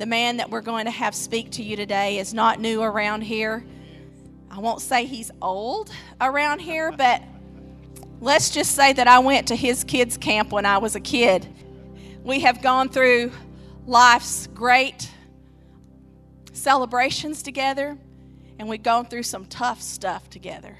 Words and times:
The 0.00 0.06
man 0.06 0.38
that 0.38 0.48
we're 0.48 0.62
going 0.62 0.86
to 0.86 0.90
have 0.90 1.14
speak 1.14 1.50
to 1.50 1.62
you 1.62 1.76
today 1.76 2.16
is 2.16 2.32
not 2.32 2.58
new 2.58 2.80
around 2.80 3.20
here. 3.20 3.62
I 4.50 4.58
won't 4.58 4.80
say 4.80 5.04
he's 5.04 5.30
old 5.42 5.90
around 6.18 6.60
here, 6.60 6.90
but 6.96 7.22
let's 8.22 8.48
just 8.48 8.74
say 8.74 8.94
that 8.94 9.06
I 9.06 9.18
went 9.18 9.48
to 9.48 9.54
his 9.54 9.84
kids' 9.84 10.16
camp 10.16 10.52
when 10.52 10.64
I 10.64 10.78
was 10.78 10.96
a 10.96 11.00
kid. 11.00 11.46
We 12.24 12.40
have 12.40 12.62
gone 12.62 12.88
through 12.88 13.30
life's 13.86 14.46
great 14.46 15.10
celebrations 16.54 17.42
together, 17.42 17.98
and 18.58 18.70
we've 18.70 18.82
gone 18.82 19.04
through 19.04 19.24
some 19.24 19.44
tough 19.44 19.82
stuff 19.82 20.30
together. 20.30 20.78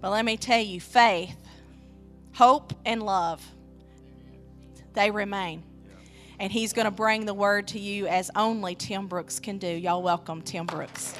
But 0.00 0.12
let 0.12 0.24
me 0.24 0.36
tell 0.36 0.62
you 0.62 0.80
faith, 0.80 1.36
hope, 2.34 2.74
and 2.84 3.02
love, 3.02 3.44
they 4.92 5.10
remain 5.10 5.64
and 6.38 6.52
he's 6.52 6.72
going 6.72 6.84
to 6.84 6.90
bring 6.90 7.26
the 7.26 7.34
word 7.34 7.68
to 7.68 7.78
you 7.78 8.06
as 8.06 8.30
only 8.36 8.74
Tim 8.74 9.06
Brooks 9.06 9.38
can 9.38 9.58
do. 9.58 9.68
Y'all 9.68 10.02
welcome 10.02 10.42
Tim 10.42 10.66
Brooks. 10.66 11.14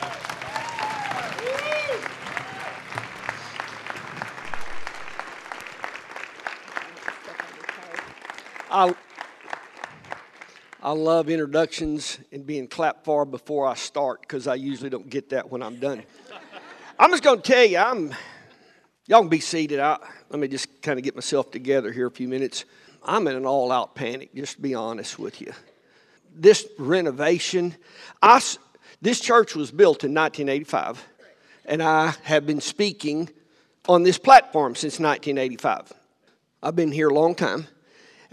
I, 8.70 8.95
I 10.82 10.90
love 10.92 11.30
introductions 11.30 12.18
and 12.30 12.46
being 12.46 12.68
clapped 12.68 13.04
for 13.04 13.24
before 13.24 13.66
I 13.66 13.74
start 13.74 14.20
because 14.20 14.46
I 14.46 14.56
usually 14.56 14.90
don't 14.90 15.09
get 15.09 15.30
that 15.30 15.51
when 15.51 15.62
I'm 15.62 15.76
done. 15.76 16.02
I'm 16.98 17.10
just 17.10 17.23
going 17.23 17.40
to 17.40 17.42
tell 17.42 17.64
you, 17.64 17.78
I'm, 17.78 18.14
y'all 19.06 19.20
can 19.20 19.28
be 19.28 19.40
seated. 19.40 19.80
I, 19.80 19.98
let 20.28 20.38
me 20.38 20.48
just 20.48 20.82
kind 20.82 20.98
of 20.98 21.04
get 21.04 21.14
myself 21.14 21.51
together 21.51 21.90
here 21.90 22.06
a 22.06 22.10
few 22.10 22.28
minutes. 22.28 22.66
I'm 23.06 23.28
in 23.28 23.37
an 23.37 23.46
all 23.46 23.70
out 23.70 23.95
panic, 23.95 24.34
just 24.34 24.56
to 24.56 24.60
be 24.60 24.74
honest 24.74 25.19
with 25.19 25.41
you. 25.41 25.52
This 26.34 26.66
renovation, 26.77 27.77
I, 28.20 28.42
this 29.01 29.20
church 29.20 29.55
was 29.55 29.70
built 29.70 30.02
in 30.02 30.12
1985, 30.12 31.07
and 31.66 31.82
I 31.82 32.15
have 32.24 32.46
been 32.46 32.60
speaking 32.60 33.30
on 33.88 34.02
this 34.02 34.18
platform 34.18 34.74
since 34.74 34.98
1985. 34.98 35.93
I've 36.63 36.74
been 36.74 36.90
here 36.90 37.09
a 37.09 37.15
long 37.15 37.37
time, 37.37 37.68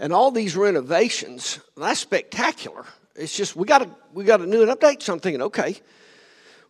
and 0.00 0.12
all 0.12 0.32
these 0.32 0.56
renovations, 0.56 1.60
that's 1.76 2.00
spectacular. 2.00 2.84
It's 3.14 3.34
just, 3.34 3.54
we 3.54 3.66
got 3.66 3.88
we 4.12 4.24
got 4.24 4.38
to 4.38 4.50
do 4.50 4.62
an 4.64 4.68
update. 4.68 5.02
So 5.02 5.12
I'm 5.12 5.20
thinking, 5.20 5.42
okay, 5.42 5.76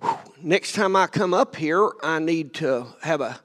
whew, 0.02 0.18
next 0.42 0.72
time 0.72 0.94
I 0.94 1.06
come 1.06 1.33
up 1.33 1.56
here, 1.56 1.91
I 2.02 2.18
need 2.18 2.52
to 2.55 2.86
have 3.02 3.22
a 3.22 3.41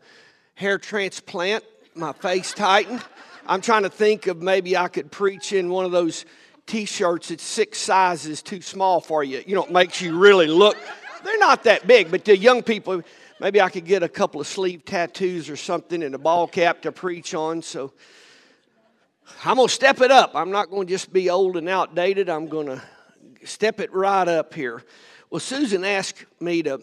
hair 0.55 0.77
transplant, 0.77 1.63
my 1.95 2.11
face 2.11 2.53
tightened. 2.53 3.01
I'm 3.49 3.61
trying 3.61 3.81
to 3.81 3.89
think 3.89 4.27
of 4.27 4.43
maybe 4.43 4.77
I 4.77 4.89
could 4.89 5.11
preach 5.11 5.53
in 5.53 5.69
one 5.69 5.83
of 5.83 5.91
those 5.91 6.23
t-shirts 6.67 7.29
that's 7.29 7.41
six 7.41 7.79
sizes 7.79 8.43
too 8.43 8.61
small 8.61 9.01
for 9.01 9.23
you. 9.23 9.43
You 9.43 9.55
know, 9.55 9.63
it 9.63 9.71
makes 9.71 9.99
you 10.01 10.19
really 10.19 10.45
look. 10.45 10.77
They're 11.23 11.39
not 11.39 11.63
that 11.63 11.87
big, 11.87 12.11
but 12.11 12.23
the 12.25 12.37
young 12.37 12.61
people, 12.61 13.01
maybe 13.39 13.59
I 13.59 13.69
could 13.69 13.85
get 13.85 14.03
a 14.03 14.07
couple 14.07 14.39
of 14.39 14.45
sleeve 14.45 14.85
tattoos 14.85 15.49
or 15.49 15.55
something 15.55 16.03
and 16.03 16.13
a 16.13 16.19
ball 16.19 16.47
cap 16.47 16.83
to 16.83 16.91
preach 16.91 17.33
on. 17.33 17.63
So 17.63 17.91
I'm 19.43 19.55
going 19.55 19.67
to 19.67 19.73
step 19.73 19.99
it 20.01 20.11
up. 20.11 20.35
I'm 20.35 20.51
not 20.51 20.69
going 20.69 20.85
to 20.85 20.93
just 20.93 21.11
be 21.11 21.31
old 21.31 21.57
and 21.57 21.67
outdated. 21.67 22.29
I'm 22.29 22.49
going 22.49 22.67
to 22.67 22.81
step 23.45 23.79
it 23.79 23.91
right 23.91 24.27
up 24.27 24.53
here. 24.53 24.83
Well, 25.31 25.39
Susan 25.39 25.83
asked 25.83 26.23
me 26.39 26.61
to 26.61 26.79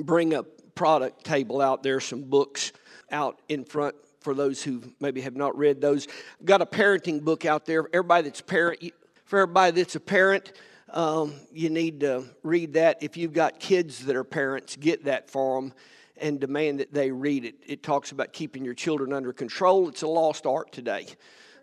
bring 0.00 0.34
a 0.34 0.42
product 0.74 1.22
table 1.22 1.60
out 1.60 1.84
there, 1.84 2.00
some 2.00 2.22
books 2.22 2.72
out 3.12 3.40
in 3.48 3.64
front 3.64 3.94
for 4.20 4.34
those 4.34 4.62
who 4.62 4.82
maybe 5.00 5.20
have 5.22 5.36
not 5.36 5.56
read 5.56 5.80
those. 5.80 6.06
I've 6.38 6.46
got 6.46 6.62
a 6.62 6.66
parenting 6.66 7.22
book 7.22 7.44
out 7.44 7.66
there. 7.66 7.88
Everybody 7.92 8.28
that's 8.28 8.40
parent, 8.40 8.92
for 9.24 9.40
everybody 9.40 9.72
that's 9.82 9.96
a 9.96 10.00
parent, 10.00 10.52
um, 10.90 11.34
you 11.52 11.70
need 11.70 12.00
to 12.00 12.24
read 12.42 12.74
that. 12.74 13.02
If 13.02 13.16
you've 13.16 13.32
got 13.32 13.60
kids 13.60 14.04
that 14.06 14.16
are 14.16 14.24
parents, 14.24 14.76
get 14.76 15.04
that 15.04 15.30
for 15.30 15.60
them 15.60 15.72
and 16.16 16.38
demand 16.38 16.80
that 16.80 16.92
they 16.92 17.10
read 17.10 17.44
it. 17.44 17.54
It 17.66 17.82
talks 17.82 18.12
about 18.12 18.32
keeping 18.32 18.64
your 18.64 18.74
children 18.74 19.12
under 19.12 19.32
control. 19.32 19.88
It's 19.88 20.02
a 20.02 20.08
lost 20.08 20.44
art 20.46 20.70
today. 20.70 21.06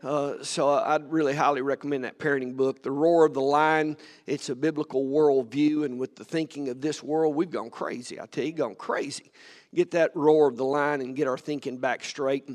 Uh, 0.01 0.43
so 0.43 0.69
I'd 0.69 1.11
really 1.11 1.35
highly 1.35 1.61
recommend 1.61 2.03
that 2.03 2.17
parenting 2.19 2.55
book. 2.55 2.81
The 2.81 2.91
Roar 2.91 3.25
of 3.25 3.33
the 3.33 3.41
Lion, 3.41 3.97
it's 4.25 4.49
a 4.49 4.55
biblical 4.55 5.05
worldview, 5.05 5.85
and 5.85 5.99
with 5.99 6.15
the 6.15 6.23
thinking 6.23 6.69
of 6.69 6.81
this 6.81 7.03
world, 7.03 7.35
we've 7.35 7.49
gone 7.49 7.69
crazy. 7.69 8.19
I 8.19 8.25
tell 8.27 8.43
you, 8.43 8.51
gone 8.51 8.75
crazy 8.75 9.31
get 9.73 9.91
that 9.91 10.15
roar 10.15 10.47
of 10.47 10.57
the 10.57 10.65
lion 10.65 11.01
and 11.01 11.15
get 11.15 11.27
our 11.27 11.37
thinking 11.37 11.77
back 11.77 12.03
straight. 12.03 12.49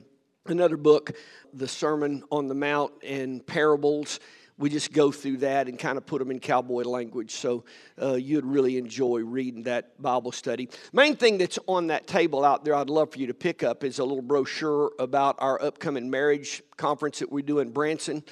Another 0.46 0.76
book, 0.76 1.12
The 1.54 1.68
Sermon 1.68 2.24
on 2.30 2.48
the 2.48 2.54
Mount 2.54 2.92
and 3.04 3.46
Parables. 3.46 4.18
We 4.58 4.70
just 4.70 4.92
go 4.92 5.10
through 5.10 5.38
that 5.38 5.68
and 5.68 5.78
kind 5.78 5.96
of 5.96 6.04
put 6.04 6.18
them 6.18 6.30
in 6.30 6.38
cowboy 6.38 6.82
language. 6.82 7.32
So 7.32 7.64
uh, 8.00 8.14
you'd 8.14 8.44
really 8.44 8.76
enjoy 8.76 9.20
reading 9.20 9.62
that 9.64 10.00
Bible 10.00 10.30
study. 10.30 10.68
Main 10.92 11.16
thing 11.16 11.38
that's 11.38 11.58
on 11.66 11.88
that 11.88 12.06
table 12.06 12.44
out 12.44 12.64
there, 12.64 12.74
I'd 12.74 12.90
love 12.90 13.12
for 13.12 13.18
you 13.18 13.28
to 13.28 13.34
pick 13.34 13.62
up 13.62 13.82
is 13.82 13.98
a 13.98 14.04
little 14.04 14.22
brochure 14.22 14.92
about 14.98 15.36
our 15.38 15.60
upcoming 15.62 16.10
marriage 16.10 16.62
conference 16.76 17.20
that 17.20 17.32
we 17.32 17.42
do 17.42 17.60
in 17.60 17.70
Branson. 17.70 18.22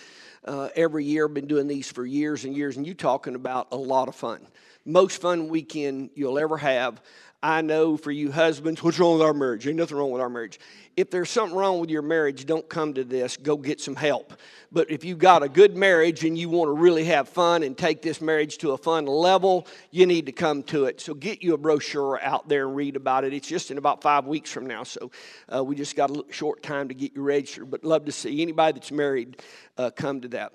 Uh, 0.45 0.69
every 0.75 1.05
year, 1.05 1.29
been 1.29 1.47
doing 1.47 1.67
these 1.67 1.91
for 1.91 2.05
years 2.05 2.45
and 2.45 2.57
years, 2.57 2.77
and 2.77 2.87
you 2.87 2.95
talking 2.95 3.35
about 3.35 3.69
a 3.73 3.77
lot 3.77 4.09
of 4.09 4.15
fun. 4.15 4.47
Most 4.85 5.21
fun 5.21 5.49
weekend 5.49 6.11
you'll 6.15 6.39
ever 6.39 6.57
have. 6.57 7.03
I 7.43 7.63
know 7.63 7.97
for 7.97 8.11
you 8.11 8.31
husbands, 8.31 8.83
what's 8.83 8.99
wrong 8.99 9.15
with 9.15 9.23
our 9.23 9.33
marriage? 9.33 9.67
Ain't 9.67 9.77
nothing 9.77 9.97
wrong 9.97 10.11
with 10.11 10.21
our 10.21 10.29
marriage. 10.29 10.61
If 10.95 11.11
there's 11.11 11.31
something 11.31 11.57
wrong 11.57 11.81
with 11.81 11.89
your 11.89 12.03
marriage, 12.03 12.45
don't 12.45 12.69
come 12.69 12.93
to 12.95 13.05
this. 13.05 13.39
Go 13.39 13.57
get 13.57 13.81
some 13.81 13.97
help. 13.97 14.35
But 14.71 14.91
if 14.91 15.05
you've 15.05 15.19
got 15.19 15.43
a 15.43 15.49
good 15.49 15.75
marriage 15.75 16.23
and 16.25 16.37
you 16.37 16.51
want 16.51 16.69
to 16.69 16.73
really 16.73 17.05
have 17.05 17.31
fun 17.31 17.63
and 17.63 17.79
take 17.79 18.03
this 18.03 18.21
marriage 18.21 18.59
to 18.59 18.73
a 18.73 18.77
fun 18.77 19.07
level, 19.07 19.67
you 19.91 20.05
need 20.05 20.27
to 20.27 20.33
come 20.33 20.63
to 20.65 20.85
it. 20.85 21.01
So 21.01 21.15
get 21.15 21.43
you 21.43 21.55
a 21.55 21.57
brochure 21.57 22.21
out 22.23 22.47
there 22.47 22.67
and 22.67 22.77
read 22.77 22.95
about 22.95 23.25
it. 23.25 23.33
It's 23.33 23.49
just 23.49 23.71
in 23.71 23.79
about 23.79 24.03
five 24.03 24.27
weeks 24.27 24.51
from 24.51 24.67
now. 24.67 24.83
So 24.83 25.11
uh, 25.55 25.65
we 25.65 25.77
just 25.77 25.97
got 25.97 26.11
a 26.11 26.23
short 26.31 26.63
time 26.63 26.89
to 26.89 26.95
get 26.95 27.15
you 27.15 27.23
registered. 27.23 27.71
But 27.71 27.85
love 27.85 28.05
to 28.05 28.13
see 28.13 28.43
anybody 28.43 28.79
that's 28.79 28.93
married 28.93 29.41
uh, 29.79 29.91
come 29.91 30.21
to 30.21 30.29
that. 30.29 30.53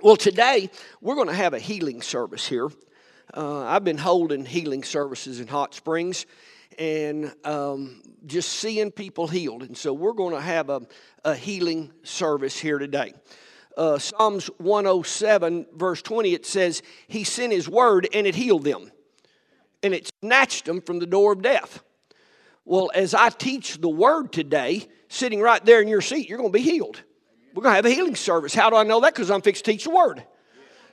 Well, 0.00 0.16
today 0.16 0.68
we're 1.00 1.14
going 1.14 1.28
to 1.28 1.34
have 1.34 1.54
a 1.54 1.60
healing 1.60 2.02
service 2.02 2.48
here. 2.48 2.70
Uh, 3.34 3.64
I've 3.64 3.84
been 3.84 3.98
holding 3.98 4.44
healing 4.44 4.82
services 4.82 5.40
in 5.40 5.46
Hot 5.48 5.74
Springs 5.74 6.26
and 6.78 7.32
um, 7.44 8.02
just 8.26 8.50
seeing 8.50 8.90
people 8.90 9.28
healed. 9.28 9.62
And 9.62 9.76
so 9.76 9.92
we're 9.92 10.12
going 10.12 10.34
to 10.34 10.40
have 10.40 10.70
a, 10.70 10.82
a 11.24 11.34
healing 11.34 11.92
service 12.02 12.58
here 12.58 12.78
today. 12.78 13.14
Uh, 13.76 13.98
Psalms 13.98 14.48
107, 14.58 15.66
verse 15.74 16.02
20, 16.02 16.34
it 16.34 16.44
says, 16.44 16.82
He 17.08 17.24
sent 17.24 17.52
His 17.52 17.68
word 17.68 18.08
and 18.12 18.26
it 18.26 18.34
healed 18.34 18.64
them, 18.64 18.90
and 19.82 19.94
it 19.94 20.10
snatched 20.22 20.66
them 20.66 20.80
from 20.80 20.98
the 20.98 21.06
door 21.06 21.32
of 21.32 21.42
death. 21.42 21.82
Well, 22.64 22.90
as 22.94 23.14
I 23.14 23.30
teach 23.30 23.80
the 23.80 23.88
word 23.88 24.32
today, 24.32 24.86
sitting 25.08 25.40
right 25.40 25.64
there 25.64 25.80
in 25.80 25.88
your 25.88 26.00
seat, 26.02 26.28
you're 26.28 26.38
going 26.38 26.52
to 26.52 26.58
be 26.58 26.62
healed. 26.62 27.02
We're 27.54 27.62
going 27.62 27.72
to 27.72 27.76
have 27.76 27.86
a 27.86 27.90
healing 27.90 28.16
service. 28.16 28.54
How 28.54 28.70
do 28.70 28.76
I 28.76 28.82
know 28.82 29.00
that? 29.00 29.14
Because 29.14 29.30
I'm 29.30 29.42
fixed 29.42 29.64
to 29.64 29.72
teach 29.72 29.84
the 29.84 29.90
word. 29.90 30.24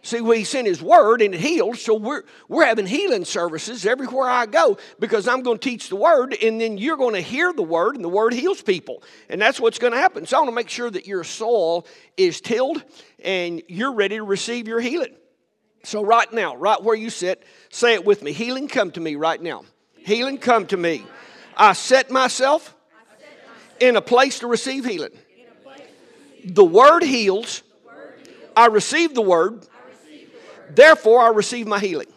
See, 0.01 0.21
we 0.21 0.43
sent 0.43 0.67
His 0.67 0.81
Word 0.81 1.21
and 1.21 1.35
it 1.35 1.41
healed, 1.41 1.77
so 1.77 1.93
we're, 1.93 2.23
we're 2.47 2.65
having 2.65 2.85
healing 2.85 3.25
services 3.25 3.85
everywhere 3.85 4.29
I 4.29 4.45
go 4.45 4.77
because 4.99 5.27
I'm 5.27 5.41
going 5.41 5.57
to 5.57 5.69
teach 5.69 5.89
the 5.89 5.97
Word, 5.97 6.35
and 6.41 6.59
then 6.59 6.77
you're 6.77 6.97
going 6.97 7.15
to 7.15 7.21
hear 7.21 7.51
the 7.51 7.63
Word, 7.63 7.95
and 7.95 8.03
the 8.03 8.09
Word 8.09 8.33
heals 8.33 8.61
people. 8.61 9.03
And 9.29 9.41
that's 9.41 9.59
what's 9.59 9.79
going 9.79 9.93
to 9.93 9.99
happen. 9.99 10.25
So 10.25 10.37
I 10.37 10.39
want 10.39 10.51
to 10.51 10.55
make 10.55 10.69
sure 10.69 10.89
that 10.89 11.05
your 11.05 11.23
soul 11.23 11.85
is 12.15 12.39
tilled 12.39 12.83
and 13.23 13.61
you're 13.67 13.93
ready 13.93 14.15
to 14.15 14.23
receive 14.23 14.67
your 14.67 14.79
healing. 14.79 15.15
So, 15.83 16.03
right 16.03 16.31
now, 16.33 16.55
right 16.55 16.81
where 16.81 16.95
you 16.95 17.09
sit, 17.09 17.43
say 17.69 17.93
it 17.93 18.03
with 18.03 18.21
me 18.21 18.33
Healing, 18.33 18.67
come 18.67 18.91
to 18.91 18.99
me 18.99 19.16
right 19.16 19.41
now. 19.41 19.63
Healing, 19.97 20.37
come 20.37 20.66
to 20.67 20.77
me. 20.77 21.05
I 21.55 21.73
set 21.73 22.11
myself 22.11 22.75
in 23.79 23.95
a 23.95 24.01
place 24.01 24.39
to 24.39 24.47
receive 24.47 24.85
healing. 24.85 25.11
The 26.43 26.66
Word 26.66 27.03
heals. 27.03 27.63
I 28.55 28.66
receive 28.66 29.13
the 29.13 29.21
Word 29.21 29.66
Therefore, 30.69 31.22
I 31.22 31.30
receive 31.30 31.68
my 31.68 31.79
healing. 31.79 32.08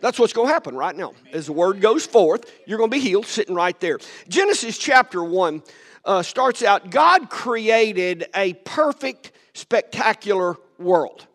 That's 0.00 0.18
what's 0.18 0.32
going 0.32 0.48
to 0.48 0.52
happen 0.52 0.74
right 0.74 0.96
now. 0.96 1.12
As 1.32 1.46
the 1.46 1.52
word 1.52 1.80
goes 1.80 2.04
forth, 2.04 2.50
you're 2.66 2.76
going 2.76 2.90
to 2.90 2.96
be 2.96 3.00
healed 3.00 3.24
sitting 3.24 3.54
right 3.54 3.78
there. 3.78 4.00
Genesis 4.28 4.76
chapter 4.76 5.22
1 5.22 5.62
uh, 6.04 6.22
starts 6.22 6.64
out 6.64 6.90
God 6.90 7.30
created 7.30 8.26
a 8.34 8.54
perfect, 8.54 9.30
spectacular 9.54 10.56
world. 10.78 11.26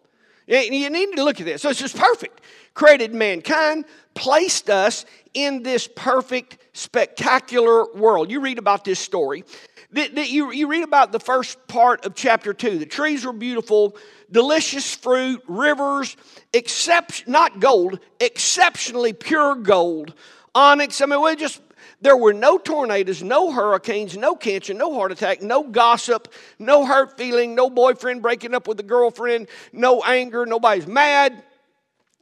You 0.48 0.90
need 0.90 1.16
to 1.16 1.24
look 1.24 1.40
at 1.40 1.46
this. 1.46 1.62
So 1.62 1.70
it's 1.70 1.80
just 1.80 1.98
perfect. 1.98 2.42
Created 2.74 3.14
mankind, 3.14 3.86
placed 4.14 4.70
us 4.70 5.06
in 5.34 5.64
this 5.64 5.88
perfect, 5.88 6.58
spectacular 6.74 7.94
world. 7.94 8.30
You 8.30 8.42
read 8.42 8.58
about 8.58 8.84
this 8.84 9.00
story. 9.00 9.46
You, 9.94 10.52
you 10.52 10.68
read 10.68 10.84
about 10.84 11.12
the 11.12 11.20
first 11.20 11.66
part 11.68 12.06
of 12.06 12.14
chapter 12.14 12.54
2. 12.54 12.80
The 12.80 12.86
trees 12.86 13.26
were 13.26 13.32
beautiful, 13.32 13.96
delicious 14.30 14.94
fruit, 14.94 15.42
rivers, 15.48 16.18
except 16.54 17.28
not 17.28 17.60
gold, 17.62 18.00
exceptionally 18.20 19.14
pure 19.14 19.56
gold, 19.56 20.14
onyx. 20.54 21.00
I 21.00 21.06
mean, 21.06 21.22
we 21.22 21.36
just 21.38 21.62
There 22.02 22.18
were 22.18 22.34
no 22.34 22.58
tornadoes, 22.58 23.24
no 23.24 23.52
hurricanes, 23.52 24.18
no 24.18 24.36
cancer, 24.36 24.74
no 24.74 24.94
heart 24.94 25.12
attack, 25.12 25.42
no 25.42 25.64
gossip, 25.64 26.34
no 26.60 26.86
hurt 26.86 27.18
feeling, 27.18 27.56
no 27.56 27.70
boyfriend 27.70 28.22
breaking 28.22 28.54
up 28.54 28.68
with 28.68 28.80
a 28.80 28.84
girlfriend, 28.84 29.48
no 29.72 30.02
anger, 30.04 30.46
nobody's 30.46 30.86
mad, 30.86 31.44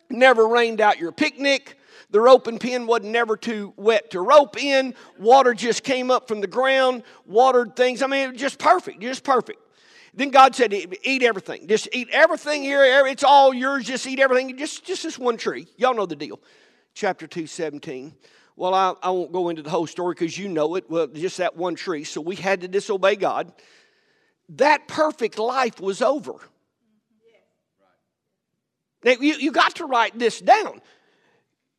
never 0.10 0.48
rained 0.48 0.82
out 0.82 1.00
your 1.00 1.12
picnic. 1.12 1.78
The 2.12 2.22
roping 2.22 2.60
pin 2.60 2.88
wasn't 2.88 3.12
never 3.12 3.36
too 3.36 3.74
wet 3.78 4.12
to 4.12 4.22
rope 4.22 4.62
in. 4.62 4.94
Water 5.20 5.54
just 5.54 5.84
came 5.84 6.12
up 6.12 6.28
from 6.28 6.42
the 6.42 6.48
ground, 6.48 7.04
watered 7.26 7.76
things. 7.76 8.02
I 8.02 8.08
mean, 8.08 8.30
it 8.30 8.32
was 8.34 8.42
just 8.42 8.60
perfect, 8.60 9.02
just 9.02 9.24
perfect. 9.24 9.60
Then 10.14 10.30
God 10.30 10.56
said, 10.56 10.74
Eat 10.74 11.24
everything. 11.24 11.68
Just 11.68 11.90
eat 11.92 12.08
everything 12.12 12.64
here. 12.64 13.06
It's 13.06 13.24
all 13.24 13.54
yours. 13.54 13.86
Just 13.86 14.08
eat 14.08 14.20
everything. 14.20 14.58
Just, 14.58 14.86
just 14.86 15.04
this 15.04 15.20
one 15.20 15.36
tree. 15.36 15.68
Y'all 15.78 15.94
know 15.94 16.06
the 16.06 16.16
deal. 16.16 16.40
Chapter 16.94 17.28
2, 17.28 17.48
17. 17.48 18.14
Well, 18.56 18.74
I, 18.74 18.94
I 19.04 19.10
won't 19.10 19.34
go 19.34 19.50
into 19.50 19.62
the 19.62 19.70
whole 19.70 19.88
story 19.88 20.14
because 20.14 20.38
you 20.38 20.48
know 20.48 20.76
it. 20.76 20.90
Well, 20.90 21.08
just 21.08 21.38
that 21.38 21.58
one 21.58 21.76
tree. 21.76 22.06
So 22.06 22.22
we 22.22 22.38
had 22.38 22.62
to 22.62 22.70
disobey 22.70 23.18
God. 23.18 23.52
That 24.50 24.88
perfect 24.88 25.38
life 25.38 25.82
was 25.82 26.02
over. 26.02 26.36
Now, 29.04 29.12
you, 29.12 29.36
you 29.36 29.52
got 29.52 29.76
to 29.76 29.86
write 29.86 30.18
this 30.18 30.40
down. 30.40 30.82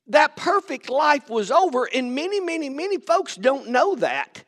That 0.09 0.37
perfect 0.37 0.89
life 0.89 1.29
was 1.29 1.51
over, 1.51 1.89
and 1.93 2.15
many, 2.15 2.41
many, 2.41 2.69
many 2.69 2.99
folks 2.99 3.35
don't 3.37 3.69
know 3.71 3.97
that. 3.97 4.45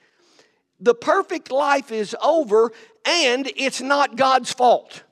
The 0.81 0.95
perfect 0.95 1.51
life 1.51 1.91
is 1.91 2.15
over, 2.23 2.73
and 3.05 3.51
it's 3.57 3.81
not 3.81 4.17
God's 4.17 4.53
fault. 4.53 5.03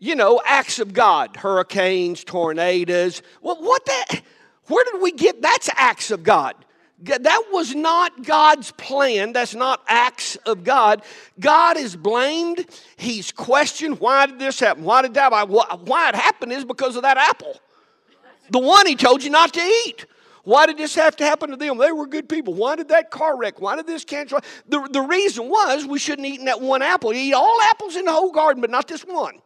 You 0.00 0.16
know, 0.16 0.40
acts 0.44 0.78
of 0.78 0.94
God, 0.94 1.36
hurricanes, 1.36 2.24
tornadoes. 2.24 3.22
Well, 3.42 3.56
what 3.60 3.84
that, 3.84 4.22
where 4.66 4.84
did 4.90 5.02
we 5.02 5.12
get 5.12 5.42
that's 5.42 5.68
acts 5.74 6.10
of 6.10 6.24
God? 6.24 6.54
That 7.02 7.44
was 7.50 7.74
not 7.74 8.24
God's 8.24 8.72
plan. 8.72 9.32
That's 9.32 9.54
not 9.54 9.82
acts 9.88 10.36
of 10.44 10.64
God. 10.64 11.02
God 11.38 11.78
is 11.78 11.96
blamed. 11.96 12.66
He's 12.96 13.32
questioned. 13.32 14.00
Why 14.00 14.26
did 14.26 14.38
this 14.38 14.60
happen? 14.60 14.84
Why 14.84 15.02
did 15.02 15.14
that? 15.14 15.30
Why 15.48 16.08
it 16.10 16.14
happened 16.14 16.52
is 16.52 16.64
because 16.64 16.96
of 16.96 17.02
that 17.02 17.16
apple. 17.16 17.58
The 18.50 18.58
one 18.58 18.86
he 18.86 18.96
told 18.96 19.22
you 19.22 19.30
not 19.30 19.54
to 19.54 19.60
eat. 19.60 20.04
Why 20.44 20.66
did 20.66 20.78
this 20.78 20.94
have 20.94 21.16
to 21.16 21.24
happen 21.24 21.50
to 21.50 21.56
them? 21.56 21.78
They 21.78 21.92
were 21.92 22.06
good 22.06 22.28
people. 22.28 22.54
Why 22.54 22.76
did 22.76 22.88
that 22.88 23.10
car 23.10 23.36
wreck? 23.36 23.60
Why 23.60 23.76
did 23.76 23.86
this 23.86 24.04
cancer? 24.04 24.40
The, 24.68 24.88
the 24.90 25.02
reason 25.02 25.48
was 25.48 25.86
we 25.86 25.98
shouldn't 25.98 26.26
eat 26.26 26.44
that 26.44 26.60
one 26.60 26.82
apple. 26.82 27.12
You 27.12 27.20
eat 27.20 27.34
all 27.34 27.60
apples 27.62 27.96
in 27.96 28.04
the 28.06 28.12
whole 28.12 28.32
garden, 28.32 28.60
but 28.60 28.70
not 28.70 28.88
this 28.88 29.02
one. 29.02 29.40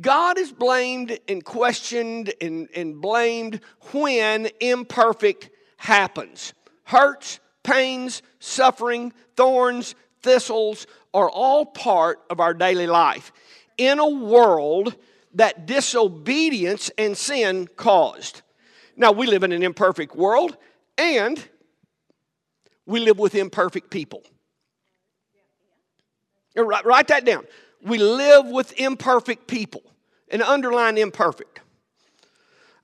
God 0.00 0.38
is 0.38 0.50
blamed 0.50 1.18
and 1.28 1.44
questioned 1.44 2.32
and, 2.40 2.68
and 2.74 3.00
blamed 3.00 3.60
when 3.92 4.48
imperfect 4.58 5.50
happens. 5.80 6.52
Hurts, 6.84 7.40
pains, 7.62 8.20
suffering, 8.38 9.14
thorns, 9.34 9.94
thistles 10.22 10.86
are 11.14 11.30
all 11.30 11.64
part 11.64 12.20
of 12.28 12.38
our 12.38 12.52
daily 12.52 12.86
life 12.86 13.32
in 13.78 13.98
a 13.98 14.08
world 14.08 14.94
that 15.34 15.66
disobedience 15.66 16.90
and 16.98 17.16
sin 17.16 17.66
caused. 17.76 18.42
Now, 18.94 19.12
we 19.12 19.26
live 19.26 19.42
in 19.42 19.52
an 19.52 19.62
imperfect 19.62 20.14
world 20.14 20.58
and 20.98 21.42
we 22.84 23.00
live 23.00 23.18
with 23.18 23.34
imperfect 23.34 23.90
people. 23.90 24.22
Write, 26.54 27.08
that 27.08 27.24
down. 27.24 27.46
We 27.82 27.96
live 27.96 28.46
with 28.48 28.78
imperfect 28.78 29.46
people 29.46 29.82
and 30.28 30.42
underline 30.42 30.98
imperfect. 30.98 31.60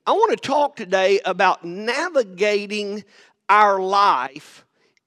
I 0.07 0.11
want 0.11 0.31
to 0.31 0.37
talk 0.37 0.77
today 0.77 1.19
about 1.25 1.65
navigating 1.65 3.03
our 3.49 3.77
life 3.77 4.65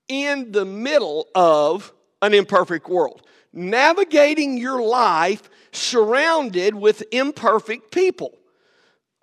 in 0.08 0.52
the 0.52 0.66
middle 0.66 1.26
of 1.34 1.90
an 2.20 2.34
imperfect 2.34 2.86
world. 2.86 3.22
Navigating 3.50 4.58
your 4.58 4.82
life 4.82 5.48
surrounded 5.72 6.74
with 6.74 7.02
imperfect 7.12 7.90
people. 7.90 8.36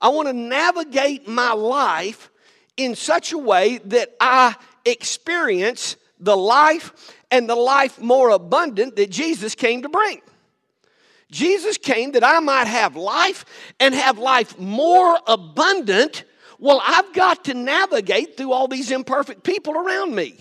I 0.01 0.09
want 0.09 0.27
to 0.29 0.33
navigate 0.33 1.27
my 1.27 1.53
life 1.53 2.31
in 2.75 2.95
such 2.95 3.31
a 3.31 3.37
way 3.37 3.77
that 3.85 4.15
I 4.19 4.55
experience 4.83 5.95
the 6.19 6.35
life 6.35 7.13
and 7.29 7.47
the 7.47 7.55
life 7.55 8.01
more 8.01 8.31
abundant 8.31 8.95
that 8.95 9.11
Jesus 9.11 9.53
came 9.53 9.83
to 9.83 9.89
bring. 9.89 10.21
Jesus 11.31 11.77
came 11.77 12.13
that 12.13 12.23
I 12.23 12.39
might 12.39 12.67
have 12.67 12.95
life 12.95 13.45
and 13.79 13.93
have 13.93 14.17
life 14.17 14.57
more 14.57 15.17
abundant. 15.27 16.23
Well, 16.59 16.81
I've 16.85 17.11
got 17.13 17.45
to 17.45 17.53
navigate 17.53 18.37
through 18.37 18.53
all 18.53 18.67
these 18.67 18.91
imperfect 18.91 19.43
people 19.43 19.75
around 19.75 20.15
me 20.15 20.37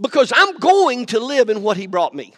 because 0.00 0.32
I'm 0.34 0.56
going 0.58 1.06
to 1.06 1.20
live 1.20 1.50
in 1.50 1.62
what 1.62 1.76
He 1.76 1.86
brought 1.86 2.14
me. 2.14 2.34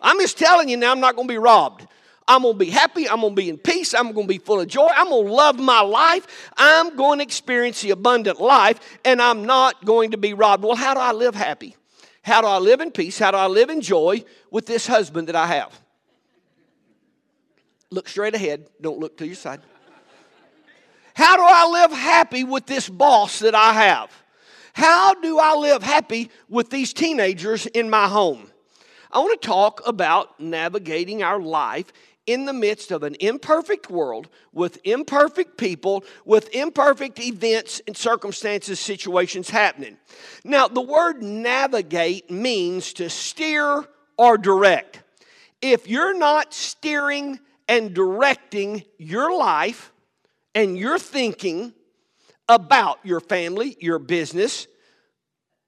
I'm 0.00 0.18
just 0.18 0.38
telling 0.38 0.68
you 0.68 0.76
now, 0.76 0.92
I'm 0.92 1.00
not 1.00 1.14
going 1.14 1.28
to 1.28 1.32
be 1.32 1.38
robbed. 1.38 1.86
I'm 2.26 2.42
going 2.42 2.54
to 2.54 2.58
be 2.58 2.70
happy. 2.70 3.08
I'm 3.08 3.20
going 3.20 3.34
to 3.34 3.42
be 3.42 3.48
in 3.48 3.58
peace. 3.58 3.92
I'm 3.92 4.12
going 4.12 4.26
to 4.26 4.32
be 4.32 4.38
full 4.38 4.60
of 4.60 4.68
joy. 4.68 4.88
I'm 4.94 5.08
going 5.08 5.26
to 5.26 5.32
love 5.32 5.58
my 5.58 5.80
life. 5.80 6.50
I'm 6.56 6.96
going 6.96 7.18
to 7.18 7.24
experience 7.24 7.82
the 7.82 7.90
abundant 7.90 8.40
life, 8.40 8.78
and 9.04 9.20
I'm 9.20 9.44
not 9.44 9.84
going 9.84 10.12
to 10.12 10.16
be 10.16 10.32
robbed. 10.32 10.62
Well, 10.62 10.76
how 10.76 10.94
do 10.94 11.00
I 11.00 11.12
live 11.12 11.34
happy? 11.34 11.76
How 12.22 12.40
do 12.40 12.46
I 12.46 12.58
live 12.58 12.80
in 12.80 12.92
peace? 12.92 13.18
How 13.18 13.30
do 13.32 13.36
I 13.36 13.46
live 13.46 13.68
in 13.68 13.80
joy 13.80 14.24
with 14.50 14.66
this 14.66 14.86
husband 14.86 15.28
that 15.28 15.36
I 15.36 15.46
have? 15.46 15.78
Look 17.90 18.08
straight 18.08 18.34
ahead, 18.34 18.68
don't 18.80 18.98
look 18.98 19.16
to 19.18 19.26
your 19.26 19.34
side. 19.34 19.60
How 21.14 21.36
do 21.36 21.42
I 21.44 21.66
live 21.82 21.92
happy 21.92 22.44
with 22.44 22.66
this 22.66 22.88
boss 22.88 23.40
that 23.40 23.54
I 23.54 23.72
have? 23.72 24.10
How 24.72 25.14
do 25.14 25.38
I 25.38 25.54
live 25.54 25.82
happy 25.82 26.30
with 26.48 26.70
these 26.70 26.92
teenagers 26.92 27.66
in 27.66 27.90
my 27.90 28.08
home? 28.08 28.50
I 29.10 29.18
want 29.18 29.40
to 29.40 29.46
talk 29.46 29.82
about 29.86 30.38
navigating 30.38 31.22
our 31.22 31.40
life 31.40 31.92
in 32.26 32.44
the 32.44 32.52
midst 32.52 32.92
of 32.92 33.02
an 33.02 33.16
imperfect 33.18 33.90
world 33.90 34.28
with 34.52 34.78
imperfect 34.84 35.58
people, 35.58 36.04
with 36.24 36.54
imperfect 36.54 37.18
events 37.18 37.82
and 37.88 37.96
circumstances, 37.96 38.78
situations 38.78 39.50
happening. 39.50 39.96
Now, 40.44 40.68
the 40.68 40.80
word 40.80 41.24
navigate 41.24 42.30
means 42.30 42.92
to 42.94 43.10
steer 43.10 43.84
or 44.16 44.38
direct. 44.38 45.02
If 45.60 45.88
you're 45.88 46.16
not 46.16 46.54
steering 46.54 47.40
and 47.70 47.94
directing 47.94 48.82
your 48.98 49.34
life 49.34 49.92
and 50.56 50.76
your 50.76 50.98
thinking 50.98 51.72
about 52.48 52.98
your 53.04 53.20
family, 53.20 53.76
your 53.78 54.00
business, 54.00 54.66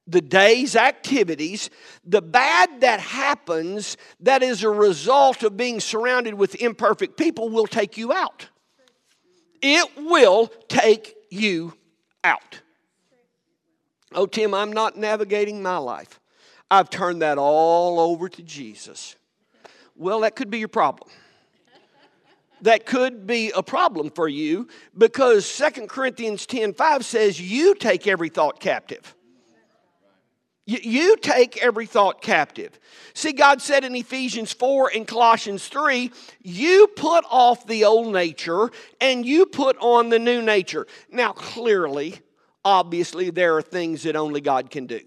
the 0.08 0.20
day's 0.20 0.74
activities, 0.74 1.70
the 2.04 2.20
bad 2.20 2.80
that 2.80 2.98
happens 2.98 3.96
that 4.18 4.42
is 4.42 4.64
a 4.64 4.68
result 4.68 5.44
of 5.44 5.56
being 5.56 5.78
surrounded 5.78 6.34
with 6.34 6.56
imperfect 6.56 7.16
people 7.16 7.48
will 7.48 7.68
take 7.68 7.96
you 7.96 8.12
out. 8.12 8.48
It 9.62 9.88
will 9.96 10.48
take 10.66 11.14
you 11.30 11.72
out. 12.24 12.62
Oh, 14.12 14.26
Tim, 14.26 14.54
I'm 14.54 14.72
not 14.72 14.98
navigating 14.98 15.62
my 15.62 15.76
life. 15.76 16.18
I've 16.68 16.90
turned 16.90 17.22
that 17.22 17.38
all 17.38 18.00
over 18.00 18.28
to 18.28 18.42
Jesus. 18.42 19.14
Well, 19.94 20.20
that 20.20 20.34
could 20.34 20.50
be 20.50 20.58
your 20.58 20.66
problem 20.66 21.08
that 22.62 22.86
could 22.86 23.26
be 23.26 23.52
a 23.54 23.62
problem 23.62 24.10
for 24.10 24.28
you 24.28 24.68
because 24.96 25.46
Second 25.46 25.88
Corinthians 25.88 26.46
10 26.46 26.74
5 26.74 27.04
says, 27.04 27.40
You 27.40 27.74
take 27.74 28.06
every 28.06 28.28
thought 28.28 28.60
captive. 28.60 29.14
You 30.64 31.16
take 31.16 31.56
every 31.56 31.86
thought 31.86 32.22
captive. 32.22 32.78
See, 33.14 33.32
God 33.32 33.60
said 33.60 33.82
in 33.82 33.96
Ephesians 33.96 34.52
4 34.52 34.92
and 34.94 35.08
Colossians 35.08 35.66
3, 35.66 36.10
you 36.40 36.86
put 36.94 37.24
off 37.28 37.66
the 37.66 37.84
old 37.84 38.12
nature 38.12 38.70
and 39.00 39.26
you 39.26 39.46
put 39.46 39.76
on 39.78 40.08
the 40.08 40.20
new 40.20 40.40
nature. 40.40 40.86
Now, 41.10 41.32
clearly, 41.32 42.20
obviously, 42.64 43.30
there 43.30 43.56
are 43.56 43.62
things 43.62 44.04
that 44.04 44.14
only 44.14 44.40
God 44.40 44.70
can 44.70 44.86
do. 44.86 45.00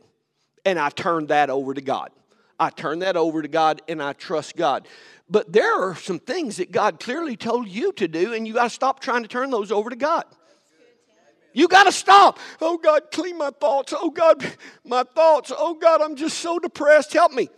And 0.65 0.77
I 0.77 0.89
turn 0.89 1.27
that 1.27 1.49
over 1.49 1.73
to 1.73 1.81
God. 1.81 2.11
I 2.59 2.69
turn 2.69 2.99
that 2.99 3.15
over 3.15 3.41
to 3.41 3.47
God 3.47 3.81
and 3.87 4.03
I 4.03 4.13
trust 4.13 4.55
God. 4.57 4.87
But 5.29 5.51
there 5.51 5.81
are 5.81 5.95
some 5.95 6.19
things 6.19 6.57
that 6.57 6.71
God 6.71 6.99
clearly 6.99 7.35
told 7.35 7.67
you 7.67 7.91
to 7.93 8.07
do, 8.07 8.33
and 8.33 8.47
you 8.47 8.53
got 8.53 8.65
to 8.65 8.69
stop 8.69 8.99
trying 8.99 9.23
to 9.23 9.27
turn 9.27 9.49
those 9.49 9.71
over 9.71 9.89
to 9.89 9.95
God. 9.95 10.25
You 11.53 11.67
got 11.67 11.83
to 11.83 11.91
stop. 11.91 12.37
Oh 12.61 12.77
God, 12.77 13.03
clean 13.11 13.37
my 13.37 13.49
thoughts. 13.49 13.93
Oh 13.95 14.09
God, 14.09 14.45
my 14.83 15.03
thoughts. 15.03 15.51
Oh 15.57 15.73
God, 15.73 16.01
I'm 16.01 16.15
just 16.15 16.39
so 16.39 16.59
depressed. 16.59 17.13
Help 17.13 17.31
me. 17.31 17.49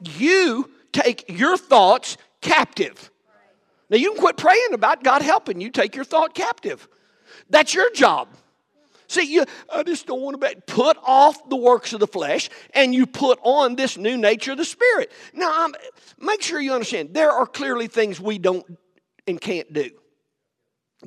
You 0.00 0.70
take 0.92 1.24
your 1.28 1.56
thoughts 1.56 2.16
captive. 2.40 3.10
Now 3.90 3.96
you 3.96 4.12
can 4.12 4.20
quit 4.20 4.36
praying 4.36 4.72
about 4.72 5.02
God 5.02 5.20
helping 5.20 5.60
you 5.60 5.70
take 5.70 5.96
your 5.96 6.04
thought 6.04 6.34
captive. 6.34 6.88
That's 7.50 7.74
your 7.74 7.90
job. 7.90 8.28
See, 9.12 9.30
you, 9.30 9.44
I 9.70 9.82
just 9.82 10.06
don't 10.06 10.22
want 10.22 10.40
to 10.40 10.48
be, 10.48 10.54
put 10.66 10.96
off 11.02 11.50
the 11.50 11.56
works 11.56 11.92
of 11.92 12.00
the 12.00 12.06
flesh 12.06 12.48
and 12.72 12.94
you 12.94 13.06
put 13.06 13.38
on 13.42 13.76
this 13.76 13.98
new 13.98 14.16
nature 14.16 14.52
of 14.52 14.56
the 14.56 14.64
Spirit. 14.64 15.12
Now, 15.34 15.52
I'm, 15.54 15.74
make 16.18 16.40
sure 16.40 16.58
you 16.58 16.72
understand 16.72 17.12
there 17.12 17.30
are 17.30 17.44
clearly 17.44 17.88
things 17.88 18.18
we 18.18 18.38
don't 18.38 18.64
and 19.26 19.38
can't 19.38 19.70
do. 19.70 19.90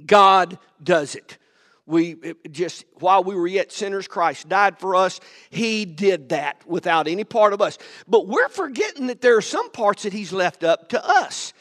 God 0.06 0.60
does 0.84 1.16
it. 1.16 1.40
We 1.88 2.36
just, 2.52 2.86
while 3.00 3.24
we 3.24 3.34
were 3.34 3.48
yet 3.48 3.72
sinners, 3.72 4.08
Christ 4.08 4.48
died 4.48 4.78
for 4.78 4.96
us. 4.96 5.20
He 5.50 5.86
did 5.86 6.30
that 6.30 6.62
without 6.68 7.08
any 7.08 7.24
part 7.24 7.54
of 7.54 7.62
us. 7.62 7.80
But 8.08 8.28
we're 8.28 8.50
forgetting 8.50 9.08
that 9.08 9.22
there 9.22 9.36
are 9.36 9.42
some 9.42 9.72
parts 9.72 10.04
that 10.04 10.14
He's 10.14 10.32
left 10.32 10.64
up 10.64 10.90
to 10.90 11.04
us. 11.04 11.54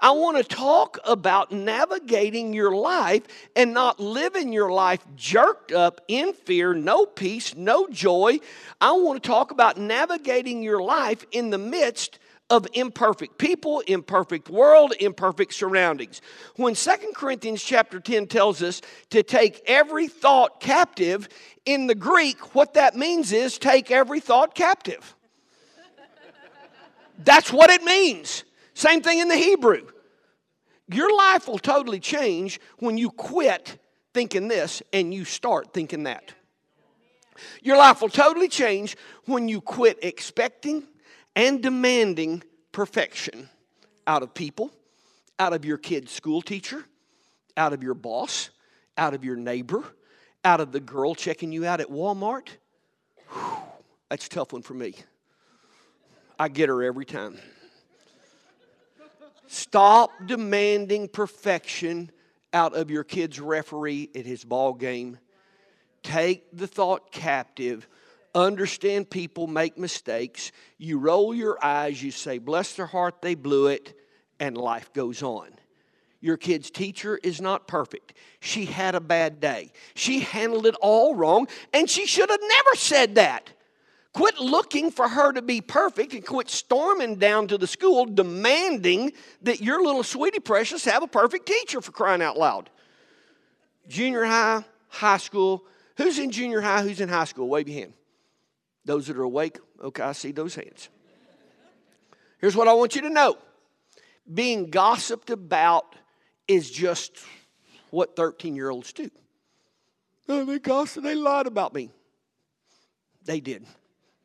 I 0.00 0.12
want 0.12 0.38
to 0.38 0.44
talk 0.44 0.98
about 1.04 1.52
navigating 1.52 2.52
your 2.52 2.74
life 2.74 3.22
and 3.54 3.74
not 3.74 4.00
living 4.00 4.52
your 4.52 4.72
life 4.72 5.04
jerked 5.16 5.72
up 5.72 6.00
in 6.08 6.32
fear, 6.32 6.72
no 6.74 7.04
peace, 7.04 7.54
no 7.54 7.86
joy. 7.88 8.38
I 8.80 8.92
want 8.92 9.22
to 9.22 9.28
talk 9.28 9.50
about 9.50 9.76
navigating 9.76 10.62
your 10.62 10.82
life 10.82 11.26
in 11.32 11.50
the 11.50 11.58
midst 11.58 12.18
of 12.48 12.66
imperfect 12.72 13.38
people, 13.38 13.80
imperfect 13.86 14.48
world, 14.48 14.92
imperfect 14.98 15.54
surroundings. 15.54 16.20
When 16.56 16.74
Second 16.74 17.14
Corinthians 17.14 17.62
chapter 17.62 18.00
10 18.00 18.26
tells 18.26 18.60
us 18.60 18.80
to 19.10 19.22
take 19.22 19.62
every 19.66 20.08
thought 20.08 20.60
captive, 20.60 21.28
in 21.64 21.86
the 21.86 21.94
Greek, 21.94 22.54
what 22.54 22.74
that 22.74 22.96
means 22.96 23.32
is 23.32 23.58
take 23.58 23.90
every 23.90 24.20
thought 24.20 24.54
captive. 24.54 25.14
That's 27.18 27.52
what 27.52 27.70
it 27.70 27.82
means. 27.82 28.44
Same 28.80 29.02
thing 29.02 29.18
in 29.18 29.28
the 29.28 29.36
Hebrew. 29.36 29.86
Your 30.88 31.14
life 31.14 31.48
will 31.48 31.58
totally 31.58 32.00
change 32.00 32.58
when 32.78 32.96
you 32.96 33.10
quit 33.10 33.78
thinking 34.14 34.48
this 34.48 34.82
and 34.90 35.12
you 35.12 35.26
start 35.26 35.74
thinking 35.74 36.04
that. 36.04 36.32
Your 37.60 37.76
life 37.76 38.00
will 38.00 38.08
totally 38.08 38.48
change 38.48 38.96
when 39.26 39.50
you 39.50 39.60
quit 39.60 39.98
expecting 40.00 40.84
and 41.36 41.62
demanding 41.62 42.42
perfection 42.72 43.50
out 44.06 44.22
of 44.22 44.32
people, 44.32 44.70
out 45.38 45.52
of 45.52 45.66
your 45.66 45.76
kid's 45.76 46.10
school 46.10 46.40
teacher, 46.40 46.82
out 47.58 47.74
of 47.74 47.82
your 47.82 47.92
boss, 47.92 48.48
out 48.96 49.12
of 49.12 49.26
your 49.26 49.36
neighbor, 49.36 49.84
out 50.42 50.60
of 50.60 50.72
the 50.72 50.80
girl 50.80 51.14
checking 51.14 51.52
you 51.52 51.66
out 51.66 51.82
at 51.82 51.88
Walmart. 51.88 52.48
Whew, 53.28 53.56
that's 54.08 54.24
a 54.24 54.30
tough 54.30 54.54
one 54.54 54.62
for 54.62 54.72
me. 54.72 54.94
I 56.38 56.48
get 56.48 56.70
her 56.70 56.82
every 56.82 57.04
time. 57.04 57.38
Stop 59.52 60.12
demanding 60.26 61.08
perfection 61.08 62.12
out 62.52 62.76
of 62.76 62.88
your 62.88 63.02
kid's 63.02 63.40
referee 63.40 64.08
at 64.14 64.24
his 64.24 64.44
ball 64.44 64.72
game. 64.72 65.18
Take 66.04 66.56
the 66.56 66.68
thought 66.68 67.10
captive. 67.10 67.88
Understand 68.32 69.10
people 69.10 69.48
make 69.48 69.76
mistakes. 69.76 70.52
You 70.78 71.00
roll 71.00 71.34
your 71.34 71.58
eyes, 71.64 72.00
you 72.00 72.12
say, 72.12 72.38
Bless 72.38 72.74
their 72.74 72.86
heart, 72.86 73.22
they 73.22 73.34
blew 73.34 73.66
it, 73.66 73.98
and 74.38 74.56
life 74.56 74.92
goes 74.92 75.20
on. 75.20 75.50
Your 76.20 76.36
kid's 76.36 76.70
teacher 76.70 77.18
is 77.20 77.40
not 77.40 77.66
perfect. 77.66 78.14
She 78.38 78.66
had 78.66 78.94
a 78.94 79.00
bad 79.00 79.40
day. 79.40 79.72
She 79.94 80.20
handled 80.20 80.66
it 80.66 80.76
all 80.80 81.16
wrong, 81.16 81.48
and 81.74 81.90
she 81.90 82.06
should 82.06 82.30
have 82.30 82.40
never 82.40 82.76
said 82.76 83.16
that. 83.16 83.50
Quit 84.12 84.38
looking 84.38 84.90
for 84.90 85.08
her 85.08 85.32
to 85.32 85.42
be 85.42 85.60
perfect 85.60 86.14
and 86.14 86.26
quit 86.26 86.50
storming 86.50 87.16
down 87.16 87.46
to 87.48 87.56
the 87.56 87.66
school 87.66 88.06
demanding 88.06 89.12
that 89.42 89.60
your 89.60 89.82
little 89.82 90.02
sweetie 90.02 90.40
precious 90.40 90.84
have 90.84 91.02
a 91.02 91.06
perfect 91.06 91.46
teacher 91.46 91.80
for 91.80 91.92
crying 91.92 92.20
out 92.20 92.36
loud. 92.36 92.70
Junior 93.86 94.24
high, 94.24 94.64
high 94.88 95.18
school. 95.18 95.64
Who's 95.96 96.18
in 96.18 96.32
junior 96.32 96.60
high? 96.60 96.82
Who's 96.82 97.00
in 97.00 97.08
high 97.08 97.24
school? 97.24 97.48
Wave 97.48 97.68
your 97.68 97.78
hand. 97.80 97.92
Those 98.84 99.06
that 99.06 99.16
are 99.16 99.22
awake, 99.22 99.58
okay, 99.82 100.02
I 100.02 100.12
see 100.12 100.32
those 100.32 100.56
hands. 100.56 100.88
Here's 102.38 102.56
what 102.56 102.66
I 102.66 102.72
want 102.72 102.96
you 102.96 103.02
to 103.02 103.10
know 103.10 103.36
being 104.32 104.70
gossiped 104.70 105.30
about 105.30 105.94
is 106.48 106.70
just 106.70 107.12
what 107.90 108.16
13 108.16 108.56
year 108.56 108.70
olds 108.70 108.92
do. 108.92 109.10
Oh, 110.28 110.44
they 110.44 110.58
gossiped, 110.58 111.04
they 111.04 111.14
lied 111.14 111.46
about 111.46 111.74
me. 111.74 111.90
They 113.24 113.40
did. 113.40 113.66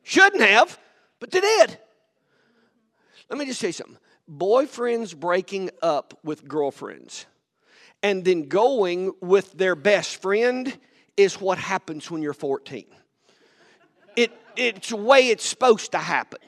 Shouldn't 0.06 0.44
have, 0.44 0.80
but 1.20 1.32
they 1.32 1.42
did. 1.42 1.80
Let 3.28 3.40
me 3.40 3.46
just 3.46 3.60
say 3.60 3.72
something. 3.72 3.98
Boyfriends 4.32 5.18
breaking 5.18 5.72
up 5.82 6.20
with 6.24 6.48
girlfriends 6.48 7.26
and 8.04 8.24
then 8.24 8.44
going 8.44 9.14
with 9.20 9.52
their 9.54 9.76
best 9.76 10.22
friend 10.22 10.78
is 11.18 11.42
what 11.42 11.58
happens 11.58 12.12
when 12.12 12.22
you're 12.22 12.34
14. 12.34 12.86
It, 14.16 14.32
it's 14.56 14.90
the 14.90 14.96
way 14.96 15.30
it's 15.30 15.44
supposed 15.44 15.92
to 15.94 15.98
happen. 15.98 16.40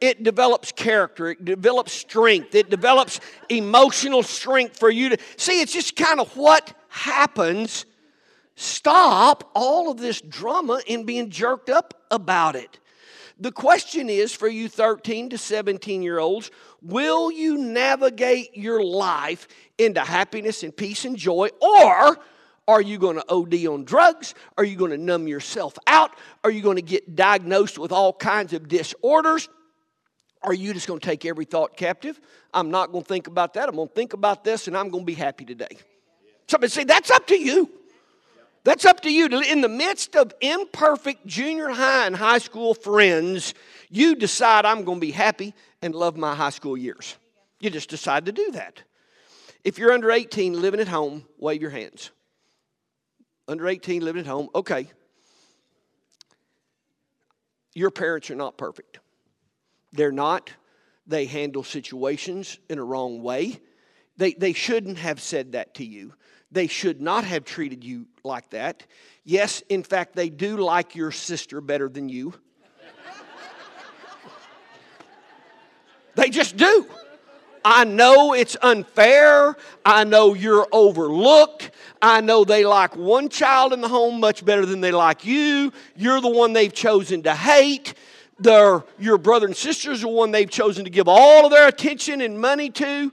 It 0.00 0.24
develops 0.24 0.72
character, 0.72 1.30
it 1.30 1.44
develops 1.44 1.92
strength, 1.92 2.56
it 2.56 2.68
develops 2.68 3.20
emotional 3.48 4.24
strength 4.24 4.76
for 4.76 4.90
you 4.90 5.10
to 5.10 5.18
see. 5.36 5.60
It's 5.60 5.72
just 5.72 5.94
kind 5.94 6.18
of 6.18 6.36
what 6.36 6.76
happens. 6.88 7.86
Stop 8.56 9.52
all 9.54 9.92
of 9.92 9.98
this 9.98 10.20
drama 10.20 10.80
and 10.88 11.06
being 11.06 11.30
jerked 11.30 11.70
up 11.70 11.94
about 12.10 12.56
it. 12.56 12.80
The 13.44 13.52
question 13.52 14.08
is 14.08 14.32
for 14.32 14.48
you 14.48 14.70
13 14.70 15.28
to 15.28 15.36
17 15.36 16.02
year 16.02 16.18
olds 16.18 16.50
will 16.80 17.30
you 17.30 17.58
navigate 17.58 18.56
your 18.56 18.82
life 18.82 19.48
into 19.76 20.00
happiness 20.00 20.62
and 20.62 20.74
peace 20.74 21.04
and 21.04 21.14
joy, 21.14 21.50
or 21.60 22.18
are 22.66 22.80
you 22.80 22.96
going 22.96 23.16
to 23.16 23.24
OD 23.28 23.66
on 23.66 23.84
drugs? 23.84 24.34
Are 24.56 24.64
you 24.64 24.76
going 24.76 24.92
to 24.92 24.96
numb 24.96 25.28
yourself 25.28 25.76
out? 25.86 26.12
Are 26.42 26.50
you 26.50 26.62
going 26.62 26.76
to 26.76 26.82
get 26.82 27.16
diagnosed 27.16 27.78
with 27.78 27.92
all 27.92 28.14
kinds 28.14 28.54
of 28.54 28.66
disorders? 28.66 29.50
Are 30.42 30.54
you 30.54 30.72
just 30.72 30.86
going 30.86 31.00
to 31.00 31.06
take 31.06 31.26
every 31.26 31.44
thought 31.44 31.76
captive? 31.76 32.18
I'm 32.54 32.70
not 32.70 32.92
going 32.92 33.04
to 33.04 33.08
think 33.08 33.26
about 33.26 33.52
that. 33.54 33.68
I'm 33.68 33.76
going 33.76 33.88
to 33.88 33.94
think 33.94 34.14
about 34.14 34.44
this 34.44 34.68
and 34.68 34.74
I'm 34.74 34.88
going 34.88 35.02
to 35.02 35.06
be 35.06 35.12
happy 35.12 35.44
today. 35.44 35.76
Somebody 36.48 36.70
say, 36.70 36.84
that's 36.84 37.10
up 37.10 37.26
to 37.26 37.38
you. 37.38 37.70
That's 38.64 38.86
up 38.86 39.00
to 39.00 39.12
you. 39.12 39.26
In 39.26 39.60
the 39.60 39.68
midst 39.68 40.16
of 40.16 40.32
imperfect 40.40 41.26
junior 41.26 41.68
high 41.68 42.06
and 42.06 42.16
high 42.16 42.38
school 42.38 42.72
friends, 42.72 43.52
you 43.90 44.16
decide 44.16 44.64
I'm 44.64 44.84
going 44.84 44.96
to 44.98 45.06
be 45.06 45.12
happy 45.12 45.54
and 45.82 45.94
love 45.94 46.16
my 46.16 46.34
high 46.34 46.50
school 46.50 46.76
years. 46.76 47.16
You 47.60 47.68
just 47.68 47.90
decide 47.90 48.26
to 48.26 48.32
do 48.32 48.52
that. 48.52 48.82
If 49.64 49.78
you're 49.78 49.92
under 49.92 50.10
18 50.10 50.60
living 50.60 50.80
at 50.80 50.88
home, 50.88 51.26
wave 51.38 51.60
your 51.60 51.70
hands. 51.70 52.10
Under 53.46 53.68
18 53.68 54.02
living 54.02 54.20
at 54.20 54.26
home, 54.26 54.48
okay. 54.54 54.88
Your 57.74 57.90
parents 57.90 58.30
are 58.30 58.34
not 58.34 58.56
perfect. 58.56 58.98
They're 59.92 60.12
not. 60.12 60.50
They 61.06 61.26
handle 61.26 61.64
situations 61.64 62.58
in 62.70 62.78
a 62.78 62.84
wrong 62.84 63.22
way. 63.22 63.60
They, 64.16 64.32
they 64.32 64.54
shouldn't 64.54 64.98
have 64.98 65.20
said 65.20 65.52
that 65.52 65.74
to 65.74 65.84
you. 65.84 66.14
They 66.50 66.66
should 66.66 67.02
not 67.02 67.24
have 67.24 67.44
treated 67.44 67.84
you 67.84 68.06
like 68.24 68.48
that. 68.50 68.84
Yes, 69.22 69.62
in 69.68 69.82
fact, 69.82 70.16
they 70.16 70.30
do 70.30 70.56
like 70.56 70.94
your 70.94 71.10
sister 71.10 71.60
better 71.60 71.90
than 71.90 72.08
you. 72.08 72.32
they 76.14 76.30
just 76.30 76.56
do. 76.56 76.86
I 77.66 77.84
know 77.84 78.32
it's 78.32 78.56
unfair. 78.62 79.56
I 79.84 80.04
know 80.04 80.32
you're 80.32 80.66
overlooked. 80.72 81.70
I 82.00 82.22
know 82.22 82.44
they 82.44 82.64
like 82.64 82.96
one 82.96 83.28
child 83.28 83.74
in 83.74 83.82
the 83.82 83.88
home 83.88 84.20
much 84.20 84.42
better 84.42 84.64
than 84.64 84.80
they 84.80 84.92
like 84.92 85.26
you. 85.26 85.72
You're 85.94 86.22
the 86.22 86.30
one 86.30 86.54
they've 86.54 86.72
chosen 86.72 87.22
to 87.24 87.34
hate. 87.34 87.92
Your 88.42 89.18
brother 89.18 89.46
and 89.46 89.56
sisters 89.56 90.02
are 90.02 90.06
the 90.06 90.12
one 90.12 90.30
they've 90.30 90.50
chosen 90.50 90.84
to 90.84 90.90
give 90.90 91.08
all 91.08 91.44
of 91.44 91.52
their 91.52 91.68
attention 91.68 92.22
and 92.22 92.40
money 92.40 92.70
to. 92.70 93.12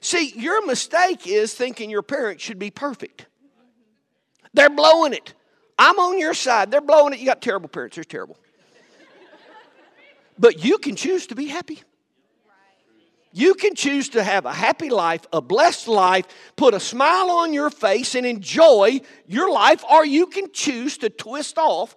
See, 0.00 0.32
your 0.36 0.64
mistake 0.66 1.26
is 1.26 1.54
thinking 1.54 1.90
your 1.90 2.02
parents 2.02 2.44
should 2.44 2.58
be 2.60 2.70
perfect. 2.70 3.26
They're 4.54 4.70
blowing 4.70 5.12
it. 5.12 5.34
I'm 5.78 5.98
on 5.98 6.18
your 6.18 6.34
side. 6.34 6.70
They're 6.70 6.80
blowing 6.80 7.14
it. 7.14 7.20
You 7.20 7.26
got 7.26 7.40
terrible 7.42 7.68
parents. 7.68 7.96
They're 7.96 8.04
terrible. 8.04 8.36
But 10.38 10.64
you 10.64 10.78
can 10.78 10.96
choose 10.96 11.26
to 11.28 11.34
be 11.34 11.46
happy. 11.46 11.82
You 13.32 13.54
can 13.54 13.74
choose 13.74 14.10
to 14.10 14.22
have 14.22 14.44
a 14.44 14.52
happy 14.52 14.90
life, 14.90 15.22
a 15.32 15.40
blessed 15.40 15.88
life, 15.88 16.26
put 16.56 16.74
a 16.74 16.80
smile 16.80 17.30
on 17.30 17.54
your 17.54 17.70
face 17.70 18.14
and 18.14 18.26
enjoy 18.26 19.00
your 19.26 19.50
life, 19.50 19.82
or 19.90 20.04
you 20.04 20.26
can 20.26 20.52
choose 20.52 20.98
to 20.98 21.08
twist 21.08 21.56
off 21.56 21.96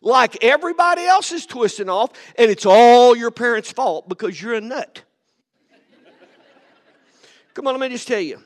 like 0.00 0.42
everybody 0.42 1.04
else 1.04 1.30
is 1.30 1.44
twisting 1.44 1.90
off, 1.90 2.10
and 2.36 2.50
it's 2.50 2.66
all 2.66 3.14
your 3.14 3.30
parents' 3.30 3.70
fault 3.70 4.08
because 4.08 4.40
you're 4.40 4.54
a 4.54 4.60
nut. 4.60 5.02
Come 7.54 7.66
on, 7.66 7.74
let 7.74 7.80
me 7.80 7.94
just 7.94 8.08
tell 8.08 8.20
you 8.20 8.42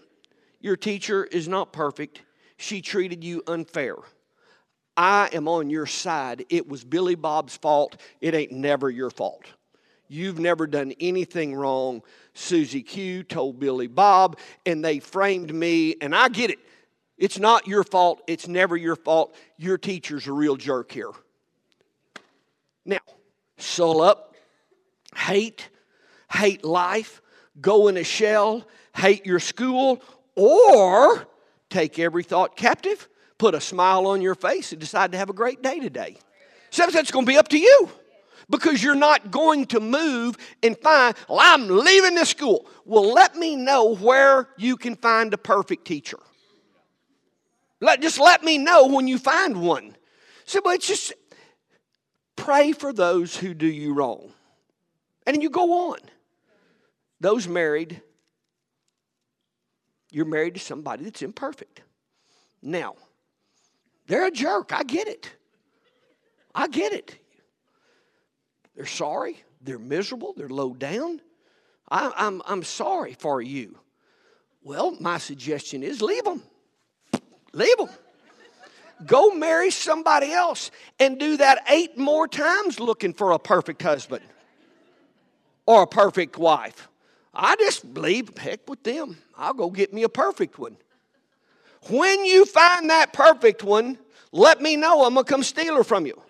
your 0.61 0.77
teacher 0.77 1.25
is 1.25 1.47
not 1.47 1.73
perfect. 1.73 2.23
She 2.57 2.81
treated 2.81 3.23
you 3.23 3.43
unfair. 3.47 3.97
I 4.97 5.29
am 5.33 5.47
on 5.47 5.69
your 5.69 5.87
side. 5.87 6.47
It 6.49 6.69
was 6.69 6.83
Billy 6.85 7.15
Bob's 7.15 7.57
fault. 7.57 7.97
It 8.21 8.35
ain't 8.35 8.53
never 8.53 8.89
your 8.89 9.11
fault. 9.11 9.45
You've 10.09 10.39
never 10.39 10.67
done 10.67 10.95
anything 11.01 11.55
wrong. 11.55 12.03
Susie 12.33 12.83
Q 12.83 13.23
told 13.25 13.59
Billy 13.59 13.89
Bob, 13.89 14.39
and 14.65 14.85
they 14.85 15.01
framed 15.01 15.53
me, 15.53 15.97
and 16.01 16.15
I 16.15 16.29
get 16.29 16.51
it. 16.51 16.59
It's 17.19 17.39
not 17.39 17.67
your 17.67 17.83
fault. 17.83 18.23
It's 18.27 18.47
never 18.47 18.77
your 18.77 18.97
fault. 18.97 19.35
Your 19.57 19.79
teacher's 19.79 20.27
a 20.27 20.33
real 20.33 20.57
jerk 20.57 20.93
here. 20.93 21.11
Now, 22.85 23.01
soul 23.59 24.01
up, 24.01 24.35
hate, 25.15 25.69
hate 26.33 26.65
life, 26.65 27.21
go 27.61 27.89
in 27.89 27.97
a 27.97 28.05
shell, 28.05 28.67
hate 28.95 29.27
your 29.27 29.41
school, 29.41 30.03
or 30.37 31.27
take 31.71 31.99
every 31.99 32.23
thought 32.23 32.57
captive, 32.57 33.09
put 33.39 33.55
a 33.55 33.61
smile 33.61 34.07
on 34.07 34.21
your 34.21 34.35
face, 34.35 34.73
and 34.73 34.81
decide 34.81 35.13
to 35.13 35.19
have 35.19 35.31
a 35.31 35.35
great 35.35 35.63
day 35.63 35.79
today. 35.79 36.17
Sometimes 36.71 36.95
that's 36.95 37.11
going 37.11 37.25
to 37.25 37.31
be 37.31 37.39
up 37.39 37.49
to 37.49 37.59
you 37.59 37.91
because 38.49 38.83
you're 38.83 38.95
not 38.95 39.31
going 39.31 39.67
to 39.67 39.81
move 39.81 40.37
and 40.63 40.77
find, 40.79 41.17
well, 41.29 41.39
I'm 41.41 41.69
leaving 41.69 42.15
this 42.15 42.31
school. 42.31 42.67
Well, 42.85 43.13
let 43.13 43.37
me 43.37 43.57
know 43.57 43.95
where 43.95 44.49
you 44.57 44.77
can 44.77 44.97
find 44.97 45.33
a 45.35 45.39
perfect 45.39 45.87
teacher. 45.87 46.19
Let, 47.81 48.01
just 48.01 48.19
let 48.19 48.43
me 48.43 48.59
know 48.59 48.87
when 48.87 49.07
you 49.09 49.19
find 49.19 49.61
one. 49.61 49.97
So, 50.45 50.61
but 50.63 50.77
it's 50.77 50.87
just 50.87 51.13
pray 52.37 52.73
for 52.73 52.93
those 52.93 53.37
who 53.37 53.55
do 53.55 53.67
you 53.67 53.95
wrong. 53.95 54.33
And 55.27 55.35
then 55.35 55.43
you 55.43 55.51
go 55.51 55.91
on. 55.91 55.99
Those 57.21 57.49
married, 57.49 58.01
you're 60.11 60.25
married 60.25 60.55
to 60.55 60.61
somebody 60.61 61.05
that's 61.05 61.23
imperfect. 61.23 61.83
Now, 62.63 62.95
they're 64.07 64.27
a 64.27 64.31
jerk. 64.31 64.73
I 64.73 64.83
get 64.83 65.09
it. 65.09 65.31
I 66.55 66.69
get 66.69 66.93
it. 66.93 67.19
They're 68.75 68.87
sorry. 68.87 69.43
They're 69.61 69.79
miserable. 69.79 70.35
They're 70.37 70.49
low 70.49 70.75
down. 70.75 71.21
I, 71.89 72.13
I'm, 72.17 72.43
I'm 72.47 72.63
sorry 72.63 73.15
for 73.15 73.41
you. 73.41 73.79
Well, 74.63 74.97
my 75.01 75.19
suggestion 75.19 75.83
is 75.83 76.03
leave 76.03 76.25
them. 76.25 76.43
Leave 77.53 77.77
them. 77.79 77.89
Go 79.05 79.31
marry 79.31 79.71
somebody 79.71 80.33
else 80.33 80.71
and 80.99 81.21
do 81.21 81.37
that 81.37 81.65
eight 81.69 81.99
more 81.99 82.27
times 82.27 82.81
looking 82.81 83.13
for 83.13 83.33
a 83.33 83.39
perfect 83.39 83.83
husband 83.83 84.25
or 85.67 85.83
a 85.83 85.87
perfect 85.87 86.39
wife. 86.39 86.89
I 87.39 87.55
just 87.57 87.93
believe, 87.93 88.37
heck 88.39 88.69
with 88.69 88.83
them. 88.83 89.19
I'll 89.37 89.53
go 89.53 89.71
get 89.71 89.93
me 89.93 90.05
a 90.05 90.09
perfect 90.09 90.59
one. 90.59 90.79
When 91.91 92.25
you 92.25 92.47
find 92.47 92.89
that 92.89 93.13
perfect 93.13 93.63
one, 93.63 93.99
let 94.33 94.63
me 94.63 94.77
know. 94.77 95.05
I'm 95.05 95.13
going 95.13 95.27
to 95.27 95.31
come 95.31 95.43
steal 95.43 95.77
her 95.77 95.85
from 95.85 96.07
you. 96.07 96.21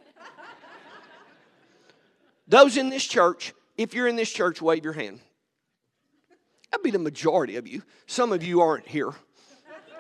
Those 2.48 2.76
in 2.76 2.90
this 2.90 3.04
church, 3.04 3.54
if 3.78 3.94
you're 3.94 4.08
in 4.08 4.16
this 4.16 4.32
church, 4.32 4.60
wave 4.60 4.82
your 4.82 4.92
hand. 4.92 5.20
That'd 6.70 6.82
be 6.82 6.90
the 6.90 6.98
majority 6.98 7.56
of 7.56 7.68
you. 7.68 7.82
Some 8.06 8.32
of 8.32 8.42
you 8.42 8.60
aren't 8.60 8.88
here. 8.88 9.12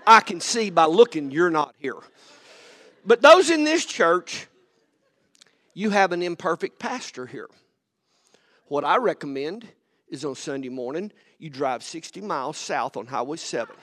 I 0.06 0.20
can 0.20 0.40
see 0.40 0.70
by 0.70 0.86
looking 0.86 1.30
you're 1.30 1.50
not 1.50 1.74
here. 1.78 1.98
But 3.04 3.22
those 3.22 3.50
in 3.50 3.62
this 3.62 3.84
church, 3.84 4.48
you 5.72 5.90
have 5.90 6.10
an 6.10 6.22
imperfect 6.22 6.80
pastor 6.80 7.26
here. 7.26 7.48
What 8.66 8.84
I 8.84 8.96
recommend 8.96 9.68
is 10.08 10.24
on 10.24 10.34
Sunday 10.34 10.68
morning, 10.68 11.12
you 11.38 11.50
drive 11.50 11.82
60 11.82 12.20
miles 12.20 12.56
south 12.56 12.96
on 12.96 13.06
Highway 13.06 13.36
7. 13.36 13.74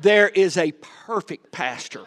there 0.00 0.28
is 0.28 0.56
a 0.56 0.72
perfect 0.72 1.50
pastor. 1.52 2.02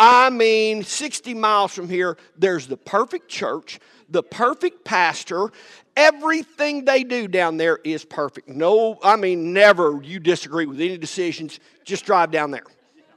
I 0.00 0.30
mean, 0.30 0.84
60 0.84 1.34
miles 1.34 1.74
from 1.74 1.88
here, 1.88 2.16
there's 2.36 2.66
the 2.66 2.76
perfect 2.76 3.28
church, 3.28 3.80
the 4.08 4.22
perfect 4.22 4.84
pastor. 4.84 5.50
Everything 5.96 6.84
they 6.84 7.02
do 7.02 7.26
down 7.26 7.56
there 7.56 7.78
is 7.78 8.04
perfect. 8.04 8.48
No, 8.48 8.98
I 9.02 9.16
mean, 9.16 9.52
never 9.52 10.00
you 10.02 10.20
disagree 10.20 10.66
with 10.66 10.80
any 10.80 10.98
decisions. 10.98 11.58
Just 11.84 12.06
drive 12.06 12.30
down 12.30 12.52
there. 12.52 12.64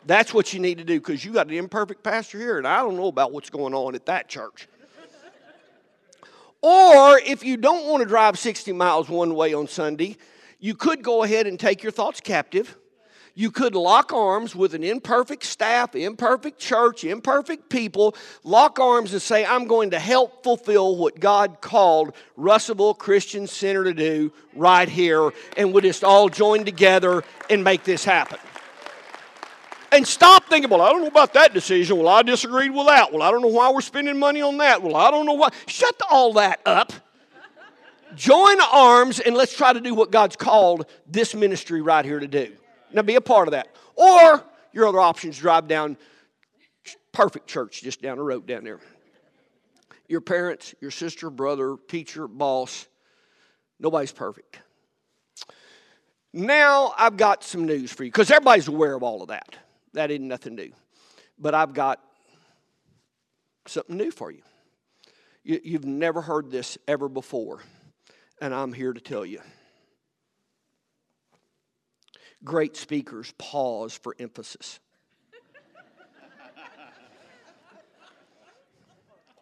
That's 0.08 0.34
what 0.34 0.54
you 0.54 0.60
need 0.60 0.80
to 0.80 0.84
do 0.84 1.00
because 1.00 1.24
you 1.24 1.34
got 1.34 1.48
an 1.48 1.54
imperfect 1.54 2.04
pastor 2.04 2.40
here, 2.40 2.58
and 2.58 2.68
I 2.68 2.78
don't 2.78 2.96
know 2.96 3.08
about 3.08 3.32
what's 3.32 3.52
going 3.52 3.76
on 3.76 3.94
at 3.94 4.08
that 4.08 4.28
church. 4.28 4.68
Or 6.62 7.20
if 7.20 7.44
you 7.44 7.58
don't 7.58 7.88
want 7.88 8.02
to 8.02 8.08
drive 8.08 8.38
60 8.38 8.72
miles 8.74 9.10
one 9.10 9.36
way 9.36 9.54
on 9.54 9.68
Sunday, 9.68 10.18
you 10.60 10.76
could 10.76 11.04
go 11.04 11.24
ahead 11.24 11.48
and 11.48 11.60
take 11.60 11.84
your 11.84 11.92
thoughts 11.92 12.22
captive 12.22 12.78
you 13.34 13.50
could 13.50 13.76
lock 13.76 14.12
arms 14.12 14.56
with 14.56 14.74
an 14.74 14.84
imperfect 14.84 15.44
staff, 15.44 15.96
imperfect 15.96 16.60
church, 16.60 17.04
imperfect 17.04 17.70
people, 17.70 18.16
lock 18.44 18.80
arms 18.80 19.14
and 19.14 19.22
say, 19.22 19.46
I'm 19.46 19.66
going 19.66 19.92
to 19.92 20.00
help 20.00 20.44
fulfill 20.44 20.98
what 20.98 21.20
God 21.20 21.62
called 21.62 22.14
Russellville 22.36 22.96
Christian 22.96 23.48
Center 23.48 23.86
to 23.86 23.94
do 23.94 24.34
right 24.54 24.90
here, 24.90 25.32
and 25.56 25.72
we'll 25.72 25.82
just 25.82 26.04
all 26.04 26.28
join 26.28 26.66
together 26.66 27.24
and 27.50 27.64
make 27.64 27.84
this 27.84 28.04
happen. 28.04 28.40
And 29.92 30.08
stop 30.08 30.46
thinking, 30.46 30.70
well, 30.70 30.82
I 30.82 30.90
don't 30.90 31.02
know 31.02 31.08
about 31.08 31.34
that 31.34 31.54
decision. 31.54 31.98
Well, 31.98 32.08
I 32.08 32.22
disagreed 32.22 32.72
with 32.72 32.88
that. 32.88 33.12
Well, 33.12 33.22
I 33.22 33.30
don't 33.30 33.42
know 33.42 33.50
why 33.50 33.72
we're 33.72 33.82
spending 33.82 34.18
money 34.18 34.42
on 34.42 34.58
that. 34.58 34.82
Well, 34.82 34.96
I 34.96 35.12
don't 35.12 35.26
know 35.26 35.34
why. 35.34 35.50
Shut 35.68 35.96
all 36.10 36.34
that 36.34 36.62
up. 36.66 36.94
Join 38.16 38.60
arms 38.62 39.20
and 39.20 39.36
let's 39.36 39.56
try 39.56 39.74
to 39.74 39.80
do 39.80 39.94
what 39.94 40.12
God's 40.12 40.36
called 40.36 40.86
this 41.08 41.34
ministry 41.34 41.82
right 41.82 42.04
here 42.04 42.20
to 42.20 42.28
do. 42.28 42.54
Now 42.94 43.02
be 43.02 43.16
a 43.16 43.22
part 43.22 43.48
of 43.48 43.54
that. 43.54 43.70
Or 43.96 44.44
your 44.74 44.88
other 44.88 45.00
options 45.00 45.38
drive 45.38 45.68
down 45.68 45.98
perfect 47.12 47.48
church 47.48 47.82
just 47.82 48.02
down 48.02 48.18
the 48.18 48.24
road 48.24 48.46
down 48.46 48.64
there. 48.64 48.80
Your 50.08 50.22
parents, 50.22 50.76
your 50.82 50.92
sister, 50.92 51.30
brother, 51.30 51.78
teacher, 51.88 52.28
boss, 52.28 52.88
nobody's 53.80 54.12
perfect. 54.12 54.60
Now 56.34 56.94
I've 56.98 57.18
got 57.18 57.44
some 57.44 57.66
news 57.66 57.92
for 57.92 58.04
you 58.04 58.12
because 58.12 58.32
everybody's 58.32 58.68
aware 58.68 58.96
of 58.96 59.04
all 59.04 59.22
of 59.22 59.30
that. 59.30 59.56
That 59.94 60.12
isn't 60.12 60.28
nothing 60.28 60.56
new. 60.56 60.72
But 61.38 61.54
I've 61.54 61.74
got 61.74 62.00
something 63.68 63.98
new 63.98 64.12
for 64.12 64.32
you. 64.32 64.42
you 65.44 65.74
have 65.74 65.86
never 65.86 66.22
heard 66.22 66.52
this 66.52 66.78
ever 66.88 67.10
before, 67.10 67.62
and 68.40 68.54
I'm 68.54 68.74
here 68.74 68.94
to 68.94 69.02
tell 69.02 69.26
you 69.26 69.42
great 72.44 72.76
speakers 72.76 73.34
pause 73.38 73.94
for 73.94 74.16
emphasis. 74.20 74.80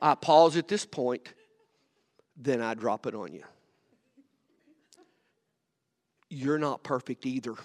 I 0.02 0.16
pause 0.16 0.56
at 0.56 0.70
this 0.70 0.86
point, 0.86 1.34
then 2.38 2.62
I 2.62 2.74
drop 2.74 3.06
it 3.06 3.14
on 3.14 3.34
you. 3.34 3.44
You're 6.30 6.58
not 6.58 6.84
perfect 6.84 7.26
either. 7.26 7.56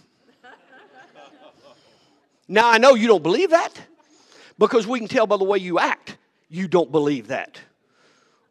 Now, 2.46 2.70
I 2.70 2.78
know 2.78 2.94
you 2.94 3.06
don't 3.06 3.22
believe 3.22 3.50
that 3.50 3.72
because 4.58 4.86
we 4.86 4.98
can 4.98 5.08
tell 5.08 5.26
by 5.26 5.36
the 5.36 5.44
way 5.44 5.58
you 5.58 5.78
act, 5.78 6.16
you 6.48 6.68
don't 6.68 6.92
believe 6.92 7.28
that. 7.28 7.58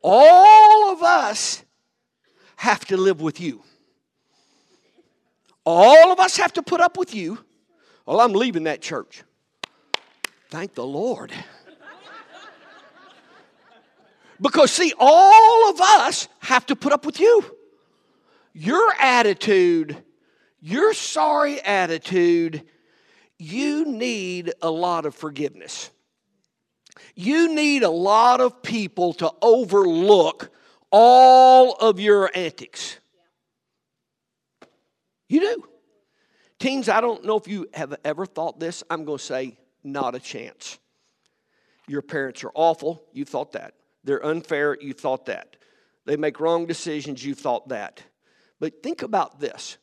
All 0.01 0.91
of 0.91 1.03
us 1.03 1.63
have 2.58 2.86
to 2.86 2.97
live 2.97 3.21
with 3.21 3.39
you. 3.39 3.63
All 5.65 6.12
of 6.12 6.19
us 6.19 6.38
have 6.38 6.53
to 6.53 6.63
put 6.63 6.82
up 6.82 6.97
with 6.97 7.13
you. 7.15 7.39
Well, 8.06 8.19
I'm 8.19 8.34
leaving 8.34 8.63
that 8.63 8.82
church. 8.82 9.23
Thank 10.49 10.73
the 10.73 10.86
Lord. 10.86 11.32
Because, 14.41 14.71
see, 14.71 14.93
all 14.99 15.69
of 15.69 15.79
us 15.79 16.27
have 16.39 16.65
to 16.65 16.75
put 16.75 16.91
up 16.91 17.06
with 17.06 17.19
you. 17.19 17.43
Your 18.53 18.93
attitude, 18.99 20.03
your 20.62 20.93
sorry 20.93 21.62
attitude, 21.62 22.63
you 23.43 23.86
need 23.86 24.53
a 24.62 24.71
lot 24.71 25.06
of 25.06 25.13
forgiveness. 25.13 25.89
You 27.13 27.53
need 27.53 27.84
a 27.84 27.89
lot 27.89 28.39
of 28.39 28.63
people 28.63 29.13
to 29.15 29.32
overlook 29.41 30.49
all 30.91 31.73
of 31.73 31.99
your 31.99 32.32
antics. 32.34 32.99
You 35.27 35.41
do. 35.41 35.63
Teens, 36.58 36.88
I 36.88 37.01
don't 37.01 37.25
know 37.25 37.36
if 37.38 37.47
you 37.47 37.67
have 37.73 37.95
ever 38.06 38.25
thought 38.25 38.60
this. 38.60 38.84
I'm 38.89 39.03
going 39.03 39.17
to 39.17 39.23
say, 39.23 39.58
not 39.84 40.15
a 40.15 40.19
chance. 40.19 40.79
Your 41.88 42.01
parents 42.01 42.45
are 42.45 42.51
awful. 42.56 43.03
You 43.12 43.25
thought 43.25 43.51
that. 43.51 43.73
They're 44.06 44.25
unfair. 44.25 44.77
You 44.79 44.93
thought 44.93 45.25
that. 45.25 45.58
They 46.06 46.15
make 46.15 46.39
wrong 46.39 46.65
decisions. 46.65 47.25
You 47.25 47.36
thought 47.36 47.67
that. 47.69 48.01
But 48.62 48.82
think 48.82 49.01
about 49.01 49.41
this 49.41 49.77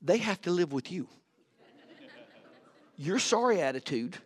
they 0.00 0.18
have 0.18 0.40
to 0.42 0.50
live 0.50 0.72
with 0.72 0.90
you. 0.90 1.08
Your 3.02 3.18
sorry 3.18 3.60
attitude, 3.60 4.16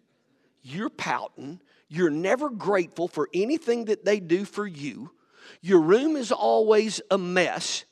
you're 0.62 0.90
pouting, 0.90 1.60
you're 1.88 2.10
never 2.10 2.50
grateful 2.50 3.08
for 3.08 3.28
anything 3.32 3.86
that 3.86 4.04
they 4.04 4.20
do 4.20 4.44
for 4.44 4.66
you, 4.66 5.10
your 5.62 5.80
room 5.80 6.16
is 6.16 6.30
always 6.30 7.00
a 7.10 7.16
mess. 7.16 7.84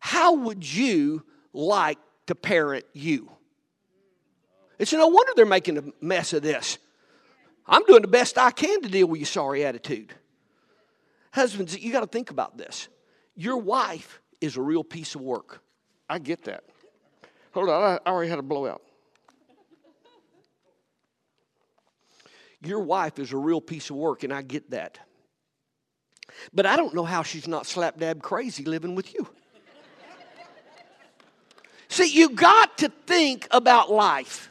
How 0.00 0.34
would 0.34 0.70
you 0.70 1.24
like 1.52 1.98
to 2.26 2.34
parent 2.34 2.84
you. 2.92 3.30
It's 4.78 4.92
no 4.92 5.08
wonder 5.08 5.32
they're 5.34 5.46
making 5.46 5.78
a 5.78 5.84
mess 6.00 6.32
of 6.32 6.42
this. 6.42 6.78
I'm 7.66 7.84
doing 7.84 8.02
the 8.02 8.08
best 8.08 8.38
I 8.38 8.50
can 8.50 8.82
to 8.82 8.88
deal 8.88 9.06
with 9.08 9.18
your 9.18 9.26
sorry 9.26 9.64
attitude. 9.64 10.14
Husbands, 11.32 11.78
you 11.78 11.90
got 11.90 12.00
to 12.00 12.06
think 12.06 12.30
about 12.30 12.56
this. 12.56 12.88
Your 13.34 13.56
wife 13.56 14.20
is 14.40 14.56
a 14.56 14.62
real 14.62 14.84
piece 14.84 15.14
of 15.14 15.20
work. 15.20 15.62
I 16.08 16.18
get 16.18 16.44
that. 16.44 16.64
Hold 17.52 17.70
on, 17.70 17.98
I 18.04 18.10
already 18.10 18.30
had 18.30 18.38
a 18.38 18.42
blowout. 18.42 18.82
Your 22.62 22.80
wife 22.80 23.18
is 23.18 23.32
a 23.32 23.36
real 23.36 23.60
piece 23.60 23.90
of 23.90 23.96
work, 23.96 24.24
and 24.24 24.32
I 24.32 24.42
get 24.42 24.70
that. 24.70 24.98
But 26.52 26.66
I 26.66 26.76
don't 26.76 26.94
know 26.94 27.04
how 27.04 27.22
she's 27.22 27.48
not 27.48 27.66
slap 27.66 27.98
dab 27.98 28.22
crazy 28.22 28.64
living 28.64 28.94
with 28.94 29.14
you. 29.14 29.28
See, 31.88 32.06
you 32.06 32.30
got 32.30 32.78
to 32.78 32.90
think 33.06 33.48
about 33.50 33.90
life. 33.90 34.50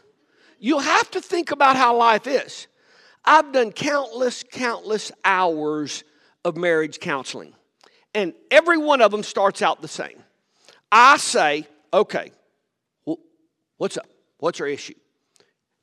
you 0.60 0.80
have 0.80 1.12
to 1.12 1.22
think 1.22 1.52
about 1.52 1.76
how 1.76 1.96
life 1.96 2.26
is. 2.26 2.68
I've 3.24 3.52
done 3.52 3.72
countless, 3.72 4.44
countless 4.44 5.12
hours 5.24 6.04
of 6.44 6.58
marriage 6.58 7.00
counseling, 7.00 7.54
and 8.16 8.34
every 8.50 8.78
one 8.78 9.02
of 9.02 9.12
them 9.12 9.22
starts 9.22 9.62
out 9.62 9.82
the 9.82 9.88
same. 9.88 10.24
I 10.92 11.18
say, 11.18 11.68
okay, 11.94 12.32
well, 13.06 13.20
what's 13.78 13.98
up? 13.98 14.08
What's 14.40 14.60
our 14.62 14.68
issue? 14.68 14.96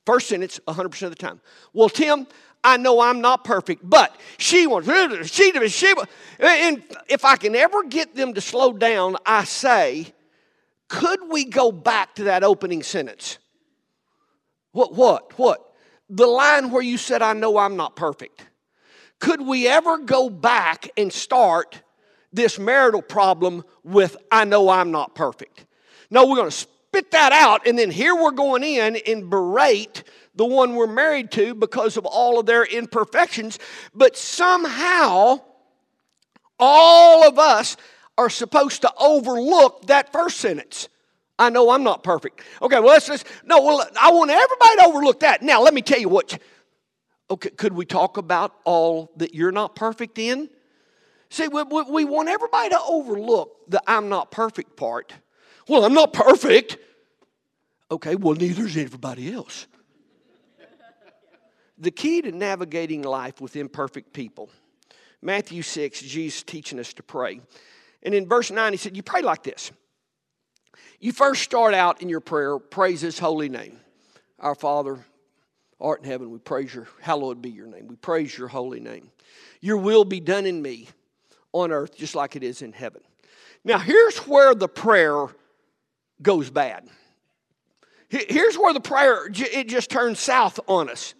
First 0.07 0.29
sentence, 0.29 0.61
100% 0.67 1.03
of 1.03 1.11
the 1.11 1.17
time. 1.17 1.41
Well, 1.73 1.89
Tim, 1.89 2.27
I 2.63 2.77
know 2.77 3.01
I'm 3.01 3.21
not 3.21 3.45
perfect, 3.45 3.89
but 3.89 4.15
she 4.39 4.67
wants, 4.67 4.89
she, 5.31 5.53
she, 5.69 5.95
wants. 5.95 6.13
and 6.39 6.83
if 7.09 7.25
I 7.25 7.37
can 7.37 7.55
ever 7.55 7.85
get 7.85 8.15
them 8.15 8.35
to 8.35 8.41
slow 8.41 8.73
down, 8.73 9.17
I 9.27 9.45
say, 9.45 10.13
could 10.89 11.21
we 11.31 11.45
go 11.45 11.73
back 11.73 12.15
to 12.17 12.25
that 12.25 12.43
opening 12.43 12.83
sentence? 12.83 13.39
What, 14.73 14.95
what, 14.95 15.39
what? 15.39 15.73
The 16.09 16.27
line 16.27 16.71
where 16.71 16.83
you 16.83 16.99
said, 16.99 17.23
I 17.23 17.33
know 17.33 17.59
I'm 17.59 17.77
not 17.77 17.97
perfect. 17.97 18.47
Could 19.21 19.41
we 19.41 19.69
ever 19.69 19.99
go 19.99 20.29
back 20.29 20.91
and 20.97 21.13
start 21.13 21.81
this 22.33 22.59
marital 22.59 23.01
problem 23.01 23.65
with, 23.85 24.17
I 24.31 24.45
know 24.45 24.69
I'm 24.69 24.91
not 24.91 25.15
perfect? 25.15 25.65
No, 26.11 26.27
we're 26.27 26.37
going 26.37 26.51
to 26.51 26.67
spit 26.95 27.11
that 27.11 27.33
out, 27.33 27.67
and 27.67 27.77
then 27.77 27.91
here 27.91 28.15
we're 28.15 28.31
going 28.31 28.63
in 28.63 28.97
and 29.05 29.29
berate 29.29 30.05
the 30.37 30.45
one 30.45 30.77
we're 30.77 30.87
married 30.87 31.29
to 31.33 31.53
because 31.53 31.97
of 31.97 32.07
all 32.07 32.39
of 32.39 32.47
their 32.47 32.65
imperfections. 32.65 33.59
But 33.93 34.17
somehow, 34.17 35.41
all 36.57 37.27
of 37.27 37.37
us 37.37 37.77
are 38.17 38.31
supposed 38.31 38.83
to 38.83 38.93
overlook 38.97 39.89
that 39.89 40.13
first 40.13 40.37
sentence. 40.37 40.89
I 41.37 41.51
know 41.51 41.71
I'm 41.71 41.83
not 41.83 42.05
perfect. 42.05 42.43
Okay, 42.63 42.79
well, 42.79 42.91
let's 42.91 43.09
just, 43.09 43.27
no, 43.45 43.61
well, 43.61 43.85
I 44.01 44.13
want 44.13 44.31
everybody 44.31 44.77
to 44.77 44.85
overlook 44.85 45.21
that. 45.21 45.43
Now, 45.43 45.63
let 45.63 45.75
me 45.75 45.83
tell 45.83 45.99
you 45.99 46.09
what. 46.09 46.41
Okay, 47.29 47.51
could 47.51 47.73
we 47.73 47.85
talk 47.85 48.19
about 48.19 48.55
all 48.65 49.11
that 49.17 49.35
you're 49.35 49.51
not 49.51 49.75
perfect 49.75 50.17
in? 50.21 50.49
See, 51.29 51.49
we, 51.49 51.65
we, 51.65 51.83
we 51.83 52.05
want 52.05 52.29
everybody 52.29 52.69
to 52.69 52.79
overlook 52.87 53.69
the 53.69 53.83
I'm 53.85 54.09
not 54.09 54.31
perfect 54.31 54.77
part. 54.77 55.13
Well, 55.67 55.85
I'm 55.85 55.95
not 55.95 56.13
perfect. 56.13 56.77
Okay, 57.91 58.17
well, 58.17 58.35
neither 58.35 58.65
is 58.65 58.77
everybody 58.77 59.33
else. 59.33 59.67
the 61.79 61.91
key 61.91 62.23
to 62.23 62.33
navigating 62.33 63.03
life 63.03 63.41
with 63.41 63.57
imperfect 63.57 64.13
people. 64.13 64.51
Matthew 65.21 65.63
6, 65.63 66.03
Jesus 66.03 66.43
teaching 66.43 66.79
us 66.79 66.93
to 66.95 67.03
pray. 67.03 67.41
And 68.03 68.15
in 68.15 68.29
verse 68.29 68.51
9, 68.51 68.73
he 68.73 68.77
said, 68.77 68.97
You 68.97 69.03
pray 69.03 69.23
like 69.23 69.43
this. 69.43 69.73
You 71.01 71.13
first 71.13 71.43
start 71.43 71.75
out 71.75 72.03
in 72.03 72.09
your 72.09 72.21
prayer, 72.21 72.59
praise 72.59 73.01
his 73.01 73.19
holy 73.19 73.49
name. 73.49 73.81
Our 74.39 74.55
Father, 74.55 74.99
art 75.81 76.03
in 76.03 76.11
heaven, 76.11 76.31
we 76.31 76.39
praise 76.39 76.75
your, 76.75 76.89
hallowed 77.01 77.43
be 77.43 77.51
your 77.51 77.67
name. 77.67 77.89
We 77.89 77.97
praise 77.97 78.37
your 78.37 78.49
holy 78.49 78.81
name. 78.81 79.11
Your 79.61 79.77
will 79.79 80.05
be 80.05 80.21
done 80.21 80.47
in 80.47 80.61
me 80.61 80.89
on 81.53 81.73
earth 81.73 81.97
just 81.97 82.15
like 82.15 82.37
it 82.37 82.43
is 82.43 82.63
in 82.63 82.73
heaven. 82.73 83.03
Now, 83.65 83.79
here's 83.79 84.19
where 84.19 84.55
the 84.55 84.69
prayer 84.69 85.27
goes 86.21 86.51
bad. 86.51 86.89
Here's 88.09 88.57
where 88.57 88.73
the 88.73 88.81
prayer, 88.81 89.29
it 89.33 89.69
just 89.69 89.91
turns 89.91 90.21
south 90.21 90.61
on 90.67 90.91
us. 90.91 91.15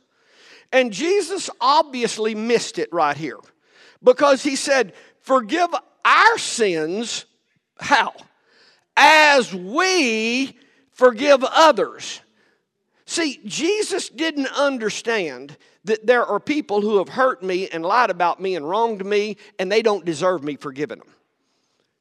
And 0.73 0.93
Jesus 0.93 1.51
obviously 1.61 2.35
missed 2.35 2.79
it 2.79 2.93
right 2.93 3.17
here 3.17 3.39
because 4.03 4.43
he 4.43 4.57
said, 4.57 4.93
Forgive 5.21 5.75
our 6.05 6.39
sins. 6.39 7.25
How? 7.79 8.13
As 8.97 9.55
we 9.55 10.57
forgive 10.93 11.43
others. 11.45 12.21
See, 13.07 13.41
Jesus 13.45 14.09
didn't 14.09 14.49
understand 14.49 15.57
that 15.85 16.07
there 16.07 16.25
are 16.25 16.41
people 16.41 16.81
who 16.81 16.99
have 16.99 17.09
hurt 17.09 17.43
me 17.43 17.69
and 17.69 17.85
lied 17.85 18.11
about 18.11 18.41
me 18.41 18.55
and 18.57 18.69
wronged 18.69 19.05
me, 19.05 19.37
and 19.59 19.71
they 19.71 19.83
don't 19.83 20.05
deserve 20.05 20.43
me 20.43 20.57
forgiving 20.57 20.99
them. 20.99 21.09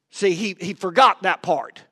See, 0.09 0.33
he, 0.33 0.55
he 0.59 0.73
forgot 0.73 1.23
that 1.23 1.41
part 1.41 1.83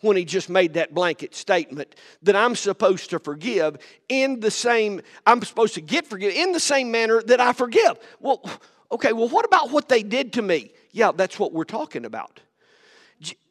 when 0.00 0.16
he 0.16 0.24
just 0.24 0.48
made 0.48 0.74
that 0.74 0.94
blanket 0.94 1.34
statement 1.34 1.94
that 2.22 2.36
I'm 2.36 2.56
supposed 2.56 3.10
to 3.10 3.18
forgive 3.18 3.78
in 4.08 4.40
the 4.40 4.50
same, 4.50 5.02
I'm 5.26 5.42
supposed 5.42 5.74
to 5.74 5.80
get 5.80 6.06
forgiven 6.06 6.36
in 6.36 6.52
the 6.52 6.60
same 6.60 6.90
manner 6.90 7.22
that 7.22 7.40
I 7.40 7.52
forgive. 7.52 7.98
Well, 8.20 8.42
okay, 8.90 9.12
well, 9.12 9.28
what 9.28 9.44
about 9.44 9.70
what 9.70 9.88
they 9.88 10.02
did 10.02 10.34
to 10.34 10.42
me? 10.42 10.72
Yeah, 10.92 11.12
that's 11.12 11.38
what 11.38 11.52
we're 11.52 11.64
talking 11.64 12.04
about. 12.04 12.40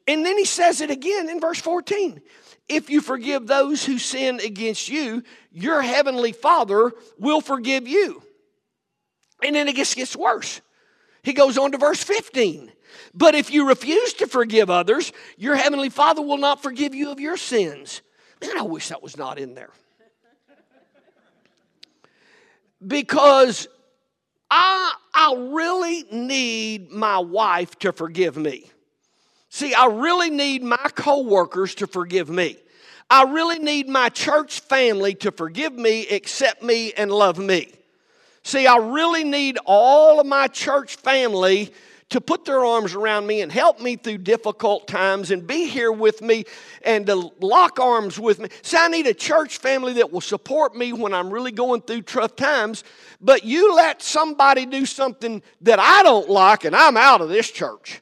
And 0.07 0.25
then 0.25 0.37
he 0.39 0.45
says 0.45 0.81
it 0.81 0.89
again 0.89 1.29
in 1.29 1.39
verse 1.39 1.59
14. 1.59 2.19
If 2.67 2.89
you 2.89 2.99
forgive 2.99 3.45
those 3.45 3.85
who 3.85 3.99
sin 3.99 4.39
against 4.39 4.89
you, 4.89 5.23
your 5.51 5.83
heavenly 5.83 6.31
Father 6.31 6.91
will 7.19 7.41
forgive 7.41 7.87
you. 7.87 8.23
And 9.43 9.55
then 9.55 9.67
it 9.67 9.75
gets, 9.75 9.93
gets 9.93 10.15
worse. 10.15 10.61
He 11.21 11.33
goes 11.33 11.59
on 11.59 11.71
to 11.73 11.77
verse 11.77 12.03
15. 12.03 12.71
But 13.13 13.35
if 13.35 13.51
you 13.51 13.67
refuse 13.67 14.13
to 14.15 14.27
forgive 14.27 14.69
others, 14.69 15.11
your 15.37 15.55
heavenly 15.55 15.89
Father 15.89 16.21
will 16.21 16.37
not 16.37 16.61
forgive 16.61 16.93
you 16.93 17.11
of 17.11 17.19
your 17.19 17.37
sins. 17.37 18.01
Man, 18.41 18.57
I 18.57 18.63
wish 18.63 18.89
that 18.89 19.03
was 19.03 19.17
not 19.17 19.37
in 19.39 19.53
there. 19.55 19.71
Because 22.85 23.67
I, 24.49 24.93
I 25.13 25.35
really 25.37 26.03
need 26.11 26.91
my 26.91 27.19
wife 27.19 27.77
to 27.79 27.91
forgive 27.91 28.37
me. 28.37 28.69
See, 29.49 29.73
I 29.73 29.87
really 29.87 30.29
need 30.29 30.63
my 30.63 30.77
coworkers 30.77 31.75
to 31.75 31.87
forgive 31.87 32.29
me. 32.29 32.57
I 33.09 33.23
really 33.23 33.59
need 33.59 33.89
my 33.89 34.09
church 34.09 34.59
family 34.59 35.15
to 35.15 35.31
forgive 35.31 35.73
me, 35.73 36.07
accept 36.07 36.61
me, 36.61 36.93
and 36.93 37.11
love 37.11 37.39
me. 37.39 37.73
See, 38.43 38.67
I 38.67 38.77
really 38.77 39.23
need 39.23 39.57
all 39.65 40.19
of 40.19 40.27
my 40.27 40.47
church 40.47 40.95
family 40.95 41.73
to 42.09 42.19
put 42.19 42.43
their 42.45 42.65
arms 42.65 42.95
around 42.95 43.27
me 43.27 43.41
and 43.41 43.51
help 43.51 43.79
me 43.79 43.95
through 43.95 44.17
difficult 44.19 44.87
times 44.87 45.29
and 45.29 45.45
be 45.45 45.67
here 45.67 45.91
with 45.91 46.21
me 46.21 46.43
and 46.83 47.05
to 47.05 47.31
lock 47.39 47.79
arms 47.79 48.19
with 48.19 48.39
me. 48.39 48.49
See, 48.63 48.77
I 48.77 48.87
need 48.87 49.05
a 49.05 49.13
church 49.13 49.57
family 49.57 49.93
that 49.93 50.11
will 50.11 50.21
support 50.21 50.75
me 50.75 50.91
when 50.91 51.13
I'm 51.13 51.29
really 51.29 51.51
going 51.51 51.81
through 51.81 52.01
tough 52.03 52.35
times. 52.35 52.83
But 53.21 53.43
you 53.43 53.75
let 53.75 54.01
somebody 54.01 54.65
do 54.65 54.85
something 54.85 55.43
that 55.61 55.79
I 55.79 56.03
don't 56.03 56.29
like, 56.29 56.65
and 56.65 56.75
I'm 56.75 56.97
out 56.97 57.21
of 57.21 57.29
this 57.29 57.49
church. 57.51 58.01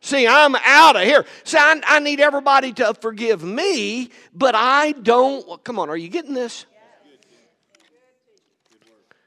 See, 0.00 0.26
I'm 0.26 0.54
out 0.54 0.94
of 0.94 1.02
here. 1.02 1.26
See, 1.42 1.58
I, 1.58 1.80
I, 1.84 1.98
need 1.98 2.20
everybody 2.20 2.72
to 2.74 2.94
forgive 2.94 3.42
me, 3.42 4.10
but 4.32 4.54
I 4.54 4.92
don't. 4.92 5.64
Come 5.64 5.80
on, 5.80 5.90
are 5.90 5.96
you 5.96 6.08
getting 6.08 6.34
this? 6.34 6.66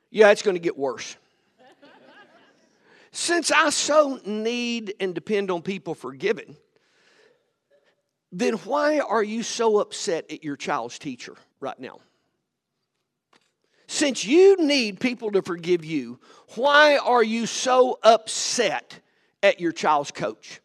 Yeah, 0.10 0.32
it's 0.32 0.42
going 0.42 0.56
to 0.56 0.62
get 0.62 0.78
worse. 0.78 1.18
Since 3.12 3.52
I 3.52 3.70
so 3.72 4.20
need 4.26 4.94
and 5.00 5.14
depend 5.14 5.52
on 5.52 5.62
people 5.62 5.96
forgiving, 5.96 6.56
then 8.32 8.54
why 8.54 9.00
are 9.00 9.24
you 9.24 9.44
so 9.44 9.80
upset 9.80 10.32
at 10.32 10.44
your 10.44 10.56
child's 10.56 10.98
teacher 10.98 11.36
right 11.60 11.80
now? 11.80 12.00
Since 13.88 14.24
you 14.24 14.56
need 14.56 15.02
people 15.02 15.32
to 15.32 15.42
forgive 15.42 15.84
you, 15.84 16.20
why 16.56 16.98
are 16.98 17.24
you 17.24 17.46
so 17.46 18.00
upset 18.02 19.02
at 19.44 19.60
your 19.60 19.74
child's 19.74 20.12
coach? 20.12 20.62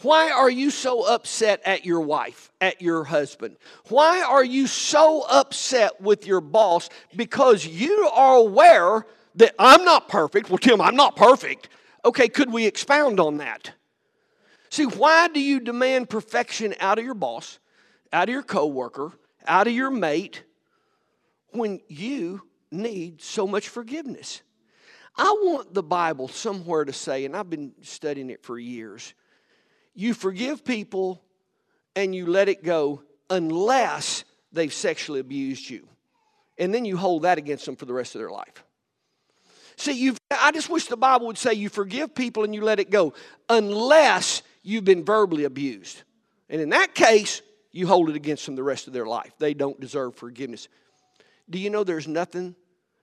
Why 0.00 0.30
are 0.30 0.48
you 0.48 0.70
so 0.70 1.06
upset 1.06 1.60
at 1.66 1.84
your 1.84 2.00
wife, 2.00 2.50
at 2.62 2.80
your 2.80 3.04
husband? 3.04 3.58
Why 3.88 4.22
are 4.22 4.42
you 4.42 4.66
so 4.66 5.26
upset 5.30 6.00
with 6.00 6.26
your 6.26 6.40
boss? 6.40 6.88
Because 7.14 7.66
you 7.66 8.08
are 8.14 8.36
aware 8.36 9.04
that 9.36 9.54
I'm 9.58 9.84
not 9.84 10.08
perfect. 10.08 10.50
Well, 10.50 10.58
Tim, 10.58 10.80
I'm 10.80 10.96
not 10.96 11.16
perfect. 11.16 11.68
Okay, 12.04 12.28
could 12.28 12.52
we 12.52 12.66
expound 12.66 13.20
on 13.20 13.38
that? 13.38 13.72
See, 14.70 14.84
why 14.84 15.28
do 15.28 15.40
you 15.40 15.60
demand 15.60 16.08
perfection 16.08 16.74
out 16.80 16.98
of 16.98 17.04
your 17.04 17.14
boss, 17.14 17.58
out 18.12 18.28
of 18.28 18.32
your 18.32 18.42
coworker, 18.42 19.12
out 19.46 19.66
of 19.66 19.72
your 19.72 19.90
mate 19.90 20.44
when 21.50 21.80
you 21.88 22.42
need 22.70 23.20
so 23.20 23.46
much 23.46 23.68
forgiveness? 23.68 24.42
I 25.16 25.24
want 25.42 25.74
the 25.74 25.82
Bible 25.82 26.28
somewhere 26.28 26.84
to 26.84 26.92
say, 26.92 27.24
and 27.24 27.36
I've 27.36 27.50
been 27.50 27.72
studying 27.82 28.30
it 28.30 28.44
for 28.44 28.58
years 28.58 29.12
you 29.94 30.14
forgive 30.14 30.64
people 30.64 31.22
and 31.96 32.14
you 32.14 32.26
let 32.26 32.48
it 32.48 32.64
go 32.64 33.02
unless 33.28 34.24
they've 34.52 34.72
sexually 34.72 35.20
abused 35.20 35.68
you. 35.68 35.86
And 36.58 36.74
then 36.74 36.84
you 36.84 36.96
hold 36.96 37.22
that 37.22 37.38
against 37.38 37.66
them 37.66 37.76
for 37.76 37.86
the 37.86 37.92
rest 37.92 38.14
of 38.14 38.20
their 38.20 38.30
life. 38.30 38.64
See, 39.80 39.92
you 39.92 40.14
I 40.30 40.52
just 40.52 40.68
wish 40.68 40.86
the 40.86 40.96
Bible 40.96 41.26
would 41.28 41.38
say 41.38 41.54
you 41.54 41.70
forgive 41.70 42.14
people 42.14 42.44
and 42.44 42.54
you 42.54 42.60
let 42.60 42.80
it 42.80 42.90
go 42.90 43.14
unless 43.48 44.42
you've 44.62 44.84
been 44.84 45.06
verbally 45.06 45.44
abused. 45.44 46.02
And 46.50 46.60
in 46.60 46.68
that 46.68 46.94
case, 46.94 47.40
you 47.72 47.86
hold 47.86 48.10
it 48.10 48.14
against 48.16 48.44
them 48.44 48.56
the 48.56 48.62
rest 48.62 48.88
of 48.88 48.92
their 48.92 49.06
life. 49.06 49.32
They 49.38 49.54
don't 49.54 49.80
deserve 49.80 50.16
forgiveness. 50.16 50.68
Do 51.48 51.58
you 51.58 51.70
know 51.70 51.82
there's 51.82 52.06
nothing 52.06 52.54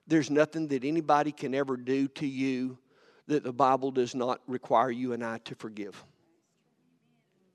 there's 0.06 0.30
nothing 0.30 0.68
that 0.68 0.84
anybody 0.84 1.32
can 1.32 1.52
ever 1.52 1.76
do 1.76 2.06
to 2.08 2.26
you 2.26 2.78
that 3.26 3.42
the 3.42 3.52
Bible 3.52 3.90
does 3.90 4.14
not 4.14 4.40
require 4.46 4.90
you 4.90 5.12
and 5.12 5.24
I 5.24 5.38
to 5.38 5.56
forgive? 5.56 6.02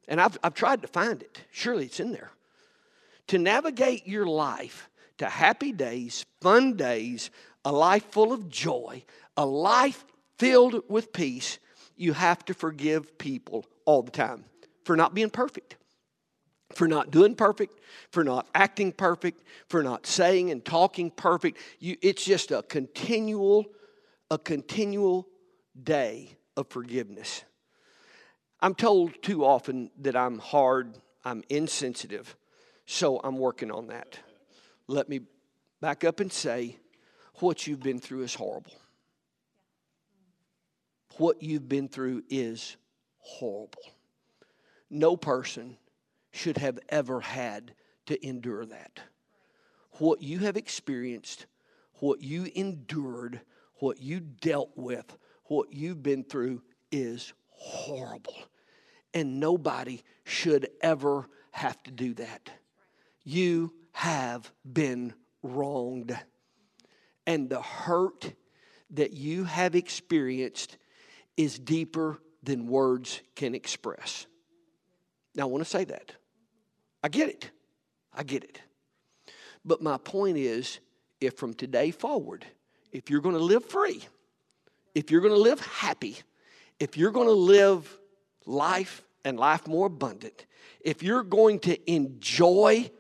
And 0.08 0.20
I've, 0.20 0.38
I've 0.44 0.54
tried 0.54 0.82
to 0.82 0.88
find 0.90 1.24
it. 1.24 1.42
Surely 1.50 1.86
it's 1.86 2.00
in 2.02 2.12
there. 2.12 2.32
To 3.28 3.38
navigate 3.38 4.06
your 4.06 4.28
life, 4.28 4.90
to 5.18 5.26
happy 5.30 5.72
days, 5.72 6.26
fun 6.42 6.76
days, 6.76 7.32
a 7.66 7.72
life 7.72 8.06
full 8.12 8.34
of 8.34 8.50
joy, 8.50 9.04
a 9.38 9.46
life 9.46 10.06
filled 10.38 10.84
with 10.90 11.14
peace, 11.14 11.60
you 11.96 12.14
have 12.14 12.44
to 12.46 12.54
forgive 12.54 13.18
people 13.18 13.66
all 13.86 14.02
the 14.02 14.12
time 14.12 14.46
for 14.84 14.96
not 14.96 15.14
being 15.14 15.30
perfect, 15.30 15.78
for 16.74 16.88
not 16.88 17.12
doing 17.12 17.36
perfect, 17.36 17.80
for 18.10 18.24
not 18.24 18.48
acting 18.54 18.92
perfect, 18.92 19.44
for 19.68 19.84
not 19.84 20.06
saying 20.06 20.52
and 20.52 20.66
talking 20.66 21.12
perfect. 21.12 21.60
You, 21.80 21.98
it's 22.02 22.26
just 22.26 22.52
a 22.52 22.64
continual, 22.64 23.66
a 24.30 24.38
continual 24.38 25.28
day 25.82 26.38
of 26.58 26.68
forgiveness. 26.68 27.44
I'm 28.60 28.76
told 28.76 29.22
too 29.22 29.46
often 29.46 29.92
that 30.00 30.16
I'm 30.16 30.40
hard, 30.40 30.98
I'm 31.24 31.44
insensitive, 31.50 32.36
so 32.86 33.20
I'm 33.24 33.38
working 33.38 33.72
on 33.72 33.88
that. 33.88 34.20
Let 34.88 35.10
me 35.10 35.22
back 35.82 36.04
up 36.04 36.20
and 36.20 36.32
say 36.32 36.78
what 37.40 37.68
you've 37.68 37.82
been 37.82 38.00
through 38.00 38.24
is 38.24 38.36
horrible. 38.36 38.74
What 41.18 41.42
you've 41.42 41.70
been 41.70 41.88
through 41.88 42.24
is 42.30 42.76
horrible. 43.20 43.82
No 44.90 45.16
person 45.16 45.78
should 46.32 46.58
have 46.58 46.80
ever 46.90 47.22
had 47.22 47.74
to 48.08 48.26
endure 48.26 48.66
that. 48.66 49.00
What 50.00 50.22
you 50.22 50.40
have 50.40 50.58
experienced, 50.58 51.46
what 52.00 52.22
you 52.22 52.50
endured, 52.56 53.42
what 53.76 54.02
you 54.02 54.20
dealt 54.20 54.72
with, 54.76 55.18
what 55.46 55.72
you've 55.72 56.02
been 56.02 56.24
through 56.24 56.62
is 56.92 57.34
horrible. 57.50 58.36
And 59.14 59.40
nobody 59.40 60.02
should 60.24 60.70
ever 60.82 61.30
have 61.52 61.82
to 61.84 61.92
do 61.92 62.16
that. 62.16 62.50
You 63.24 63.74
have 63.92 64.52
been 64.72 65.14
wronged. 65.44 66.18
And 67.26 67.50
the 67.50 67.62
hurt 67.62 68.34
that 68.92 69.14
you 69.14 69.46
have 69.46 69.76
experienced 69.76 70.78
is 71.38 71.58
deeper 71.58 72.20
than 72.44 72.68
words 72.68 73.22
can 73.36 73.56
express. 73.56 74.28
Now, 75.36 75.44
I 75.44 75.46
want 75.46 75.64
to 75.64 75.70
say 75.70 75.86
that. 75.86 76.12
I 77.02 77.10
get 77.10 77.30
it. 77.30 77.52
I 78.14 78.24
get 78.24 78.44
it. 78.44 78.62
But 79.66 79.82
my 79.82 79.98
point 79.98 80.38
is 80.38 80.80
if 81.22 81.36
from 81.38 81.54
today 81.54 81.92
forward, 81.92 82.46
if 82.92 83.10
you're 83.10 83.22
going 83.22 83.36
to 83.36 83.44
live 83.44 83.66
free, 83.66 84.04
if 84.94 85.10
you're 85.10 85.22
going 85.22 85.34
to 85.34 85.40
live 85.40 85.60
happy, 85.62 86.18
if 86.80 86.98
you're 86.98 87.12
going 87.12 87.28
to 87.28 87.34
live 87.34 87.98
life 88.46 89.04
and 89.26 89.40
life 89.40 89.68
more 89.68 89.88
abundant, 89.88 90.46
if 90.82 91.02
you're 91.02 91.24
going 91.24 91.60
to 91.60 91.92
enjoy 91.92 92.92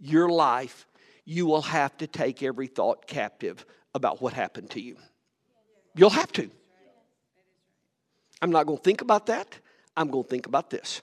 your 0.00 0.28
life, 0.28 0.87
you 1.28 1.44
will 1.44 1.60
have 1.60 1.94
to 1.98 2.06
take 2.06 2.42
every 2.42 2.66
thought 2.66 3.06
captive 3.06 3.66
about 3.94 4.22
what 4.22 4.32
happened 4.32 4.70
to 4.70 4.80
you. 4.80 4.96
You'll 5.94 6.08
have 6.08 6.32
to. 6.32 6.50
I'm 8.40 8.50
not 8.50 8.64
going 8.64 8.78
to 8.78 8.82
think 8.82 9.02
about 9.02 9.26
that. 9.26 9.58
I'm 9.94 10.08
going 10.08 10.24
to 10.24 10.30
think 10.30 10.46
about 10.46 10.70
this. 10.70 11.02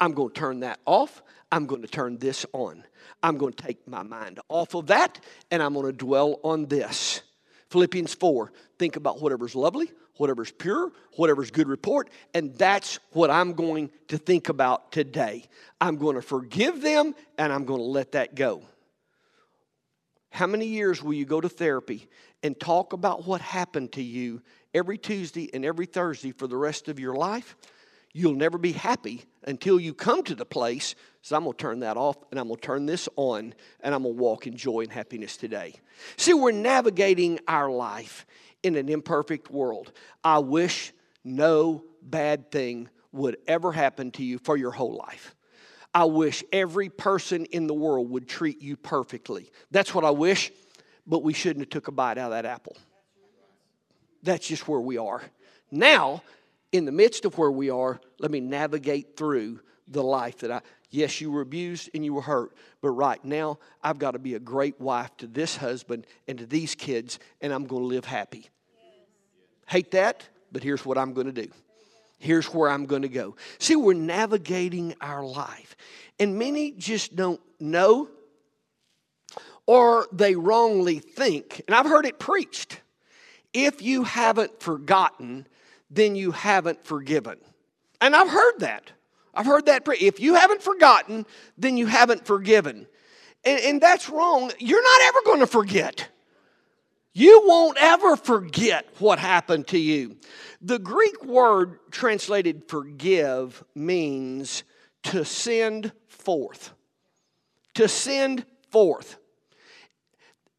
I'm 0.00 0.12
going 0.12 0.30
to 0.30 0.34
turn 0.34 0.60
that 0.60 0.80
off. 0.86 1.22
I'm 1.52 1.66
going 1.66 1.82
to 1.82 1.88
turn 1.88 2.16
this 2.16 2.46
on. 2.54 2.84
I'm 3.22 3.36
going 3.36 3.52
to 3.52 3.62
take 3.62 3.86
my 3.86 4.02
mind 4.02 4.40
off 4.48 4.74
of 4.74 4.86
that 4.86 5.20
and 5.50 5.62
I'm 5.62 5.74
going 5.74 5.84
to 5.84 5.92
dwell 5.92 6.40
on 6.42 6.64
this. 6.64 7.20
Philippians 7.68 8.14
4 8.14 8.50
think 8.78 8.96
about 8.96 9.20
whatever's 9.20 9.54
lovely, 9.54 9.90
whatever's 10.16 10.52
pure, 10.52 10.90
whatever's 11.16 11.50
good 11.50 11.68
report, 11.68 12.08
and 12.32 12.54
that's 12.54 12.98
what 13.12 13.28
I'm 13.28 13.52
going 13.52 13.90
to 14.08 14.16
think 14.16 14.48
about 14.48 14.90
today. 14.90 15.44
I'm 15.82 15.96
going 15.96 16.16
to 16.16 16.22
forgive 16.22 16.80
them 16.80 17.14
and 17.36 17.52
I'm 17.52 17.66
going 17.66 17.80
to 17.80 17.86
let 17.86 18.12
that 18.12 18.34
go. 18.34 18.62
How 20.36 20.46
many 20.46 20.66
years 20.66 21.02
will 21.02 21.14
you 21.14 21.24
go 21.24 21.40
to 21.40 21.48
therapy 21.48 22.10
and 22.42 22.60
talk 22.60 22.92
about 22.92 23.26
what 23.26 23.40
happened 23.40 23.92
to 23.92 24.02
you 24.02 24.42
every 24.74 24.98
Tuesday 24.98 25.48
and 25.54 25.64
every 25.64 25.86
Thursday 25.86 26.30
for 26.30 26.46
the 26.46 26.58
rest 26.58 26.88
of 26.88 27.00
your 27.00 27.14
life? 27.14 27.56
You'll 28.12 28.34
never 28.34 28.58
be 28.58 28.72
happy 28.72 29.24
until 29.44 29.80
you 29.80 29.94
come 29.94 30.22
to 30.24 30.34
the 30.34 30.44
place. 30.44 30.94
So 31.22 31.36
I'm 31.36 31.44
going 31.44 31.56
to 31.56 31.62
turn 31.62 31.80
that 31.80 31.96
off 31.96 32.18
and 32.30 32.38
I'm 32.38 32.48
going 32.48 32.60
to 32.60 32.66
turn 32.66 32.84
this 32.84 33.08
on 33.16 33.54
and 33.80 33.94
I'm 33.94 34.02
going 34.02 34.14
to 34.14 34.22
walk 34.22 34.46
in 34.46 34.58
joy 34.58 34.82
and 34.82 34.92
happiness 34.92 35.38
today. 35.38 35.72
See, 36.18 36.34
we're 36.34 36.52
navigating 36.52 37.40
our 37.48 37.70
life 37.70 38.26
in 38.62 38.76
an 38.76 38.90
imperfect 38.90 39.50
world. 39.50 39.90
I 40.22 40.40
wish 40.40 40.92
no 41.24 41.82
bad 42.02 42.52
thing 42.52 42.90
would 43.10 43.38
ever 43.46 43.72
happen 43.72 44.10
to 44.10 44.22
you 44.22 44.36
for 44.36 44.58
your 44.58 44.72
whole 44.72 44.96
life. 44.96 45.34
I 45.96 46.04
wish 46.04 46.44
every 46.52 46.90
person 46.90 47.46
in 47.46 47.66
the 47.66 47.72
world 47.72 48.10
would 48.10 48.28
treat 48.28 48.60
you 48.60 48.76
perfectly. 48.76 49.50
That's 49.70 49.94
what 49.94 50.04
I 50.04 50.10
wish, 50.10 50.52
but 51.06 51.22
we 51.22 51.32
shouldn't 51.32 51.62
have 51.62 51.70
took 51.70 51.88
a 51.88 51.90
bite 51.90 52.18
out 52.18 52.26
of 52.26 52.30
that 52.32 52.44
apple. 52.44 52.76
That's 54.22 54.46
just 54.46 54.68
where 54.68 54.78
we 54.78 54.98
are. 54.98 55.22
Now, 55.70 56.22
in 56.70 56.84
the 56.84 56.92
midst 56.92 57.24
of 57.24 57.38
where 57.38 57.50
we 57.50 57.70
are, 57.70 57.98
let 58.18 58.30
me 58.30 58.40
navigate 58.40 59.16
through 59.16 59.60
the 59.88 60.02
life 60.02 60.36
that 60.40 60.52
I 60.52 60.60
yes, 60.90 61.18
you 61.22 61.30
were 61.30 61.40
abused 61.40 61.88
and 61.94 62.04
you 62.04 62.12
were 62.12 62.20
hurt, 62.20 62.52
but 62.82 62.90
right 62.90 63.24
now 63.24 63.58
I've 63.82 63.98
got 63.98 64.10
to 64.10 64.18
be 64.18 64.34
a 64.34 64.38
great 64.38 64.78
wife 64.78 65.16
to 65.16 65.26
this 65.26 65.56
husband 65.56 66.06
and 66.28 66.36
to 66.36 66.44
these 66.44 66.74
kids, 66.74 67.18
and 67.40 67.54
I'm 67.54 67.64
going 67.64 67.84
to 67.84 67.88
live 67.88 68.04
happy. 68.04 68.50
Hate 69.66 69.92
that, 69.92 70.28
but 70.52 70.62
here's 70.62 70.84
what 70.84 70.98
I'm 70.98 71.14
going 71.14 71.32
to 71.32 71.46
do. 71.46 71.50
Here's 72.18 72.46
where 72.46 72.70
I'm 72.70 72.86
going 72.86 73.02
to 73.02 73.08
go. 73.08 73.36
See, 73.58 73.76
we're 73.76 73.94
navigating 73.94 74.94
our 75.00 75.24
life. 75.24 75.76
And 76.18 76.38
many 76.38 76.72
just 76.72 77.14
don't 77.14 77.40
know 77.60 78.08
or 79.66 80.06
they 80.12 80.34
wrongly 80.34 80.98
think. 81.00 81.62
And 81.66 81.74
I've 81.74 81.86
heard 81.86 82.06
it 82.06 82.18
preached 82.18 82.80
if 83.52 83.80
you 83.80 84.04
haven't 84.04 84.60
forgotten, 84.60 85.46
then 85.90 86.14
you 86.14 86.30
haven't 86.30 86.84
forgiven. 86.84 87.38
And 88.00 88.14
I've 88.14 88.28
heard 88.28 88.58
that. 88.58 88.92
I've 89.32 89.46
heard 89.46 89.66
that. 89.66 89.84
Pre- 89.84 89.96
if 89.96 90.20
you 90.20 90.34
haven't 90.34 90.62
forgotten, 90.62 91.24
then 91.56 91.76
you 91.76 91.86
haven't 91.86 92.26
forgiven. 92.26 92.86
And, 93.44 93.60
and 93.60 93.80
that's 93.80 94.10
wrong. 94.10 94.52
You're 94.58 94.82
not 94.82 95.00
ever 95.02 95.18
going 95.24 95.40
to 95.40 95.46
forget. 95.46 96.08
You 97.18 97.44
won't 97.46 97.78
ever 97.80 98.14
forget 98.14 98.86
what 98.98 99.18
happened 99.18 99.68
to 99.68 99.78
you. 99.78 100.18
The 100.60 100.78
Greek 100.78 101.24
word 101.24 101.78
translated 101.90 102.68
forgive 102.68 103.64
means 103.74 104.64
to 105.04 105.24
send 105.24 105.92
forth. 106.08 106.74
To 107.76 107.88
send 107.88 108.44
forth. 108.70 109.16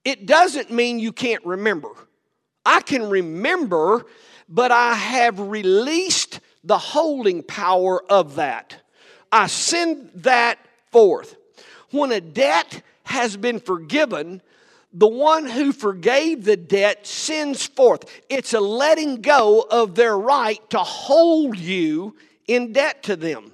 It 0.03 0.25
doesn't 0.25 0.71
mean 0.71 0.97
you 0.97 1.11
can't 1.11 1.45
remember. 1.45 1.89
I 2.65 2.81
can 2.81 3.07
remember, 3.07 4.07
but 4.49 4.71
I 4.71 4.95
have 4.95 5.39
released 5.39 6.39
the 6.63 6.79
holding 6.79 7.43
power 7.43 8.03
of 8.11 8.37
that. 8.37 8.81
I 9.31 9.45
send 9.45 10.09
that 10.15 10.57
forth. 10.91 11.35
When 11.91 12.11
a 12.11 12.19
debt 12.19 12.81
has 13.03 13.37
been 13.37 13.59
forgiven, 13.59 14.41
the 14.97 15.07
one 15.07 15.45
who 15.45 15.71
forgave 15.71 16.43
the 16.43 16.57
debt 16.57 17.05
sends 17.05 17.63
forth. 17.63 18.05
It's 18.29 18.55
a 18.55 18.59
letting 18.59 19.21
go 19.21 19.63
of 19.69 19.93
their 19.93 20.17
right 20.17 20.59
to 20.71 20.79
hold 20.79 21.55
you 21.55 22.15
in 22.47 22.73
debt 22.73 23.03
to 23.03 23.15
them. 23.15 23.53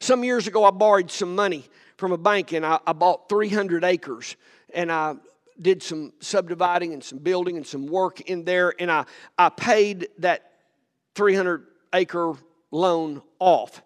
Some 0.00 0.24
years 0.24 0.48
ago, 0.48 0.64
I 0.64 0.72
borrowed 0.72 1.12
some 1.12 1.36
money 1.36 1.64
from 1.96 2.10
a 2.10 2.18
bank 2.18 2.52
and 2.52 2.66
I, 2.66 2.80
I 2.84 2.92
bought 2.92 3.28
300 3.28 3.84
acres 3.84 4.34
and 4.74 4.90
I 4.90 5.14
did 5.60 5.80
some 5.80 6.12
subdividing 6.18 6.92
and 6.92 7.04
some 7.04 7.18
building 7.18 7.56
and 7.56 7.64
some 7.64 7.86
work 7.86 8.20
in 8.22 8.44
there 8.44 8.74
and 8.80 8.90
I, 8.90 9.04
I 9.38 9.50
paid 9.50 10.08
that 10.18 10.50
300 11.14 11.64
acre 11.94 12.32
loan 12.72 13.22
off. 13.38 13.80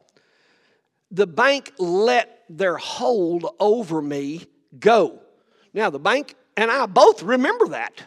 The 1.11 1.27
bank 1.27 1.73
let 1.79 2.45
their 2.49 2.79
hold 2.79 3.45
over 3.61 4.01
me 4.01 4.47
go. 4.79 5.21
Now, 5.75 5.91
the 5.91 5.99
bank 5.99 6.37
and 6.57 6.71
I 6.71 6.87
both 6.87 7.23
remember 7.23 7.69
that. 7.69 8.03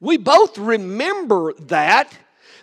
We 0.00 0.16
both 0.16 0.56
remember 0.56 1.52
that, 1.54 2.16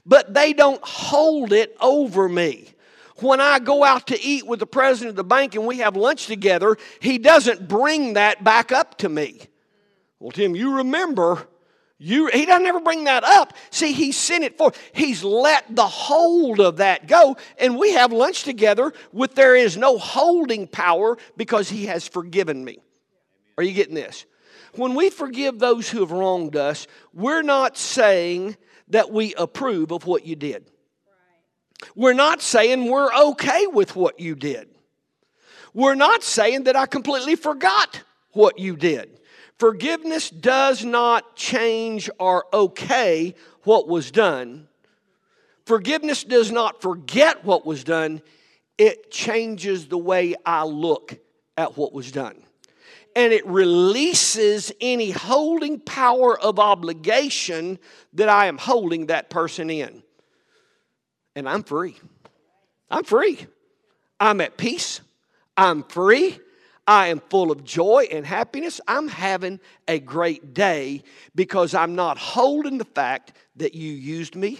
but 0.05 0.33
they 0.33 0.53
don't 0.53 0.81
hold 0.81 1.51
it 1.51 1.75
over 1.81 2.29
me. 2.29 2.69
When 3.17 3.41
I 3.41 3.59
go 3.59 3.83
out 3.83 4.07
to 4.07 4.21
eat 4.21 4.47
with 4.47 4.59
the 4.59 4.67
president 4.67 5.09
of 5.11 5.15
the 5.17 5.23
bank 5.25 5.55
and 5.55 5.65
we 5.65 5.79
have 5.79 5.97
lunch 5.97 6.27
together, 6.27 6.77
he 7.01 7.17
doesn't 7.17 7.67
bring 7.67 8.13
that 8.13 8.43
back 8.43 8.71
up 8.71 8.97
to 8.99 9.09
me. 9.09 9.41
Well, 10.19 10.31
Tim, 10.31 10.55
you 10.55 10.77
remember 10.77 11.47
you, 11.97 12.27
he 12.27 12.45
doesn't 12.45 12.65
ever 12.65 12.81
bring 12.81 13.05
that 13.05 13.23
up. 13.23 13.53
See, 13.69 13.93
he 13.93 14.11
sent 14.11 14.43
it 14.43 14.57
for. 14.57 14.73
He's 14.93 15.23
let 15.23 15.73
the 15.73 15.87
hold 15.87 16.59
of 16.59 16.77
that 16.77 17.07
go, 17.07 17.37
and 17.57 17.77
we 17.77 17.93
have 17.93 18.11
lunch 18.11 18.43
together 18.43 18.91
with 19.13 19.35
there 19.35 19.55
is 19.55 19.77
no 19.77 19.97
holding 19.97 20.67
power 20.67 21.17
because 21.37 21.69
he 21.69 21.85
has 21.85 22.05
forgiven 22.05 22.65
me. 22.65 22.79
Are 23.57 23.63
you 23.63 23.73
getting 23.73 23.95
this? 23.95 24.25
When 24.75 24.95
we 24.95 25.09
forgive 25.09 25.59
those 25.59 25.89
who 25.89 26.01
have 26.01 26.11
wronged 26.11 26.55
us, 26.55 26.87
we're 27.13 27.41
not 27.41 27.77
saying 27.77 28.57
that 28.89 29.11
we 29.11 29.33
approve 29.35 29.91
of 29.91 30.05
what 30.05 30.25
you 30.25 30.35
did. 30.35 30.69
We're 31.95 32.13
not 32.13 32.41
saying 32.41 32.89
we're 32.89 33.13
okay 33.13 33.67
with 33.67 33.95
what 33.95 34.19
you 34.19 34.35
did. 34.35 34.69
We're 35.73 35.95
not 35.95 36.23
saying 36.23 36.63
that 36.63 36.75
I 36.75 36.85
completely 36.85 37.35
forgot 37.35 38.01
what 38.31 38.59
you 38.59 38.75
did. 38.75 39.19
Forgiveness 39.57 40.29
does 40.29 40.83
not 40.83 41.35
change 41.35 42.09
or 42.19 42.45
okay 42.53 43.35
what 43.63 43.87
was 43.87 44.11
done. 44.11 44.67
Forgiveness 45.65 46.23
does 46.23 46.51
not 46.51 46.81
forget 46.81 47.43
what 47.43 47.65
was 47.65 47.83
done, 47.83 48.21
it 48.77 49.09
changes 49.09 49.87
the 49.87 49.97
way 49.97 50.35
I 50.45 50.63
look 50.63 51.17
at 51.57 51.77
what 51.77 51.93
was 51.93 52.11
done. 52.11 52.43
And 53.15 53.31
it 53.31 53.45
releases 53.47 54.71
any 54.81 55.11
holding 55.11 55.79
power 55.79 56.39
of 56.39 56.59
obligation 56.59 57.79
that 58.13 58.27
I 58.27 58.47
am 58.47 58.57
holding 58.57 59.07
that 59.07 59.29
person 59.29 59.69
in. 59.69 60.03
And 61.35 61.47
I'm 61.47 61.63
free. 61.63 61.95
I'm 62.89 63.03
free. 63.03 63.45
I'm 64.19 64.41
at 64.41 64.57
peace. 64.57 65.01
I'm 65.57 65.83
free. 65.83 66.39
I 66.87 67.07
am 67.07 67.19
full 67.29 67.51
of 67.51 67.63
joy 67.63 68.07
and 68.11 68.25
happiness. 68.25 68.79
I'm 68.87 69.07
having 69.07 69.59
a 69.87 69.99
great 69.99 70.53
day 70.53 71.03
because 71.33 71.73
I'm 71.73 71.95
not 71.95 72.17
holding 72.17 72.77
the 72.77 72.85
fact 72.85 73.33
that 73.55 73.73
you 73.73 73.91
used 73.91 74.35
me, 74.35 74.59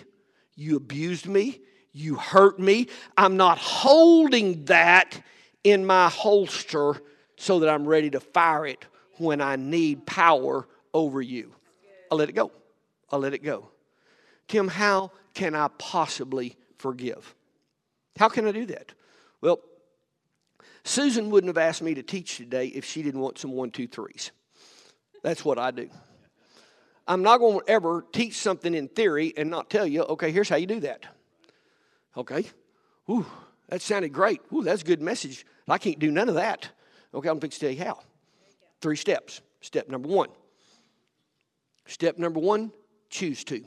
you 0.56 0.78
abused 0.78 1.28
me, 1.28 1.60
you 1.92 2.16
hurt 2.16 2.60
me. 2.60 2.88
I'm 3.16 3.38
not 3.38 3.58
holding 3.58 4.66
that 4.66 5.22
in 5.64 5.86
my 5.86 6.10
holster 6.10 6.96
so 7.38 7.60
that 7.60 7.70
I'm 7.70 7.86
ready 7.86 8.10
to 8.12 8.20
fire 8.20 8.66
it 8.66 8.86
when 9.18 9.42
I 9.42 9.56
need 9.56 10.06
power 10.06 10.68
over 10.94 11.22
you. 11.22 11.54
I'll 12.12 12.18
let 12.18 12.30
it 12.30 12.34
go. 12.34 12.52
I'll 13.12 13.20
let 13.20 13.34
it 13.34 13.44
go. 13.44 13.70
Tim, 14.48 14.68
how 14.68 15.12
can 15.34 15.56
I 15.56 15.70
possibly 15.78 16.56
forgive? 16.78 17.36
How 18.18 18.30
can 18.30 18.48
I 18.48 18.52
do 18.52 18.66
that? 18.68 18.94
Well, 19.42 19.60
Susan 20.84 21.30
wouldn't 21.30 21.50
have 21.50 21.58
asked 21.58 21.82
me 21.82 21.96
to 21.96 22.04
teach 22.04 22.38
today 22.38 22.68
if 22.68 22.86
she 22.86 23.02
didn't 23.02 23.20
want 23.20 23.38
some 23.38 23.52
one, 23.52 23.72
two, 23.72 23.88
threes. 23.88 24.32
That's 25.24 25.44
what 25.44 25.58
I 25.58 25.72
do. 25.72 25.90
I'm 27.08 27.24
not 27.24 27.40
going 27.40 27.60
to 27.60 27.70
ever 27.70 28.06
teach 28.14 28.38
something 28.38 28.74
in 28.74 28.88
theory 28.88 29.34
and 29.36 29.50
not 29.50 29.70
tell 29.70 29.86
you, 29.86 30.04
okay, 30.04 30.32
here's 30.32 30.50
how 30.50 30.56
you 30.56 30.68
do 30.68 30.80
that. 30.82 31.06
Okay. 32.16 32.46
Ooh, 33.10 33.26
that 33.70 33.82
sounded 33.82 34.14
great. 34.14 34.42
Ooh, 34.54 34.64
that's 34.64 34.82
a 34.82 34.86
good 34.86 35.02
message. 35.02 35.46
I 35.68 35.78
can't 35.78 36.00
do 36.00 36.12
none 36.12 36.30
of 36.30 36.36
that. 36.36 36.70
Okay, 37.16 37.30
I'm 37.30 37.40
going 37.40 37.50
to 37.50 37.60
tell 37.60 37.72
you 37.72 37.84
how. 37.84 38.00
Three 38.82 38.98
steps. 38.98 39.42
Step 39.62 39.90
number 39.90 40.08
one. 40.08 40.30
Step 41.88 42.18
number 42.18 42.40
one, 42.40 42.72
choose 43.10 43.44
to. 43.46 43.64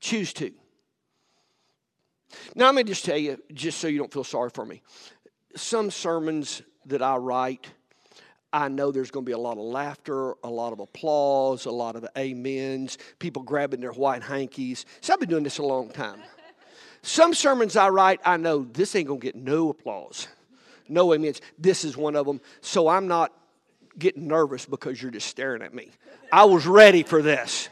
Choose 0.00 0.32
to. 0.34 0.52
Now, 2.54 2.66
let 2.66 2.74
me 2.74 2.84
just 2.84 3.04
tell 3.04 3.16
you, 3.16 3.38
just 3.52 3.78
so 3.78 3.86
you 3.86 3.98
don't 3.98 4.12
feel 4.12 4.24
sorry 4.24 4.50
for 4.50 4.66
me. 4.66 4.82
Some 5.56 5.90
sermons 5.90 6.62
that 6.86 7.00
I 7.00 7.16
write, 7.16 7.68
I 8.52 8.68
know 8.68 8.90
there's 8.90 9.10
going 9.10 9.24
to 9.24 9.28
be 9.28 9.34
a 9.34 9.38
lot 9.38 9.56
of 9.56 9.64
laughter, 9.64 10.34
a 10.42 10.50
lot 10.50 10.72
of 10.72 10.80
applause, 10.80 11.64
a 11.66 11.70
lot 11.70 11.96
of 11.96 12.06
amens, 12.16 12.98
people 13.18 13.42
grabbing 13.42 13.80
their 13.80 13.92
white 13.92 14.22
hankies. 14.22 14.84
So 15.00 15.12
I've 15.12 15.20
been 15.20 15.28
doing 15.28 15.44
this 15.44 15.58
a 15.58 15.62
long 15.62 15.90
time. 15.90 16.20
Some 17.02 17.34
sermons 17.34 17.76
I 17.76 17.88
write, 17.88 18.20
I 18.24 18.36
know 18.36 18.64
this 18.72 18.96
ain't 18.96 19.08
going 19.08 19.20
to 19.20 19.24
get 19.24 19.36
no 19.36 19.70
applause, 19.70 20.26
no 20.88 21.12
amens. 21.14 21.40
This 21.58 21.84
is 21.84 21.96
one 21.96 22.16
of 22.16 22.26
them. 22.26 22.40
So 22.60 22.88
I'm 22.88 23.08
not 23.08 23.32
getting 23.98 24.26
nervous 24.26 24.66
because 24.66 25.00
you're 25.00 25.10
just 25.10 25.28
staring 25.28 25.62
at 25.62 25.74
me. 25.74 25.90
I 26.32 26.44
was 26.44 26.66
ready 26.66 27.02
for 27.02 27.22
this. 27.22 27.68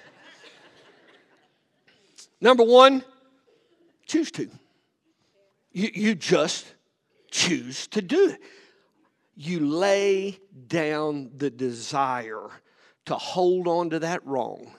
Number 2.41 2.65
one, 2.65 3.05
choose 4.07 4.31
to. 4.33 4.49
You, 5.73 5.91
you 5.95 6.15
just 6.15 6.67
choose 7.31 7.87
to 7.89 8.03
do 8.03 8.31
it. 8.31 8.41
You 9.35 9.61
lay 9.61 10.39
down 10.69 11.31
the 11.37 11.51
desire 11.51 12.51
to 13.07 13.15
hold 13.15 13.67
on 13.67 13.91
to 13.91 14.01
that 14.01 14.25
wrong. 14.27 14.75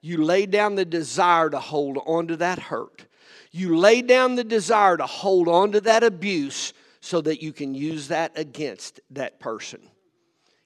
You 0.00 0.24
lay 0.24 0.46
down 0.46 0.74
the 0.74 0.84
desire 0.84 1.48
to 1.48 1.60
hold 1.60 1.98
on 2.04 2.26
to 2.28 2.36
that 2.36 2.58
hurt. 2.58 3.06
You 3.52 3.76
lay 3.76 4.02
down 4.02 4.34
the 4.34 4.44
desire 4.44 4.96
to 4.96 5.06
hold 5.06 5.48
on 5.48 5.72
to 5.72 5.80
that 5.82 6.02
abuse 6.02 6.72
so 7.04 7.20
that 7.20 7.42
you 7.42 7.52
can 7.52 7.74
use 7.74 8.08
that 8.08 8.32
against 8.34 8.98
that 9.10 9.38
person. 9.38 9.78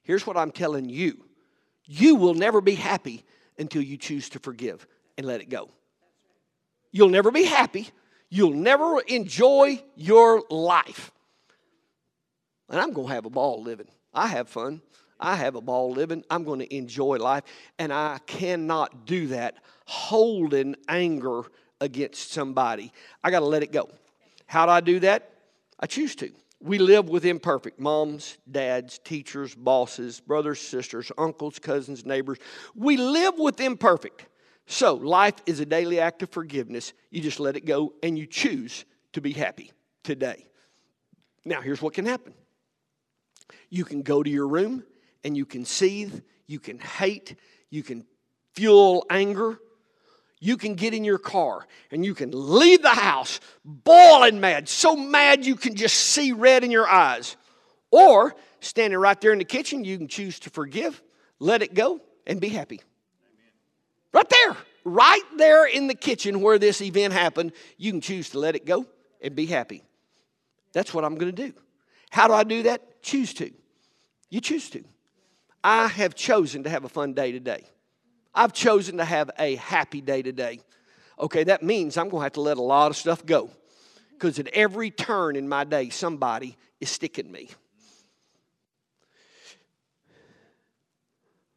Here's 0.05 0.25
what 0.25 0.37
I'm 0.37 0.53
telling 0.53 0.89
you 0.89 1.25
you 1.85 2.15
will 2.15 2.35
never 2.35 2.61
be 2.61 2.77
happy 2.77 3.25
until 3.59 3.83
you 3.83 3.97
choose 3.97 4.29
to 4.31 4.39
forgive 4.39 4.87
and 5.17 5.27
let 5.27 5.41
it 5.41 5.49
go. 5.49 5.69
You'll 6.93 7.09
never 7.09 7.33
be 7.33 7.43
happy. 7.43 7.89
You'll 8.31 8.53
never 8.53 9.01
enjoy 9.01 9.83
your 9.97 10.45
life. 10.49 11.11
And 12.71 12.79
I'm 12.79 12.93
going 12.93 13.09
to 13.09 13.15
have 13.15 13.25
a 13.25 13.31
ball 13.31 13.61
living. 13.63 13.89
I 14.15 14.29
have 14.29 14.49
fun. 14.49 14.81
I 15.19 15.35
have 15.35 15.57
a 15.57 15.61
ball 15.61 15.91
living. 15.91 16.23
I'm 16.31 16.45
going 16.45 16.61
to 16.61 16.73
enjoy 16.73 17.17
life. 17.17 17.43
And 17.81 17.93
I 17.93 18.19
cannot 18.27 19.07
do 19.07 19.27
that 19.29 19.57
holding 19.87 20.77
anger 20.89 21.43
against 21.81 22.31
somebody. 22.31 22.93
I 23.25 23.33
got 23.33 23.41
to 23.41 23.47
let 23.47 23.65
it 23.65 23.73
go. 23.73 23.89
How 24.47 24.67
do 24.67 24.73
I 24.73 24.81
do 24.81 25.01
that? 25.01 25.33
I 25.79 25.87
choose 25.87 26.15
to. 26.17 26.31
We 26.61 26.79
live 26.79 27.09
with 27.09 27.25
imperfect 27.25 27.79
moms, 27.79 28.37
dads, 28.51 28.99
teachers, 28.99 29.55
bosses, 29.55 30.21
brothers, 30.21 30.61
sisters, 30.61 31.13
uncles, 31.17 31.59
cousins, 31.61 32.05
neighbors. 32.05 32.39
We 32.75 32.97
live 32.97 33.39
with 33.39 33.61
imperfect. 33.61 34.27
So, 34.67 34.95
life 34.95 35.37
is 35.47 35.61
a 35.61 35.67
daily 35.67 36.01
act 36.01 36.23
of 36.23 36.31
forgiveness. 36.31 36.93
You 37.11 37.21
just 37.23 37.41
let 37.41 37.57
it 37.57 37.65
go 37.65 37.95
and 38.03 38.19
you 38.19 38.27
choose 38.27 38.85
to 39.13 39.21
be 39.21 39.33
happy 39.33 39.73
today. 40.03 40.47
Now, 41.45 41.61
here's 41.61 41.81
what 41.81 41.95
can 41.95 42.05
happen 42.05 42.35
you 43.71 43.85
can 43.85 44.03
go 44.03 44.23
to 44.23 44.29
your 44.31 44.49
room 44.49 44.85
and 45.25 45.37
you 45.37 45.47
can 45.47 45.65
seethe, 45.65 46.23
you 46.47 46.59
can 46.59 46.79
hate, 46.79 47.37
you 47.71 47.83
can 47.83 48.05
fuel 48.55 49.07
anger. 49.11 49.59
You 50.41 50.57
can 50.57 50.75
get 50.75 50.95
in 50.95 51.05
your 51.05 51.19
car 51.19 51.67
and 51.91 52.05
you 52.05 52.15
can 52.15 52.31
leave 52.33 52.83
the 52.83 52.89
house 52.91 53.41
boiling 53.65 54.41
mad, 54.41 54.69
so 54.69 54.97
mad 54.97 55.45
you 55.45 55.57
can 55.57 55.75
just 55.75 55.97
see 55.97 56.33
red 56.33 56.65
in 56.65 56.71
your 56.71 56.89
eyes. 56.89 57.37
Or 57.91 58.35
standing 58.61 58.99
right 58.99 59.21
there 59.21 59.33
in 59.33 59.39
the 59.39 59.45
kitchen, 59.45 59.85
you 59.85 59.99
can 59.99 60.09
choose 60.09 60.39
to 60.41 60.51
forgive, 60.51 61.03
let 61.39 61.63
it 61.63 61.75
go, 61.75 62.01
and 62.27 62.41
be 62.41 62.49
happy. 62.49 62.81
Right 64.13 64.29
there, 64.29 64.57
right 64.85 65.23
there 65.37 65.67
in 65.67 65.87
the 65.87 65.95
kitchen 65.95 66.41
where 66.41 66.59
this 66.59 66.81
event 66.81 67.13
happened, 67.13 67.53
you 67.77 67.91
can 67.91 68.01
choose 68.01 68.31
to 68.31 68.39
let 68.39 68.55
it 68.55 68.65
go 68.65 68.87
and 69.21 69.35
be 69.35 69.47
happy. 69.47 69.85
That's 70.73 70.95
what 70.95 71.05
I'm 71.05 71.17
going 71.17 71.35
to 71.35 71.47
do. 71.49 71.53
How 72.11 72.29
do 72.29 72.35
I 72.35 72.45
do 72.45 72.63
that? 72.65 73.03
Choose 73.03 73.35
to. 73.35 73.51
You 74.31 74.41
choose 74.41 74.71
to. 74.71 74.85
I 75.65 75.89
have 75.89 76.15
chosen 76.15 76.63
to 76.65 76.71
have 76.71 76.85
a 76.85 76.89
fun 76.89 77.15
day 77.15 77.33
today. 77.33 77.65
I've 78.39 78.53
chosen 78.53 78.99
to 78.99 79.05
have 79.05 79.33
a 79.37 79.57
happy 79.57 80.01
day 80.01 80.23
today. 80.23 80.61
Okay, 81.19 81.43
that 81.43 81.65
means 81.65 81.97
I'm 81.97 82.09
going 82.09 82.21
to 82.21 82.23
have 82.23 82.35
to 82.35 82.41
let 82.41 82.57
a 82.57 82.63
lot 82.63 82.89
of 82.89 82.97
stuff 82.97 83.27
go. 83.27 83.51
Because 84.13 84.39
at 84.39 84.47
every 84.49 84.93
turn 84.93 85.35
in 85.35 85.49
my 85.49 85.65
day, 85.65 85.89
somebody 85.89 86.57
is 86.81 86.89
sticking 86.89 87.33
me. 87.33 87.51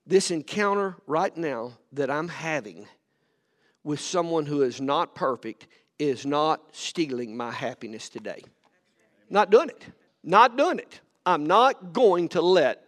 This 0.08 0.32
encounter 0.32 0.96
right 1.06 1.38
now 1.38 1.74
that 1.94 2.10
I'm 2.10 2.28
having 2.28 2.88
with 3.84 4.00
someone 4.00 4.48
who 4.48 4.64
is 4.64 4.82
not 4.82 5.14
perfect 5.14 5.68
is 6.00 6.26
not 6.26 6.62
stealing 6.72 7.38
my 7.38 7.52
happiness 7.52 8.10
today. 8.10 8.42
Not 9.30 9.52
doing 9.52 9.70
it. 9.70 9.86
Not 10.24 10.58
doing 10.58 10.80
it. 10.80 11.00
I'm 11.28 11.46
not 11.46 11.94
going 11.94 12.30
to 12.30 12.42
let 12.42 12.84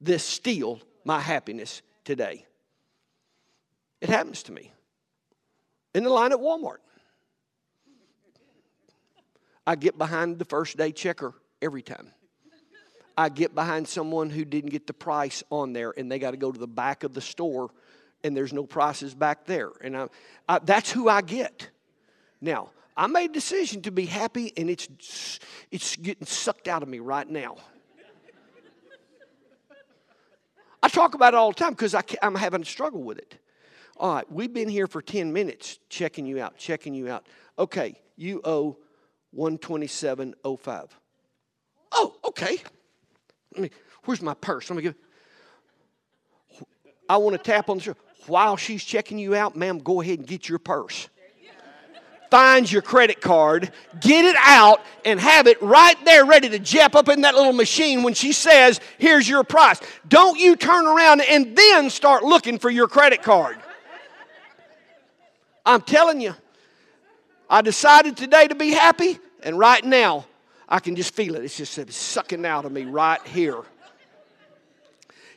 this 0.00 0.24
steal 0.24 0.80
my 1.04 1.20
happiness 1.20 1.82
today. 2.06 2.46
It 4.00 4.08
happens 4.08 4.42
to 4.44 4.52
me 4.52 4.72
in 5.94 6.04
the 6.04 6.10
line 6.10 6.32
at 6.32 6.38
Walmart. 6.38 6.78
I 9.66 9.74
get 9.74 9.98
behind 9.98 10.38
the 10.38 10.44
first 10.44 10.76
day 10.76 10.92
checker 10.92 11.34
every 11.60 11.82
time. 11.82 12.12
I 13.16 13.28
get 13.28 13.54
behind 13.54 13.88
someone 13.88 14.30
who 14.30 14.44
didn't 14.44 14.70
get 14.70 14.86
the 14.86 14.94
price 14.94 15.42
on 15.50 15.72
there 15.72 15.92
and 15.96 16.10
they 16.10 16.20
got 16.20 16.30
to 16.30 16.36
go 16.36 16.52
to 16.52 16.58
the 16.58 16.68
back 16.68 17.02
of 17.02 17.14
the 17.14 17.20
store 17.20 17.70
and 18.22 18.36
there's 18.36 18.52
no 18.52 18.64
prices 18.64 19.14
back 19.14 19.44
there. 19.44 19.70
And 19.82 19.96
I, 19.96 20.08
I, 20.48 20.58
that's 20.60 20.90
who 20.90 21.08
I 21.08 21.20
get. 21.20 21.68
Now, 22.40 22.70
I 22.96 23.08
made 23.08 23.30
a 23.30 23.32
decision 23.32 23.82
to 23.82 23.90
be 23.90 24.06
happy 24.06 24.52
and 24.56 24.70
it's, 24.70 25.40
it's 25.70 25.96
getting 25.96 26.26
sucked 26.26 26.68
out 26.68 26.82
of 26.82 26.88
me 26.88 27.00
right 27.00 27.28
now. 27.28 27.56
I 30.80 30.88
talk 30.88 31.14
about 31.14 31.34
it 31.34 31.36
all 31.36 31.50
the 31.50 31.56
time 31.56 31.72
because 31.72 31.94
I'm 32.22 32.36
having 32.36 32.62
a 32.62 32.64
struggle 32.64 33.02
with 33.02 33.18
it. 33.18 33.38
All 33.98 34.14
right, 34.14 34.30
we've 34.30 34.52
been 34.52 34.68
here 34.68 34.86
for 34.86 35.02
10 35.02 35.32
minutes 35.32 35.80
checking 35.88 36.24
you 36.24 36.40
out, 36.40 36.56
checking 36.56 36.94
you 36.94 37.10
out. 37.10 37.26
Okay, 37.58 37.98
you 38.16 38.40
owe 38.44 38.76
127.05. 39.36 40.88
Oh, 41.90 42.14
okay. 42.24 42.58
Where's 44.04 44.22
my 44.22 44.34
purse? 44.34 44.70
Let 44.70 44.76
me 44.76 44.82
give. 44.82 44.94
I 47.08 47.16
want 47.16 47.36
to 47.36 47.42
tap 47.42 47.68
on 47.68 47.78
the 47.78 47.82
shoulder. 47.82 48.00
While 48.26 48.56
she's 48.56 48.84
checking 48.84 49.18
you 49.18 49.34
out, 49.34 49.56
ma'am, 49.56 49.78
go 49.78 50.00
ahead 50.00 50.20
and 50.20 50.28
get 50.28 50.48
your 50.48 50.58
purse. 50.58 51.08
finds 52.30 52.70
your 52.70 52.82
credit 52.82 53.20
card, 53.20 53.72
get 54.00 54.24
it 54.24 54.36
out, 54.38 54.82
and 55.04 55.18
have 55.18 55.46
it 55.46 55.60
right 55.62 55.96
there 56.04 56.24
ready 56.24 56.50
to 56.50 56.58
jump 56.58 56.94
up 56.94 57.08
in 57.08 57.22
that 57.22 57.34
little 57.34 57.54
machine 57.54 58.02
when 58.02 58.14
she 58.14 58.32
says, 58.32 58.80
Here's 58.98 59.28
your 59.28 59.42
price. 59.42 59.80
Don't 60.06 60.38
you 60.38 60.54
turn 60.54 60.86
around 60.86 61.22
and 61.22 61.56
then 61.56 61.90
start 61.90 62.22
looking 62.22 62.58
for 62.58 62.70
your 62.70 62.86
credit 62.86 63.22
card. 63.22 63.56
I'm 65.68 65.82
telling 65.82 66.22
you, 66.22 66.34
I 67.50 67.60
decided 67.60 68.16
today 68.16 68.48
to 68.48 68.54
be 68.54 68.70
happy, 68.70 69.18
and 69.42 69.58
right 69.58 69.84
now, 69.84 70.24
I 70.66 70.80
can 70.80 70.96
just 70.96 71.14
feel 71.14 71.34
it. 71.36 71.44
It's 71.44 71.58
just 71.58 71.92
sucking 71.92 72.46
out 72.46 72.64
of 72.64 72.72
me 72.72 72.86
right 72.86 73.20
here. 73.26 73.62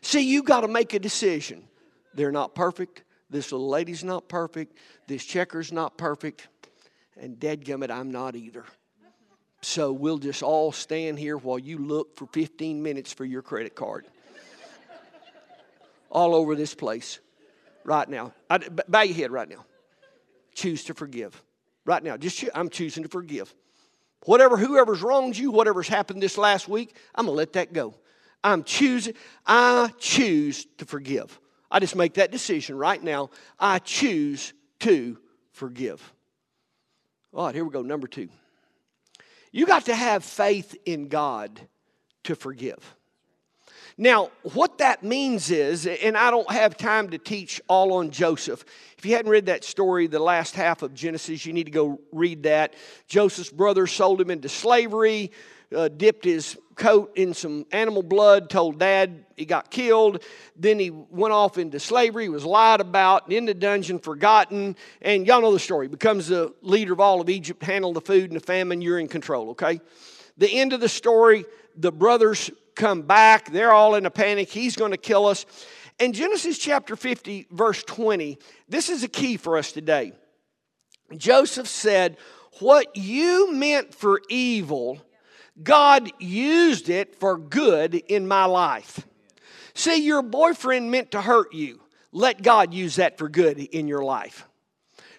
See, 0.02 0.22
you 0.22 0.42
got 0.42 0.62
to 0.62 0.70
make 0.70 0.94
a 0.94 1.00
decision. 1.00 1.68
They're 2.14 2.32
not 2.32 2.56
perfect. 2.56 3.04
This 3.30 3.52
little 3.52 3.68
lady's 3.68 4.06
not 4.06 4.30
perfect. 4.30 4.78
This 5.06 5.26
checker's 5.26 5.74
not 5.74 5.98
perfect. 5.98 6.48
And 7.20 7.38
dadgummit, 7.38 7.92
I'm 7.92 8.10
not 8.10 8.38
either. 8.38 8.64
So 9.62 9.92
we'll 9.92 10.18
just 10.18 10.44
all 10.44 10.72
stand 10.72 11.20
here 11.20 11.36
while 11.36 11.60
you 11.60 11.78
look 11.78 12.16
for 12.16 12.26
15 12.28 12.82
minutes 12.82 13.12
for 13.12 13.26
your 13.26 13.42
credit 13.42 13.76
card. 13.76 14.06
all 16.10 16.34
over 16.34 16.56
this 16.56 16.74
place 16.74 17.20
right 17.84 18.08
now. 18.08 18.32
Bow 18.88 19.02
your 19.02 19.16
head 19.16 19.32
right 19.32 19.50
now. 19.50 19.66
Choose 20.54 20.84
to 20.86 20.93
forgive. 20.93 21.41
Right 21.86 22.04
now. 22.04 22.18
Just 22.18 22.43
I'm 22.54 22.70
choosing 22.70 23.04
to 23.04 23.10
forgive. 23.10 23.54
Whatever, 24.26 24.58
whoever's 24.58 25.02
wronged 25.02 25.36
you, 25.36 25.52
whatever's 25.52 25.88
happened 25.88 26.22
this 26.22 26.38
last 26.38 26.68
week, 26.68 26.95
I'm 27.16 27.26
to 27.26 27.32
let 27.32 27.54
that 27.54 27.74
go. 27.74 27.95
I'm 28.43 28.64
choosing, 28.64 29.14
I 29.45 29.91
choose 29.97 30.66
to 30.78 30.86
forgive. 30.86 31.39
I 31.70 31.80
just 31.80 31.95
make 31.95 32.16
that 32.16 32.32
decision 32.32 32.78
right 32.78 33.02
now. 33.02 33.30
I 33.60 33.80
choose 33.80 34.54
to 34.82 35.18
forgive. 35.52 36.14
All 37.34 37.45
right, 37.45 37.56
here 37.56 37.64
we 37.64 37.72
go. 37.72 37.82
Number 37.82 38.08
two. 38.08 38.30
You 39.52 39.66
got 39.66 39.86
to 39.86 39.95
have 39.95 40.24
faith 40.24 40.76
in 40.86 41.08
God 41.08 41.60
to 42.24 42.36
forgive. 42.36 42.95
Now, 44.02 44.32
what 44.54 44.80
that 44.80 45.04
means 45.04 45.52
is, 45.52 45.86
and 45.86 46.18
I 46.18 46.32
don't 46.32 46.52
have 46.52 46.76
time 46.76 47.12
to 47.12 47.20
teach 47.20 47.62
all 47.68 47.93
on 47.93 48.10
Joseph. 48.10 48.66
If 48.97 49.06
you 49.06 49.16
hadn't 49.16 49.30
read 49.30 49.45
that 49.45 49.64
story, 49.64 50.08
the 50.08 50.18
last 50.18 50.56
half 50.56 50.82
of 50.82 50.95
Genesis, 50.95 51.45
you 51.45 51.54
need 51.54 51.66
to 51.66 51.72
go 51.72 52.02
read 52.12 52.41
that. 52.41 52.74
Joseph's 53.06 53.52
brothers 53.52 53.91
sold 53.91 54.20
him 54.20 54.32
into 54.32 54.49
slavery, 54.49 55.32
uh, 55.76 55.88
dipped 55.88 56.26
his 56.26 56.58
coat 56.74 57.12
in 57.16 57.36
some 57.36 57.68
animal 57.72 58.02
blood, 58.02 58.49
told 58.49 58.80
dad 58.80 59.24
he 59.38 59.45
got 59.45 59.70
killed. 59.70 60.24
Then 60.56 60.80
he 60.80 60.89
went 60.89 61.36
off 61.36 61.60
into 61.60 61.80
slavery, 61.80 62.28
was 62.28 62.43
lied 62.43 62.82
about, 62.82 63.32
in 63.32 63.45
the 63.45 63.54
dungeon, 63.54 63.99
forgotten. 63.99 64.78
And 65.04 65.28
y'all 65.28 65.41
know 65.41 65.54
the 65.54 65.60
story. 65.60 65.88
Becomes 65.88 66.30
the 66.30 66.56
leader 66.64 66.93
of 66.93 66.99
all 66.99 67.22
of 67.22 67.30
Egypt, 67.30 67.62
handled 67.62 67.97
the 67.97 68.02
food 68.02 68.32
and 68.32 68.36
the 68.36 68.43
famine. 68.43 68.82
You're 68.82 68.97
in 68.97 69.08
control, 69.08 69.52
okay? 69.52 69.80
The 70.39 70.52
end 70.52 70.74
of 70.74 70.80
the 70.80 70.89
story, 70.89 71.45
the 71.78 71.91
brothers 71.91 72.49
come 72.76 73.04
back. 73.04 73.52
They're 73.52 73.74
all 73.74 73.96
in 73.96 74.06
a 74.06 74.12
panic. 74.12 74.50
He's 74.50 74.76
going 74.76 74.92
to 74.92 74.98
kill 74.98 75.28
us. 75.28 75.46
In 76.00 76.14
Genesis 76.14 76.58
chapter 76.58 76.96
50, 76.96 77.48
verse 77.52 77.84
20, 77.84 78.38
this 78.68 78.90
is 78.90 79.04
a 79.04 79.08
key 79.08 79.38
for 79.38 79.58
us 79.58 79.72
today. 79.72 80.14
Joseph 81.16 81.68
said, 81.68 82.18
What 82.60 82.96
you 82.96 83.52
meant 83.54 83.94
for 83.94 84.22
evil, 84.30 85.00
God 85.62 86.12
used 86.20 86.90
it 86.90 87.16
for 87.20 87.38
good 87.38 87.96
in 87.96 88.28
my 88.28 88.46
life. 88.46 89.06
See, 89.74 90.06
your 90.06 90.22
boyfriend 90.22 90.92
meant 90.92 91.12
to 91.12 91.22
hurt 91.22 91.54
you. 91.54 91.82
Let 92.12 92.42
God 92.42 92.74
use 92.74 92.98
that 92.98 93.18
for 93.18 93.30
good 93.30 93.60
in 93.60 93.88
your 93.88 94.04
life. 94.04 94.48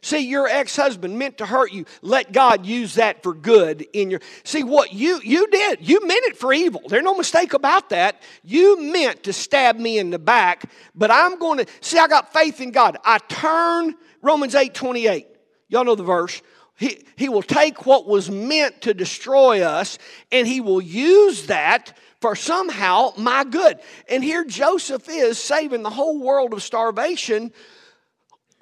See, 0.05 0.19
your 0.19 0.49
ex-husband 0.49 1.17
meant 1.17 1.39
to 1.39 1.47
hurt 1.47 1.73
you. 1.73 1.85
Let 2.03 2.33
God 2.33 2.67
use 2.67 2.95
that 2.95 3.23
for 3.23 3.33
good 3.33 3.87
in 3.93 4.11
your 4.11 4.21
See 4.43 4.65
what 4.65 4.93
you 4.93 5.21
you 5.23 5.47
did. 5.49 5.89
You 5.89 6.05
meant 6.05 6.25
it 6.25 6.37
for 6.37 6.53
evil. 6.53 6.83
There's 6.89 7.05
no 7.05 7.17
mistake 7.17 7.53
about 7.53 7.91
that. 7.91 8.21
You 8.43 8.83
meant 8.83 9.23
to 9.23 9.33
stab 9.33 9.77
me 9.77 10.01
in 10.01 10.11
the 10.11 10.19
back, 10.19 10.65
but 10.97 11.13
I'm 11.13 11.39
going 11.39 11.59
to 11.59 11.67
See, 11.81 11.99
I 11.99 12.09
got 12.09 12.33
faith 12.33 12.61
in 12.61 12.73
God. 12.73 12.99
I 13.05 13.19
turn 13.19 13.95
Romans 14.23 14.55
8:28. 14.55 15.27
Y'all 15.69 15.85
know 15.85 15.95
the 15.95 16.03
verse. 16.03 16.43
He, 16.77 17.05
he 17.15 17.29
will 17.29 17.43
take 17.43 17.87
what 17.87 18.09
was 18.09 18.29
meant 18.29 18.83
to 18.83 18.95
destroy 18.95 19.63
us 19.63 19.99
and 20.33 20.49
he 20.49 20.61
will 20.61 20.81
use 20.81 21.47
that 21.47 21.97
for 22.21 22.35
somehow 22.35 23.13
my 23.17 23.45
good. 23.45 23.79
And 24.09 24.25
here 24.25 24.45
Joseph 24.45 25.09
is 25.09 25.39
saving 25.39 25.85
the 25.85 25.91
whole 25.91 26.19
world 26.19 26.53
of 26.55 26.63
starvation 26.63 27.53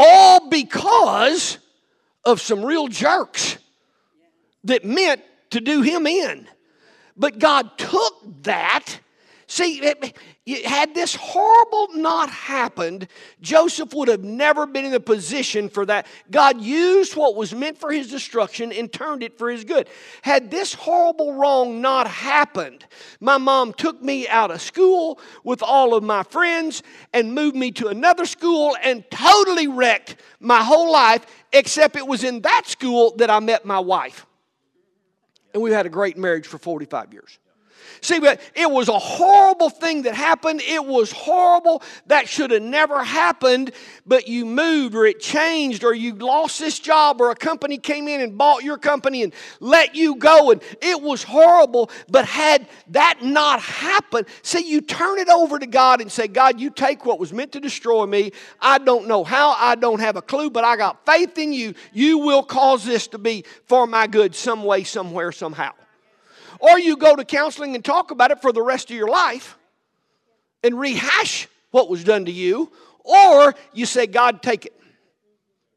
all 0.03 0.49
because 0.49 1.59
of 2.25 2.41
some 2.41 2.65
real 2.65 2.89
jerks 2.89 3.59
that 4.65 4.83
meant 4.83 5.21
to 5.51 5.61
do 5.61 5.83
him 5.83 6.07
in. 6.07 6.49
But 7.17 7.39
God 7.39 7.77
took 7.77 8.43
that. 8.45 8.99
See, 9.47 9.79
had 10.57 10.95
this 10.95 11.15
horrible 11.15 11.89
not 11.95 12.31
happened, 12.31 13.09
Joseph 13.41 13.93
would 13.95 14.09
have 14.09 14.25
never 14.25 14.67
been 14.67 14.85
in 14.85 14.95
a 14.95 15.01
position 15.01 15.69
for 15.69 15.85
that. 15.87 16.07
God 16.31 16.61
used 16.61 17.17
what 17.17 17.37
was 17.37 17.55
meant 17.55 17.79
for 17.79 17.93
his 17.93 18.11
destruction 18.11 18.73
and 18.73 18.93
turned 18.93 19.23
it 19.23 19.39
for 19.39 19.51
his 19.51 19.65
good. 19.65 19.89
Had 20.23 20.51
this 20.51 20.75
horrible 20.75 21.35
wrong 21.35 21.81
not 21.81 22.07
happened, 22.07 22.85
my 23.21 23.39
mom 23.39 23.73
took 23.73 24.03
me 24.03 24.29
out 24.29 24.51
of 24.51 24.61
school 24.61 25.21
with 25.45 25.63
all 25.63 25.95
of 25.95 26.03
my 26.03 26.23
friends 26.23 26.83
and 27.13 27.35
moved 27.35 27.57
me 27.57 27.71
to 27.73 27.89
another 27.89 28.27
school 28.27 28.77
and 28.83 29.05
totally 29.11 29.69
wrecked 29.69 30.17
my 30.41 30.63
whole 30.63 30.91
life, 30.93 31.27
except 31.53 31.97
it 31.97 32.07
was 32.07 32.25
in 32.25 32.41
that 32.43 32.67
school 32.67 33.15
that 33.17 33.31
I 33.31 33.41
met 33.41 33.65
my 33.65 33.79
wife. 33.79 34.27
And 35.53 35.63
we 35.63 35.73
had 35.73 35.87
a 35.87 35.91
great 35.91 36.17
marriage 36.17 36.47
for 36.47 36.59
45 36.59 37.13
years. 37.13 37.39
See, 38.01 38.19
but 38.19 38.41
it 38.55 38.71
was 38.71 38.89
a 38.89 38.99
horrible 38.99 39.69
thing 39.69 40.03
that 40.03 40.15
happened. 40.15 40.63
It 40.63 40.85
was 40.85 41.13
horrible. 41.13 41.83
That 42.07 42.29
should 42.29 42.51
have 42.51 42.63
never 42.63 43.05
happened, 43.05 43.73
but 44.07 44.27
you 44.27 44.47
moved 44.47 44.95
or 44.95 45.05
it 45.05 45.21
changed 45.21 45.85
or 45.85 45.93
you 45.93 46.15
lost 46.15 46.59
this 46.59 46.79
job 46.79 47.21
or 47.21 47.31
a 47.31 47.35
company 47.35 47.77
came 47.77 48.09
in 48.09 48.21
and 48.21 48.39
bought 48.39 48.63
your 48.63 48.79
company 48.79 49.23
and 49.23 49.35
let 49.61 49.95
you 49.95 50.17
go. 50.17 50.51
And 50.51 50.63
it 50.81 51.03
was 51.03 51.23
horrible. 51.23 51.91
But 52.09 52.25
had 52.25 52.67
that 52.89 53.23
not 53.23 53.61
happened, 53.61 54.27
see, 54.43 54.67
you 54.67 54.81
turn 54.81 55.19
it 55.19 55.29
over 55.29 55.59
to 55.59 55.67
God 55.67 56.01
and 56.01 56.11
say, 56.11 56.27
God, 56.27 56.59
you 56.59 56.71
take 56.71 57.05
what 57.05 57.19
was 57.19 57.33
meant 57.33 57.53
to 57.53 57.61
destroy 57.61 58.07
me. 58.07 58.33
I 58.61 58.79
don't 58.79 59.09
know 59.09 59.25
how, 59.25 59.51
I 59.59 59.75
don't 59.75 60.01
have 60.01 60.17
a 60.17 60.23
clue, 60.23 60.51
but 60.51 60.65
I 60.65 60.77
got 60.77 61.05
faith 61.05 61.37
in 61.39 61.53
you. 61.53 61.75
You 61.93 62.19
will 62.19 62.43
cause 62.43 62.85
this 62.85 63.09
to 63.09 63.19
be 63.19 63.45
for 63.67 63.87
my 63.87 64.07
good 64.07 64.35
some 64.35 64.65
way, 64.65 64.85
somewhere, 64.85 65.33
somehow. 65.33 65.73
Or 66.61 66.79
you 66.79 66.97
go 66.97 67.17
to 67.17 67.25
counseling 67.25 67.75
and 67.75 67.85
talk 67.85 68.11
about 68.11 68.31
it 68.31 68.43
for 68.43 68.53
the 68.53 68.63
rest 68.63 68.91
of 68.91 68.97
your 68.97 69.09
life 69.09 69.57
and 70.63 70.79
rehash 70.79 71.49
what 71.71 71.89
was 71.89 72.05
done 72.05 72.27
to 72.27 72.33
you. 72.33 72.71
Or 73.01 73.55
you 73.73 73.87
say, 73.87 74.07
God, 74.07 74.43
take 74.43 74.67
it. 74.67 74.75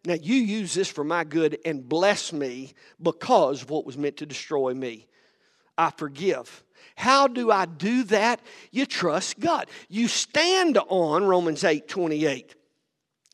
Now 0.06 0.16
you 0.16 0.36
use 0.36 0.74
this 0.74 0.90
for 0.90 1.04
my 1.04 1.24
good 1.24 1.58
and 1.66 1.88
bless 1.88 2.34
me 2.34 2.74
because 3.02 3.62
of 3.62 3.70
what 3.70 3.86
was 3.86 3.98
meant 3.98 4.18
to 4.18 4.26
destroy 4.26 4.74
me. 4.74 5.08
I 5.78 5.92
forgive. 5.92 6.64
How 6.96 7.28
do 7.28 7.50
I 7.50 7.66
do 7.66 8.04
that? 8.06 8.42
You 8.72 8.86
trust 8.86 9.40
God. 9.40 9.68
You 9.90 10.08
stand 10.08 10.78
on 10.78 11.24
Romans 11.24 11.64
8 11.64 11.88
28. 11.88 12.56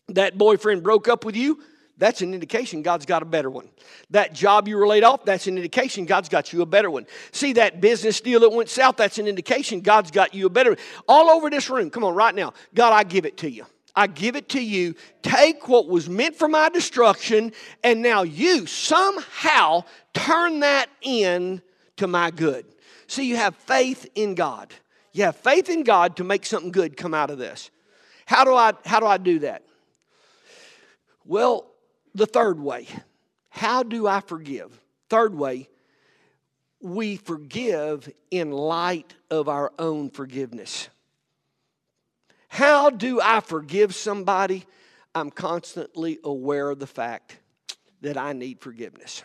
That 0.10 0.38
boyfriend 0.38 0.84
broke 0.84 1.08
up 1.08 1.26
with 1.26 1.36
you, 1.36 1.60
that's 2.00 2.22
an 2.22 2.34
indication 2.34 2.82
God's 2.82 3.06
got 3.06 3.22
a 3.22 3.26
better 3.26 3.50
one. 3.50 3.70
That 4.10 4.34
job 4.34 4.68
you 4.68 4.78
were 4.78 4.88
laid 4.88 5.04
off, 5.04 5.26
that's 5.26 5.48
an 5.48 5.58
indication 5.58 6.06
God's 6.06 6.30
got 6.30 6.54
you 6.54 6.62
a 6.62 6.66
better 6.66 6.90
one. 6.90 7.06
See 7.32 7.54
that 7.54 7.82
business 7.82 8.22
deal 8.22 8.40
that 8.40 8.50
went 8.50 8.70
south, 8.70 8.96
that's 8.96 9.20
an 9.20 9.28
indication 9.28 9.82
God's 9.82 10.10
got 10.10 10.34
you 10.34 10.48
a 10.48 10.50
better 10.50 10.72
one. 10.72 10.80
All 11.08 11.30
over 11.30 11.50
this 11.50 11.70
room, 11.70 11.90
come 11.90 12.04
on, 12.04 12.16
right 12.16 12.34
now. 12.34 12.54
God, 12.74 12.94
I 12.94 13.04
give 13.04 13.26
it 13.26 13.38
to 13.38 13.50
you. 13.50 13.66
I 13.96 14.08
give 14.08 14.38
it 14.38 14.50
to 14.50 14.62
you. 14.62 14.96
Take 15.22 15.68
what 15.68 15.88
was 15.88 16.08
meant 16.08 16.36
for 16.36 16.48
my 16.48 16.70
destruction, 16.70 17.52
and 17.84 18.02
now 18.02 18.24
you 18.24 18.66
somehow 18.66 19.84
turn 20.14 20.62
that 20.62 20.88
in 21.02 21.62
to 21.98 22.08
my 22.08 22.32
good. 22.32 22.66
See, 23.08 23.26
you 23.26 23.36
have 23.36 23.56
faith 23.56 24.10
in 24.16 24.36
God. 24.36 24.74
You 25.12 25.26
have 25.26 25.36
faith 25.36 25.70
in 25.70 25.84
God 25.84 26.16
to 26.18 26.24
make 26.24 26.46
something 26.46 26.72
good 26.72 26.96
come 26.96 27.14
out 27.14 27.30
of 27.30 27.38
this. 27.38 27.72
How 28.26 28.46
do 28.46 28.54
I 28.56 28.74
how 28.86 29.00
do 29.00 29.08
I 29.08 29.18
do 29.18 29.40
that? 29.40 29.64
Well, 31.26 31.66
the 32.14 32.26
third 32.26 32.60
way 32.60 32.88
how 33.50 33.84
do 33.84 34.08
I 34.08 34.22
forgive? 34.22 34.80
Third 35.10 35.36
way, 35.36 35.70
we 36.82 37.18
forgive 37.18 38.10
in 38.32 38.52
light 38.52 39.16
of 39.30 39.50
our 39.50 39.74
own 39.78 40.10
forgiveness. 40.12 40.88
How 42.48 42.90
do 42.90 43.20
I 43.22 43.42
forgive 43.42 43.94
somebody? 43.94 44.66
I'm 45.14 45.30
constantly 45.30 46.20
aware 46.24 46.70
of 46.70 46.80
the 46.80 46.88
fact 46.88 47.38
that 48.02 48.18
I 48.18 48.34
need 48.34 48.62
forgiveness. 48.62 49.24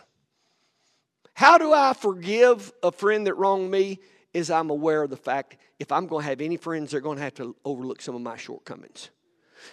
How 1.33 1.57
do 1.57 1.71
I 1.71 1.93
forgive 1.93 2.71
a 2.83 2.91
friend 2.91 3.27
that 3.27 3.35
wronged 3.35 3.71
me? 3.71 3.99
Is 4.33 4.51
I'm 4.51 4.69
aware 4.69 5.03
of 5.03 5.09
the 5.09 5.17
fact 5.17 5.55
if 5.79 5.93
I'm 5.93 6.07
going 6.07 6.23
to 6.23 6.29
have 6.29 6.41
any 6.41 6.57
friends, 6.57 6.91
they're 6.91 6.99
going 6.99 7.17
to 7.17 7.23
have 7.23 7.35
to 7.35 7.55
overlook 7.63 8.01
some 8.01 8.15
of 8.15 8.21
my 8.21 8.35
shortcomings. 8.35 9.09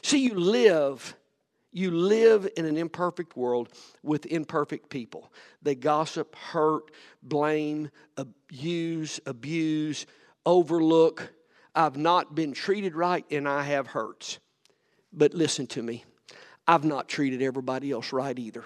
See, 0.03 0.19
you 0.19 0.35
live 0.35 1.17
You 1.73 1.91
live 1.91 2.49
in 2.57 2.67
an 2.67 2.77
imperfect 2.77 3.37
world 3.37 3.71
with 4.03 4.27
imperfect 4.27 4.91
people. 4.91 5.33
They 5.63 5.75
gossip, 5.75 6.37
hurt, 6.37 6.91
blame, 7.23 7.91
abuse, 8.17 9.21
abuse, 9.25 10.05
overlook. 10.45 11.33
I've 11.75 11.97
not 11.97 12.35
been 12.35 12.53
treated 12.53 12.95
right 12.95 13.25
and 13.31 13.49
I 13.49 13.63
have 13.63 13.87
hurts. 13.87 14.39
But 15.15 15.33
listen 15.33 15.67
to 15.69 15.83
me, 15.83 16.05
I've 16.67 16.85
not 16.85 17.09
treated 17.09 17.43
everybody 17.43 17.91
else 17.91 18.13
right 18.13 18.39
either. 18.39 18.65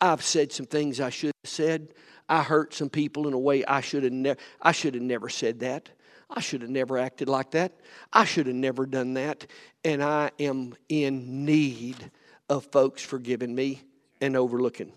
I've 0.00 0.22
said 0.22 0.52
some 0.52 0.66
things 0.66 1.00
I 1.00 1.10
should 1.10 1.32
have 1.44 1.50
said. 1.50 1.94
I 2.28 2.42
hurt 2.42 2.74
some 2.74 2.88
people 2.88 3.28
in 3.28 3.34
a 3.34 3.38
way 3.38 3.64
I 3.64 3.80
should 3.80 4.04
have 4.04 4.12
never 4.12 4.40
I 4.60 4.72
should 4.72 4.94
have 4.94 5.02
never 5.02 5.28
said 5.28 5.60
that. 5.60 5.90
I 6.34 6.40
should 6.40 6.62
have 6.62 6.70
never 6.70 6.96
acted 6.96 7.28
like 7.28 7.50
that. 7.50 7.72
I 8.12 8.24
should 8.24 8.46
have 8.46 8.56
never 8.56 8.86
done 8.86 9.14
that. 9.14 9.46
And 9.84 10.02
I 10.02 10.30
am 10.38 10.74
in 10.88 11.44
need 11.44 12.10
of 12.48 12.64
folks 12.66 13.02
forgiving 13.02 13.54
me 13.54 13.82
and 14.20 14.36
overlooking. 14.36 14.92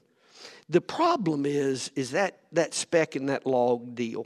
The 0.69 0.81
problem 0.81 1.45
is, 1.45 1.91
is 1.95 2.11
that 2.11 2.39
that 2.53 2.73
speck 2.73 3.15
in 3.15 3.25
that 3.27 3.45
log 3.45 3.95
deal. 3.95 4.25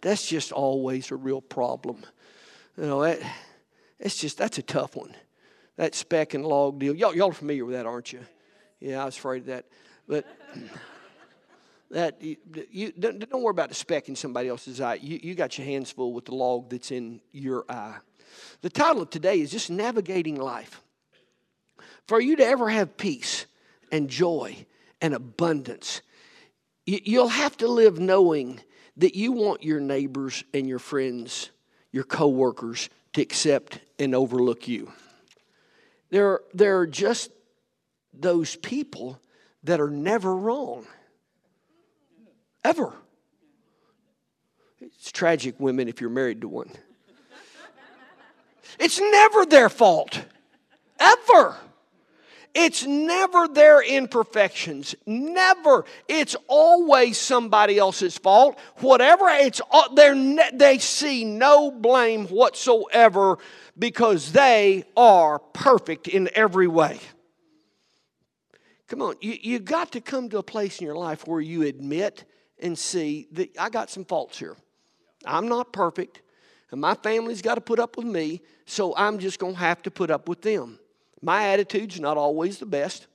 That's 0.00 0.26
just 0.26 0.52
always 0.52 1.10
a 1.10 1.16
real 1.16 1.40
problem. 1.40 2.04
You 2.76 2.86
know, 2.86 3.02
that, 3.02 3.20
it's 3.98 4.16
just, 4.16 4.38
that's 4.38 4.58
a 4.58 4.62
tough 4.62 4.96
one. 4.96 5.14
That 5.76 5.94
speck 5.94 6.34
and 6.34 6.44
log 6.44 6.78
deal. 6.78 6.94
Y'all, 6.94 7.14
y'all 7.14 7.30
are 7.30 7.32
familiar 7.32 7.64
with 7.64 7.74
that, 7.76 7.86
aren't 7.86 8.12
you? 8.12 8.20
Yeah, 8.80 9.02
I 9.02 9.04
was 9.04 9.16
afraid 9.16 9.42
of 9.42 9.46
that. 9.46 9.66
But 10.06 10.26
that 11.90 12.20
you, 12.22 12.36
you 12.70 12.92
don't, 12.92 13.18
don't, 13.18 13.42
worry 13.42 13.50
about 13.50 13.70
the 13.70 13.74
speck 13.74 14.08
in 14.08 14.16
somebody 14.16 14.48
else's 14.48 14.80
eye. 14.80 14.94
You, 14.94 15.18
you 15.22 15.34
got 15.34 15.56
your 15.56 15.66
hands 15.66 15.90
full 15.90 16.12
with 16.12 16.26
the 16.26 16.34
log 16.34 16.70
that's 16.70 16.90
in 16.90 17.20
your 17.32 17.64
eye. 17.68 17.96
The 18.60 18.70
title 18.70 19.02
of 19.02 19.10
today 19.10 19.40
is 19.40 19.50
just 19.50 19.70
navigating 19.70 20.36
life. 20.36 20.82
For 22.06 22.20
you 22.20 22.36
to 22.36 22.44
ever 22.44 22.68
have 22.68 22.96
peace 22.96 23.46
and 23.90 24.08
joy 24.08 24.66
and 25.00 25.14
abundance, 25.14 26.02
you, 26.86 26.98
you'll 27.04 27.28
have 27.28 27.56
to 27.58 27.68
live 27.68 27.98
knowing 27.98 28.60
that 28.96 29.14
you 29.14 29.32
want 29.32 29.62
your 29.62 29.80
neighbors 29.80 30.44
and 30.52 30.68
your 30.68 30.78
friends, 30.78 31.50
your 31.92 32.04
coworkers 32.04 32.90
to 33.14 33.22
accept 33.22 33.80
and 33.98 34.14
overlook 34.14 34.68
you. 34.68 34.92
There, 36.10 36.40
there 36.52 36.78
are 36.78 36.86
just 36.86 37.30
those 38.12 38.56
people 38.56 39.20
that 39.64 39.80
are 39.80 39.90
never 39.90 40.34
wrong. 40.34 40.86
Ever. 42.68 42.92
It's 44.78 45.10
tragic, 45.10 45.58
women, 45.58 45.88
if 45.88 46.02
you're 46.02 46.10
married 46.10 46.42
to 46.42 46.48
one. 46.48 46.70
It's 48.78 49.00
never 49.00 49.46
their 49.46 49.70
fault. 49.70 50.22
Ever. 51.00 51.56
It's 52.54 52.84
never 52.84 53.48
their 53.48 53.82
imperfections. 53.82 54.94
Never. 55.06 55.86
It's 56.08 56.36
always 56.46 57.16
somebody 57.16 57.78
else's 57.78 58.18
fault. 58.18 58.58
Whatever, 58.80 59.28
it's 59.30 59.62
they 59.94 60.50
they 60.52 60.76
see 60.76 61.24
no 61.24 61.70
blame 61.70 62.26
whatsoever 62.26 63.38
because 63.78 64.32
they 64.32 64.84
are 64.94 65.38
perfect 65.38 66.06
in 66.06 66.28
every 66.34 66.68
way. 66.68 67.00
Come 68.88 69.00
on, 69.00 69.14
you, 69.22 69.38
you 69.40 69.58
got 69.58 69.92
to 69.92 70.02
come 70.02 70.28
to 70.28 70.38
a 70.38 70.42
place 70.42 70.80
in 70.80 70.86
your 70.86 70.96
life 70.96 71.26
where 71.26 71.40
you 71.40 71.62
admit 71.62 72.24
and 72.60 72.78
see 72.78 73.28
that 73.32 73.56
I 73.58 73.70
got 73.70 73.90
some 73.90 74.04
faults 74.04 74.38
here. 74.38 74.56
I'm 75.24 75.48
not 75.48 75.72
perfect, 75.72 76.22
and 76.70 76.80
my 76.80 76.94
family's 76.94 77.42
got 77.42 77.56
to 77.56 77.60
put 77.60 77.78
up 77.78 77.96
with 77.96 78.06
me, 78.06 78.40
so 78.66 78.94
I'm 78.96 79.18
just 79.18 79.38
going 79.38 79.54
to 79.54 79.60
have 79.60 79.82
to 79.82 79.90
put 79.90 80.10
up 80.10 80.28
with 80.28 80.42
them. 80.42 80.78
My 81.22 81.48
attitude's 81.48 81.98
not 81.98 82.16
always 82.16 82.58
the 82.58 82.66
best. 82.66 83.06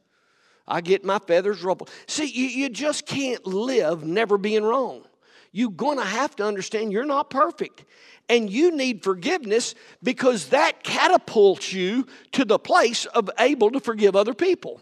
I 0.68 0.82
get 0.82 1.04
my 1.04 1.20
feathers 1.20 1.62
ruffled. 1.64 1.90
See, 2.08 2.26
you, 2.26 2.48
you 2.48 2.70
just 2.70 3.06
can't 3.06 3.46
live 3.46 4.04
never 4.04 4.38
being 4.38 4.64
wrong. 4.64 5.04
You're 5.52 5.72
going 5.72 6.00
to 6.00 6.06
have 6.06 6.36
to 6.38 6.46
understand 6.46 6.92
you're 6.92 7.06
not 7.06 7.30
perfect. 7.30 7.86
And 8.30 8.50
you 8.50 8.76
need 8.76 9.04
forgiveness 9.04 9.76
because 10.02 10.50
that 10.50 10.84
catapults 10.84 11.74
you 11.74 12.08
to 12.32 12.46
the 12.46 12.58
place 12.58 13.06
of 13.06 13.30
able 13.38 13.70
to 13.72 13.80
forgive 13.80 14.16
other 14.16 14.34
people. 14.34 14.82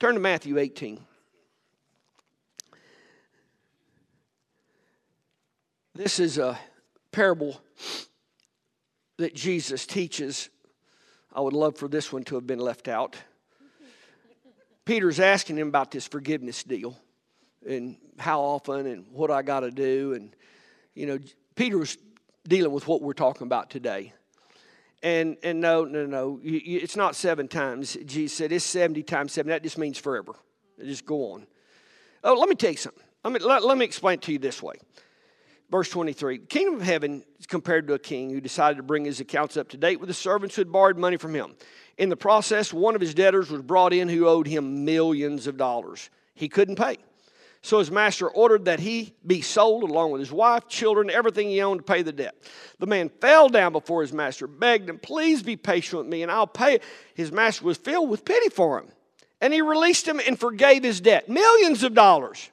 Turn 0.00 0.14
to 0.14 0.20
Matthew 0.20 0.58
18. 0.58 0.98
This 5.98 6.20
is 6.20 6.38
a 6.38 6.56
parable 7.10 7.60
that 9.16 9.34
Jesus 9.34 9.84
teaches. 9.84 10.48
I 11.34 11.40
would 11.40 11.54
love 11.54 11.76
for 11.76 11.88
this 11.88 12.12
one 12.12 12.22
to 12.26 12.36
have 12.36 12.46
been 12.46 12.60
left 12.60 12.86
out. 12.86 13.16
Peter's 14.84 15.18
asking 15.18 15.58
him 15.58 15.66
about 15.66 15.90
this 15.90 16.06
forgiveness 16.06 16.62
deal 16.62 16.96
and 17.66 17.96
how 18.16 18.40
often 18.40 18.86
and 18.86 19.06
what 19.10 19.32
I 19.32 19.42
got 19.42 19.60
to 19.60 19.72
do. 19.72 20.12
And, 20.14 20.36
you 20.94 21.06
know, 21.06 21.18
Peter 21.56 21.76
was 21.76 21.98
dealing 22.46 22.70
with 22.70 22.86
what 22.86 23.02
we're 23.02 23.12
talking 23.12 23.48
about 23.48 23.68
today. 23.68 24.12
And, 25.02 25.36
and 25.42 25.60
no, 25.60 25.84
no, 25.84 26.06
no, 26.06 26.38
it's 26.44 26.94
not 26.94 27.16
seven 27.16 27.48
times. 27.48 27.96
Jesus 28.04 28.38
said 28.38 28.52
it's 28.52 28.64
70 28.64 29.02
times 29.02 29.32
seven. 29.32 29.50
That 29.50 29.64
just 29.64 29.78
means 29.78 29.98
forever. 29.98 30.34
Just 30.78 31.04
go 31.04 31.32
on. 31.32 31.48
Oh, 32.22 32.34
let 32.34 32.48
me 32.48 32.54
tell 32.54 32.70
you 32.70 32.76
something. 32.76 33.02
Let 33.24 33.32
me, 33.32 33.40
let, 33.40 33.64
let 33.64 33.76
me 33.76 33.84
explain 33.84 34.14
it 34.14 34.22
to 34.22 34.32
you 34.32 34.38
this 34.38 34.62
way. 34.62 34.76
Verse 35.70 35.88
23 35.90 36.38
The 36.38 36.46
kingdom 36.46 36.76
of 36.76 36.82
heaven 36.82 37.22
is 37.38 37.46
compared 37.46 37.86
to 37.88 37.94
a 37.94 37.98
king 37.98 38.30
who 38.30 38.40
decided 38.40 38.76
to 38.76 38.82
bring 38.82 39.04
his 39.04 39.20
accounts 39.20 39.56
up 39.56 39.68
to 39.70 39.76
date 39.76 40.00
with 40.00 40.08
the 40.08 40.14
servants 40.14 40.56
who 40.56 40.60
had 40.60 40.72
borrowed 40.72 40.98
money 40.98 41.16
from 41.16 41.34
him. 41.34 41.54
In 41.98 42.08
the 42.08 42.16
process, 42.16 42.72
one 42.72 42.94
of 42.94 43.00
his 43.00 43.14
debtors 43.14 43.50
was 43.50 43.62
brought 43.62 43.92
in 43.92 44.08
who 44.08 44.26
owed 44.26 44.46
him 44.46 44.84
millions 44.84 45.46
of 45.46 45.56
dollars. 45.56 46.10
He 46.34 46.48
couldn't 46.48 46.76
pay. 46.76 46.98
So 47.60 47.80
his 47.80 47.90
master 47.90 48.28
ordered 48.28 48.66
that 48.66 48.78
he 48.78 49.14
be 49.26 49.40
sold 49.40 49.82
along 49.82 50.12
with 50.12 50.20
his 50.20 50.30
wife, 50.30 50.68
children, 50.68 51.10
everything 51.10 51.48
he 51.48 51.60
owned 51.60 51.80
to 51.80 51.84
pay 51.84 52.02
the 52.02 52.12
debt. 52.12 52.36
The 52.78 52.86
man 52.86 53.10
fell 53.20 53.48
down 53.48 53.72
before 53.72 54.02
his 54.02 54.12
master, 54.12 54.46
begged 54.46 54.88
him, 54.88 55.00
Please 55.00 55.42
be 55.42 55.56
patient 55.56 55.98
with 55.98 56.06
me 56.06 56.22
and 56.22 56.30
I'll 56.30 56.46
pay. 56.46 56.78
His 57.14 57.32
master 57.32 57.64
was 57.64 57.76
filled 57.76 58.10
with 58.10 58.24
pity 58.24 58.48
for 58.48 58.78
him. 58.78 58.88
And 59.40 59.52
he 59.52 59.60
released 59.60 60.06
him 60.06 60.20
and 60.24 60.38
forgave 60.38 60.84
his 60.84 61.00
debt, 61.00 61.28
millions 61.28 61.82
of 61.82 61.94
dollars. 61.94 62.50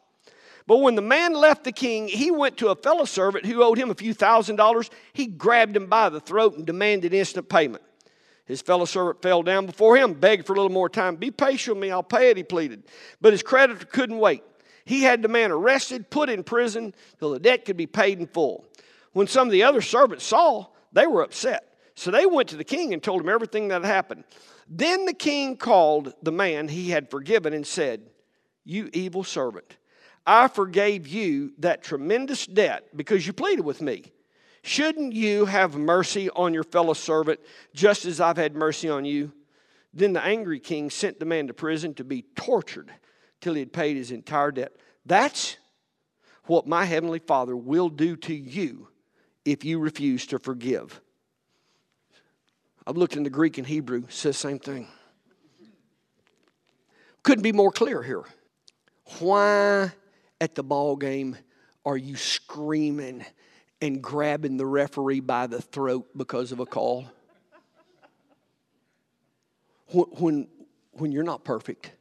But 0.68 0.78
when 0.78 0.96
the 0.96 1.02
man 1.02 1.34
left 1.34 1.64
the 1.64 1.72
king, 1.72 2.08
he 2.08 2.32
went 2.32 2.58
to 2.58 2.70
a 2.70 2.76
fellow 2.76 3.06
servant 3.06 3.46
who 3.46 3.64
owed 3.64 3.78
him 3.78 3.92
a 3.92 3.96
few 3.96 4.14
thousand 4.14 4.56
dollars. 4.56 4.90
He 5.14 5.28
grabbed 5.28 5.76
him 5.76 5.88
by 5.88 6.10
the 6.10 6.20
throat 6.20 6.58
and 6.58 6.66
demanded 6.66 7.14
instant 7.14 7.50
payment. 7.50 7.84
His 8.46 8.62
fellow 8.62 8.86
servant 8.86 9.22
fell 9.22 9.44
down 9.44 9.66
before 9.66 9.98
him, 9.98 10.14
begged 10.14 10.46
for 10.46 10.54
a 10.54 10.56
little 10.56 10.72
more 10.72 10.90
time. 10.90 11.16
Be 11.16 11.32
patient 11.32 11.78
with 11.78 11.82
me, 11.82 11.92
I'll 11.92 12.04
pay 12.04 12.30
it, 12.30 12.38
he 12.38 12.44
pleaded. 12.44 12.84
But 13.22 13.34
his 13.34 13.44
creditor 13.44 13.86
couldn't 13.86 14.20
wait. 14.20 14.44
He 14.86 15.02
had 15.02 15.24
the 15.24 15.28
man 15.28 15.52
arrested, 15.52 16.12
put 16.12 16.30
in 16.30 16.44
prison 16.44 16.94
till 17.20 17.32
the 17.32 17.40
debt 17.40 17.66
could 17.66 17.78
be 17.78 17.88
paid 17.88 18.20
in 18.20 18.28
full. 18.28 18.66
When 19.14 19.26
some 19.26 19.48
of 19.48 19.52
the 19.52 19.64
other 19.64 19.82
servants 19.82 20.26
saw, 20.26 20.68
they 20.94 21.08
were 21.08 21.24
upset. 21.24 21.76
So 21.96 22.12
they 22.12 22.26
went 22.26 22.50
to 22.50 22.58
the 22.58 22.64
king 22.64 22.94
and 22.94 23.02
told 23.02 23.22
him 23.22 23.30
everything 23.30 23.70
that 23.70 23.84
had 23.84 23.92
happened. 23.92 24.26
Then 24.70 25.06
the 25.06 25.14
king 25.14 25.58
called 25.58 26.14
the 26.22 26.32
man 26.32 26.68
he 26.68 26.90
had 26.92 27.10
forgiven 27.10 27.54
and 27.54 27.66
said, 27.66 28.02
You 28.64 28.90
evil 28.94 29.24
servant. 29.24 29.78
I 30.26 30.48
forgave 30.48 31.08
you 31.08 31.54
that 31.60 31.84
tremendous 31.84 32.46
debt 32.48 32.88
because 32.96 33.28
you 33.28 33.34
pleaded 33.34 33.64
with 33.64 33.82
me. 33.82 34.12
Shouldn't 34.64 35.14
you 35.14 35.46
have 35.46 35.76
mercy 35.76 36.30
on 36.32 36.54
your 36.54 36.64
fellow 36.64 36.94
servant 36.94 37.40
just 37.76 38.06
as 38.06 38.20
I've 38.20 38.38
had 38.38 38.56
mercy 38.56 38.90
on 38.90 39.06
you? 39.06 39.32
Then 39.94 40.14
the 40.14 40.24
angry 40.24 40.60
king 40.60 40.90
sent 40.90 41.20
the 41.20 41.26
man 41.26 41.48
to 41.48 41.54
prison 41.54 41.94
to 41.96 42.04
be 42.04 42.24
tortured 42.36 42.92
till 43.42 43.54
he 43.54 43.60
had 43.60 43.72
paid 43.72 43.96
his 43.96 44.10
entire 44.10 44.52
debt. 44.52 44.76
That's 45.06 45.58
what 46.46 46.66
my 46.66 46.86
heavenly 46.86 47.20
Father 47.20 47.56
will 47.56 47.90
do 47.90 48.16
to 48.18 48.34
you 48.34 48.88
if 49.46 49.64
you 49.64 49.78
refuse 49.78 50.26
to 50.28 50.40
forgive. 50.40 51.00
I've 52.88 52.98
looked 52.98 53.16
in 53.16 53.24
the 53.24 53.30
Greek 53.30 53.60
and 53.60 53.68
Hebrew, 53.68 54.06
says 54.10 54.36
the 54.36 54.48
same 54.48 54.60
thing. 54.60 54.88
Couldn't 57.22 57.44
be 57.44 57.52
more 57.52 57.72
clear 57.72 58.02
here. 58.04 58.24
Why 59.20 59.92
at 60.42 60.56
the 60.56 60.64
ball 60.64 60.96
game 60.96 61.38
are 61.86 61.98
you 61.98 62.16
screaming 62.16 63.24
and 63.82 64.02
grabbing 64.02 64.58
the 64.58 64.66
referee 64.66 65.20
by 65.20 65.48
the 65.48 65.62
throat 65.62 66.08
because 66.18 66.52
of 66.52 66.60
a 66.60 66.66
call? 66.66 67.06
When, 69.88 70.48
when, 70.94 71.12
you're 71.12 71.24
not 71.24 71.44
perfect. 71.44 71.92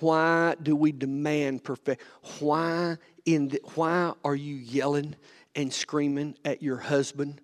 Why 0.00 0.56
do 0.60 0.74
we 0.74 0.92
demand 0.92 1.62
perfect? 1.62 2.02
Why 2.40 2.96
in 3.26 3.48
the, 3.48 3.60
why 3.74 4.14
are 4.24 4.34
you 4.34 4.56
yelling 4.56 5.14
and 5.54 5.72
screaming 5.72 6.36
at 6.44 6.62
your 6.62 6.78
husband 6.78 7.42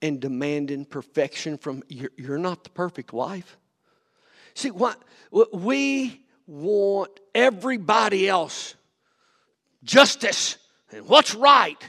and 0.00 0.20
demanding 0.20 0.84
perfection 0.84 1.58
from 1.58 1.82
you're, 1.88 2.12
you're 2.16 2.38
not 2.38 2.62
the 2.62 2.70
perfect 2.70 3.12
wife? 3.12 3.58
See, 4.54 4.70
what 4.70 5.02
we 5.52 6.22
want 6.46 7.20
everybody 7.34 8.28
else 8.28 8.76
justice 9.84 10.58
and 10.92 11.06
what's 11.06 11.34
right. 11.34 11.82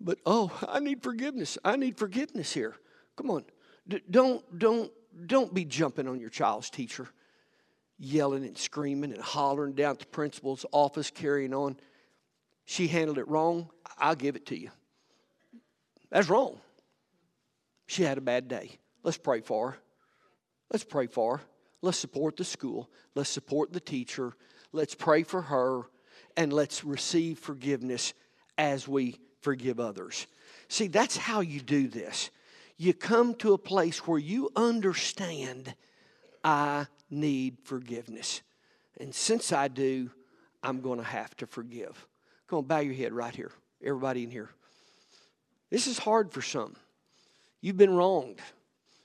But 0.00 0.18
oh, 0.26 0.52
I 0.68 0.80
need 0.80 1.02
forgiveness. 1.02 1.58
I 1.64 1.76
need 1.76 1.96
forgiveness 1.96 2.52
here. 2.52 2.74
Come 3.16 3.30
on. 3.30 3.44
D- 3.88 4.02
don't 4.10 4.58
don't 4.58 4.90
don't 5.26 5.52
be 5.54 5.64
jumping 5.64 6.08
on 6.08 6.20
your 6.20 6.28
child's 6.28 6.70
teacher, 6.70 7.08
yelling 7.98 8.44
and 8.44 8.58
screaming 8.58 9.12
and 9.12 9.22
hollering 9.22 9.74
down 9.74 9.92
at 9.92 9.98
the 10.00 10.06
principal's 10.06 10.66
office, 10.72 11.10
carrying 11.10 11.54
on. 11.54 11.78
She 12.66 12.88
handled 12.88 13.18
it 13.18 13.28
wrong. 13.28 13.70
I'll 13.96 14.16
give 14.16 14.36
it 14.36 14.46
to 14.46 14.58
you. 14.58 14.70
That's 16.10 16.28
wrong. 16.28 16.60
She 17.86 18.02
had 18.02 18.18
a 18.18 18.22
bad 18.22 18.48
day. 18.48 18.72
Let's 19.02 19.18
pray 19.18 19.40
for 19.40 19.70
her. 19.70 19.78
Let's 20.70 20.84
pray 20.84 21.06
for 21.06 21.38
her. 21.38 21.44
Let's 21.80 21.98
support 21.98 22.36
the 22.36 22.44
school. 22.44 22.90
Let's 23.14 23.30
support 23.30 23.72
the 23.72 23.80
teacher. 23.80 24.32
Let's 24.72 24.94
pray 24.94 25.22
for 25.22 25.42
her. 25.42 25.82
And 26.36 26.52
let's 26.52 26.84
receive 26.84 27.38
forgiveness 27.38 28.12
as 28.58 28.86
we 28.86 29.18
forgive 29.40 29.80
others. 29.80 30.26
See, 30.68 30.88
that's 30.88 31.16
how 31.16 31.40
you 31.40 31.60
do 31.60 31.88
this. 31.88 32.30
You 32.76 32.92
come 32.92 33.34
to 33.36 33.54
a 33.54 33.58
place 33.58 34.06
where 34.06 34.18
you 34.18 34.50
understand 34.54 35.74
I 36.44 36.86
need 37.10 37.58
forgiveness. 37.64 38.42
And 38.98 39.14
since 39.14 39.52
I 39.52 39.68
do, 39.68 40.10
I'm 40.62 40.80
going 40.80 40.98
to 40.98 41.04
have 41.04 41.36
to 41.38 41.46
forgive. 41.46 42.06
Come 42.48 42.58
on, 42.60 42.64
bow 42.64 42.78
your 42.80 42.94
head 42.94 43.12
right 43.12 43.34
here. 43.34 43.52
Everybody 43.82 44.24
in 44.24 44.30
here. 44.30 44.50
This 45.70 45.86
is 45.86 45.98
hard 45.98 46.32
for 46.32 46.42
some. 46.42 46.76
You've 47.60 47.76
been 47.76 47.94
wronged. 47.94 48.40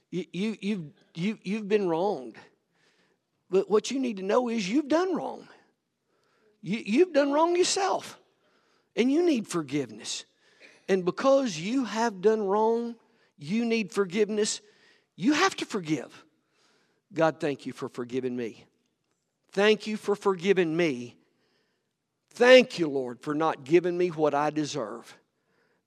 You, 0.10 0.26
you, 0.32 0.58
you've, 0.60 0.86
you, 1.16 1.38
you've 1.44 1.68
been 1.68 1.88
wronged. 1.88 2.36
But 3.50 3.70
what 3.70 3.92
you 3.92 4.00
need 4.00 4.18
to 4.18 4.24
know 4.24 4.50
is 4.50 4.70
you've 4.70 4.88
done 4.88 5.16
wrong. 5.16 5.48
You, 6.62 6.82
you've 6.86 7.14
done 7.14 7.32
wrong 7.32 7.56
yourself. 7.56 8.20
And 8.96 9.12
you 9.12 9.24
need 9.24 9.48
forgiveness. 9.48 10.26
And 10.90 11.06
because 11.06 11.58
you 11.58 11.86
have 11.86 12.22
done 12.22 12.44
wrong, 12.44 12.96
you 13.38 13.64
need 13.66 13.92
forgiveness. 13.92 14.62
You 15.16 15.34
have 15.34 15.56
to 15.58 15.66
forgive. 15.66 16.26
God, 17.14 17.40
thank 17.40 17.66
you 17.66 17.74
for 17.74 17.90
forgiving 17.90 18.36
me. 18.36 18.66
Thank 19.52 19.88
you 19.88 19.98
for 19.98 20.16
forgiving 20.16 20.76
me. 20.76 21.18
Thank 22.32 22.80
you, 22.80 22.88
Lord, 22.88 23.20
for 23.22 23.34
not 23.34 23.64
giving 23.64 23.98
me 23.98 24.10
what 24.10 24.34
I 24.34 24.50
deserve. 24.50 25.18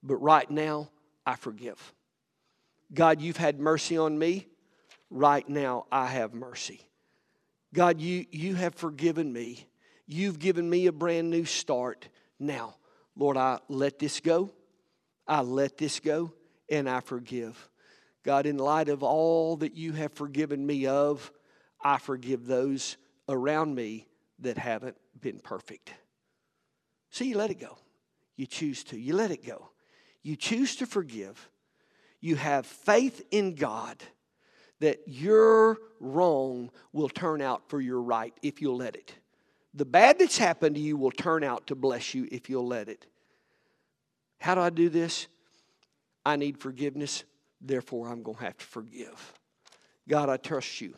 But 0.02 0.16
right 0.16 0.50
now, 0.50 0.90
I 1.24 1.36
forgive. 1.36 1.94
God, 2.92 3.22
you've 3.22 3.38
had 3.38 3.58
mercy 3.58 3.96
on 3.96 4.18
me. 4.18 4.46
Right 5.10 5.48
now, 5.48 5.86
I 5.90 6.06
have 6.06 6.34
mercy. 6.34 6.80
God, 7.72 8.00
you, 8.00 8.26
you 8.30 8.54
have 8.54 8.74
forgiven 8.74 9.32
me. 9.32 9.66
You've 10.06 10.38
given 10.38 10.68
me 10.68 10.86
a 10.86 10.92
brand 10.92 11.30
new 11.30 11.44
start. 11.44 12.08
Now, 12.38 12.76
Lord, 13.16 13.36
I 13.36 13.60
let 13.68 13.98
this 13.98 14.20
go. 14.20 14.50
I 15.26 15.40
let 15.40 15.78
this 15.78 16.00
go 16.00 16.32
and 16.68 16.88
I 16.88 17.00
forgive. 17.00 17.68
God, 18.22 18.46
in 18.46 18.58
light 18.58 18.88
of 18.88 19.02
all 19.02 19.56
that 19.56 19.74
you 19.74 19.92
have 19.92 20.12
forgiven 20.12 20.66
me 20.66 20.86
of, 20.86 21.30
I 21.82 21.98
forgive 21.98 22.46
those 22.46 22.96
around 23.28 23.74
me 23.74 24.06
that 24.40 24.58
haven't 24.58 24.96
been 25.20 25.40
perfect. 25.40 25.92
See, 27.10 27.28
you 27.28 27.36
let 27.36 27.50
it 27.50 27.60
go. 27.60 27.78
You 28.36 28.46
choose 28.46 28.82
to. 28.84 28.98
You 28.98 29.14
let 29.14 29.30
it 29.30 29.46
go. 29.46 29.70
You 30.22 30.36
choose 30.36 30.76
to 30.76 30.86
forgive. 30.86 31.48
You 32.20 32.36
have 32.36 32.66
faith 32.66 33.22
in 33.30 33.54
God 33.54 34.02
that 34.80 35.00
your 35.06 35.78
wrong 36.00 36.70
will 36.92 37.08
turn 37.08 37.40
out 37.40 37.68
for 37.68 37.80
your 37.80 38.00
right 38.00 38.34
if 38.42 38.60
you'll 38.60 38.78
let 38.78 38.96
it. 38.96 39.14
The 39.74 39.84
bad 39.84 40.18
that's 40.18 40.38
happened 40.38 40.76
to 40.76 40.80
you 40.80 40.96
will 40.96 41.10
turn 41.10 41.42
out 41.42 41.66
to 41.66 41.74
bless 41.74 42.14
you 42.14 42.28
if 42.30 42.48
you'll 42.48 42.66
let 42.66 42.88
it. 42.88 43.06
How 44.38 44.54
do 44.54 44.60
I 44.60 44.70
do 44.70 44.88
this? 44.88 45.26
I 46.24 46.36
need 46.36 46.58
forgiveness, 46.58 47.24
therefore 47.60 48.08
I'm 48.08 48.22
going 48.22 48.38
to 48.38 48.44
have 48.44 48.56
to 48.56 48.64
forgive. 48.64 49.32
God, 50.08 50.28
I 50.28 50.36
trust 50.36 50.80
you. 50.80 50.94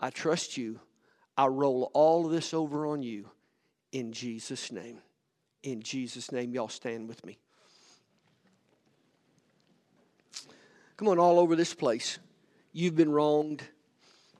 I 0.00 0.10
trust 0.10 0.56
you. 0.56 0.80
I 1.36 1.46
roll 1.46 1.90
all 1.94 2.26
of 2.26 2.32
this 2.32 2.52
over 2.52 2.86
on 2.86 3.02
you 3.02 3.30
in 3.92 4.12
Jesus' 4.12 4.72
name. 4.72 4.98
In 5.62 5.80
Jesus' 5.80 6.32
name, 6.32 6.52
y'all 6.52 6.68
stand 6.68 7.08
with 7.08 7.24
me. 7.24 7.38
Come 10.96 11.08
on, 11.08 11.18
all 11.18 11.38
over 11.38 11.56
this 11.56 11.72
place. 11.72 12.18
You've 12.72 12.96
been 12.96 13.12
wronged. 13.12 13.62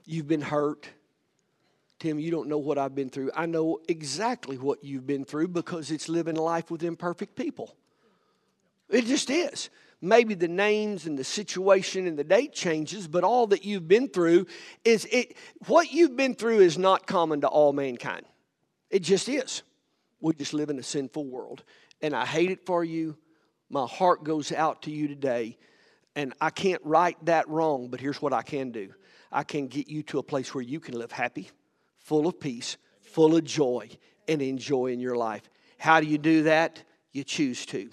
You've 0.04 0.26
been 0.28 0.40
hurt. 0.40 0.88
Tim, 2.02 2.18
you 2.18 2.32
don't 2.32 2.48
know 2.48 2.58
what 2.58 2.78
I've 2.78 2.96
been 2.96 3.10
through. 3.10 3.30
I 3.32 3.46
know 3.46 3.78
exactly 3.86 4.58
what 4.58 4.82
you've 4.82 5.06
been 5.06 5.24
through 5.24 5.46
because 5.46 5.92
it's 5.92 6.08
living 6.08 6.34
life 6.34 6.68
with 6.68 6.82
imperfect 6.82 7.36
people. 7.36 7.76
It 8.90 9.04
just 9.04 9.30
is. 9.30 9.70
Maybe 10.00 10.34
the 10.34 10.48
names 10.48 11.06
and 11.06 11.16
the 11.16 11.22
situation 11.22 12.08
and 12.08 12.18
the 12.18 12.24
date 12.24 12.52
changes, 12.52 13.06
but 13.06 13.22
all 13.22 13.46
that 13.46 13.64
you've 13.64 13.86
been 13.86 14.08
through 14.08 14.48
is 14.84 15.06
it 15.12 15.36
what 15.68 15.92
you've 15.92 16.16
been 16.16 16.34
through 16.34 16.58
is 16.58 16.76
not 16.76 17.06
common 17.06 17.42
to 17.42 17.46
all 17.46 17.72
mankind. 17.72 18.26
It 18.90 19.04
just 19.04 19.28
is. 19.28 19.62
We 20.20 20.34
just 20.34 20.54
live 20.54 20.70
in 20.70 20.80
a 20.80 20.82
sinful 20.82 21.26
world. 21.26 21.62
And 22.00 22.16
I 22.16 22.26
hate 22.26 22.50
it 22.50 22.66
for 22.66 22.82
you. 22.82 23.16
My 23.70 23.86
heart 23.86 24.24
goes 24.24 24.50
out 24.50 24.82
to 24.82 24.90
you 24.90 25.06
today. 25.06 25.56
And 26.16 26.34
I 26.40 26.50
can't 26.50 26.82
right 26.84 27.16
that 27.26 27.48
wrong, 27.48 27.90
but 27.90 28.00
here's 28.00 28.20
what 28.20 28.32
I 28.32 28.42
can 28.42 28.72
do 28.72 28.92
I 29.30 29.44
can 29.44 29.68
get 29.68 29.86
you 29.86 30.02
to 30.02 30.18
a 30.18 30.22
place 30.24 30.52
where 30.52 30.64
you 30.64 30.80
can 30.80 30.98
live 30.98 31.12
happy, 31.12 31.48
full 32.02 32.26
of 32.26 32.38
peace, 32.38 32.76
full 33.00 33.36
of 33.36 33.44
joy, 33.44 33.88
and 34.28 34.42
enjoy 34.42 34.86
in 34.86 35.00
your 35.00 35.16
life. 35.16 35.42
How 35.78 36.00
do 36.00 36.06
you 36.06 36.18
do 36.18 36.44
that? 36.44 36.82
You 37.12 37.24
choose 37.24 37.66
to. 37.66 37.90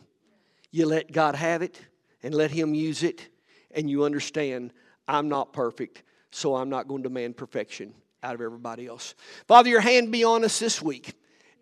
You 0.71 0.85
let 0.85 1.11
God 1.11 1.35
have 1.35 1.61
it 1.61 1.79
and 2.21 2.33
let 2.33 2.51
Him 2.51 2.73
use 2.73 3.03
it, 3.03 3.27
and 3.71 3.89
you 3.89 4.03
understand 4.03 4.73
I'm 5.07 5.29
not 5.29 5.53
perfect, 5.53 6.03
so 6.31 6.55
I'm 6.55 6.69
not 6.69 6.87
going 6.87 7.03
to 7.03 7.09
demand 7.09 7.37
perfection 7.37 7.93
out 8.21 8.35
of 8.35 8.41
everybody 8.41 8.85
else. 8.85 9.15
Father, 9.47 9.69
your 9.69 9.81
hand 9.81 10.11
be 10.11 10.23
on 10.23 10.43
us 10.43 10.59
this 10.59 10.81
week 10.81 11.13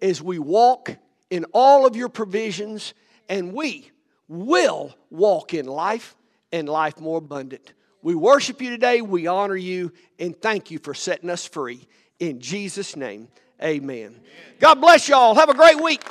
as 0.02 0.22
we 0.22 0.40
walk 0.40 0.96
in 1.30 1.46
all 1.54 1.86
of 1.86 1.96
your 1.96 2.10
provisions, 2.10 2.94
and 3.30 3.54
we 3.54 3.92
will 4.28 4.96
walk 5.10 5.54
in 5.54 5.66
life 5.66 6.16
and 6.52 6.68
life 6.68 7.00
more 7.00 7.18
abundant. 7.18 7.74
We 8.02 8.16
worship 8.16 8.62
you 8.62 8.70
today, 8.70 9.02
we 9.02 9.28
honor 9.28 9.56
you, 9.56 9.92
and 10.20 10.40
thank 10.40 10.72
you 10.72 10.80
for 10.80 10.94
setting 10.94 11.30
us 11.30 11.46
free. 11.46 11.88
In 12.20 12.40
Jesus' 12.40 12.96
name, 12.96 13.28
amen. 13.62 13.90
amen. 13.90 14.22
God 14.60 14.76
bless 14.76 15.08
y'all. 15.08 15.36
Have 15.36 15.50
a 15.50 15.54
great 15.54 15.82
week. 15.82 16.04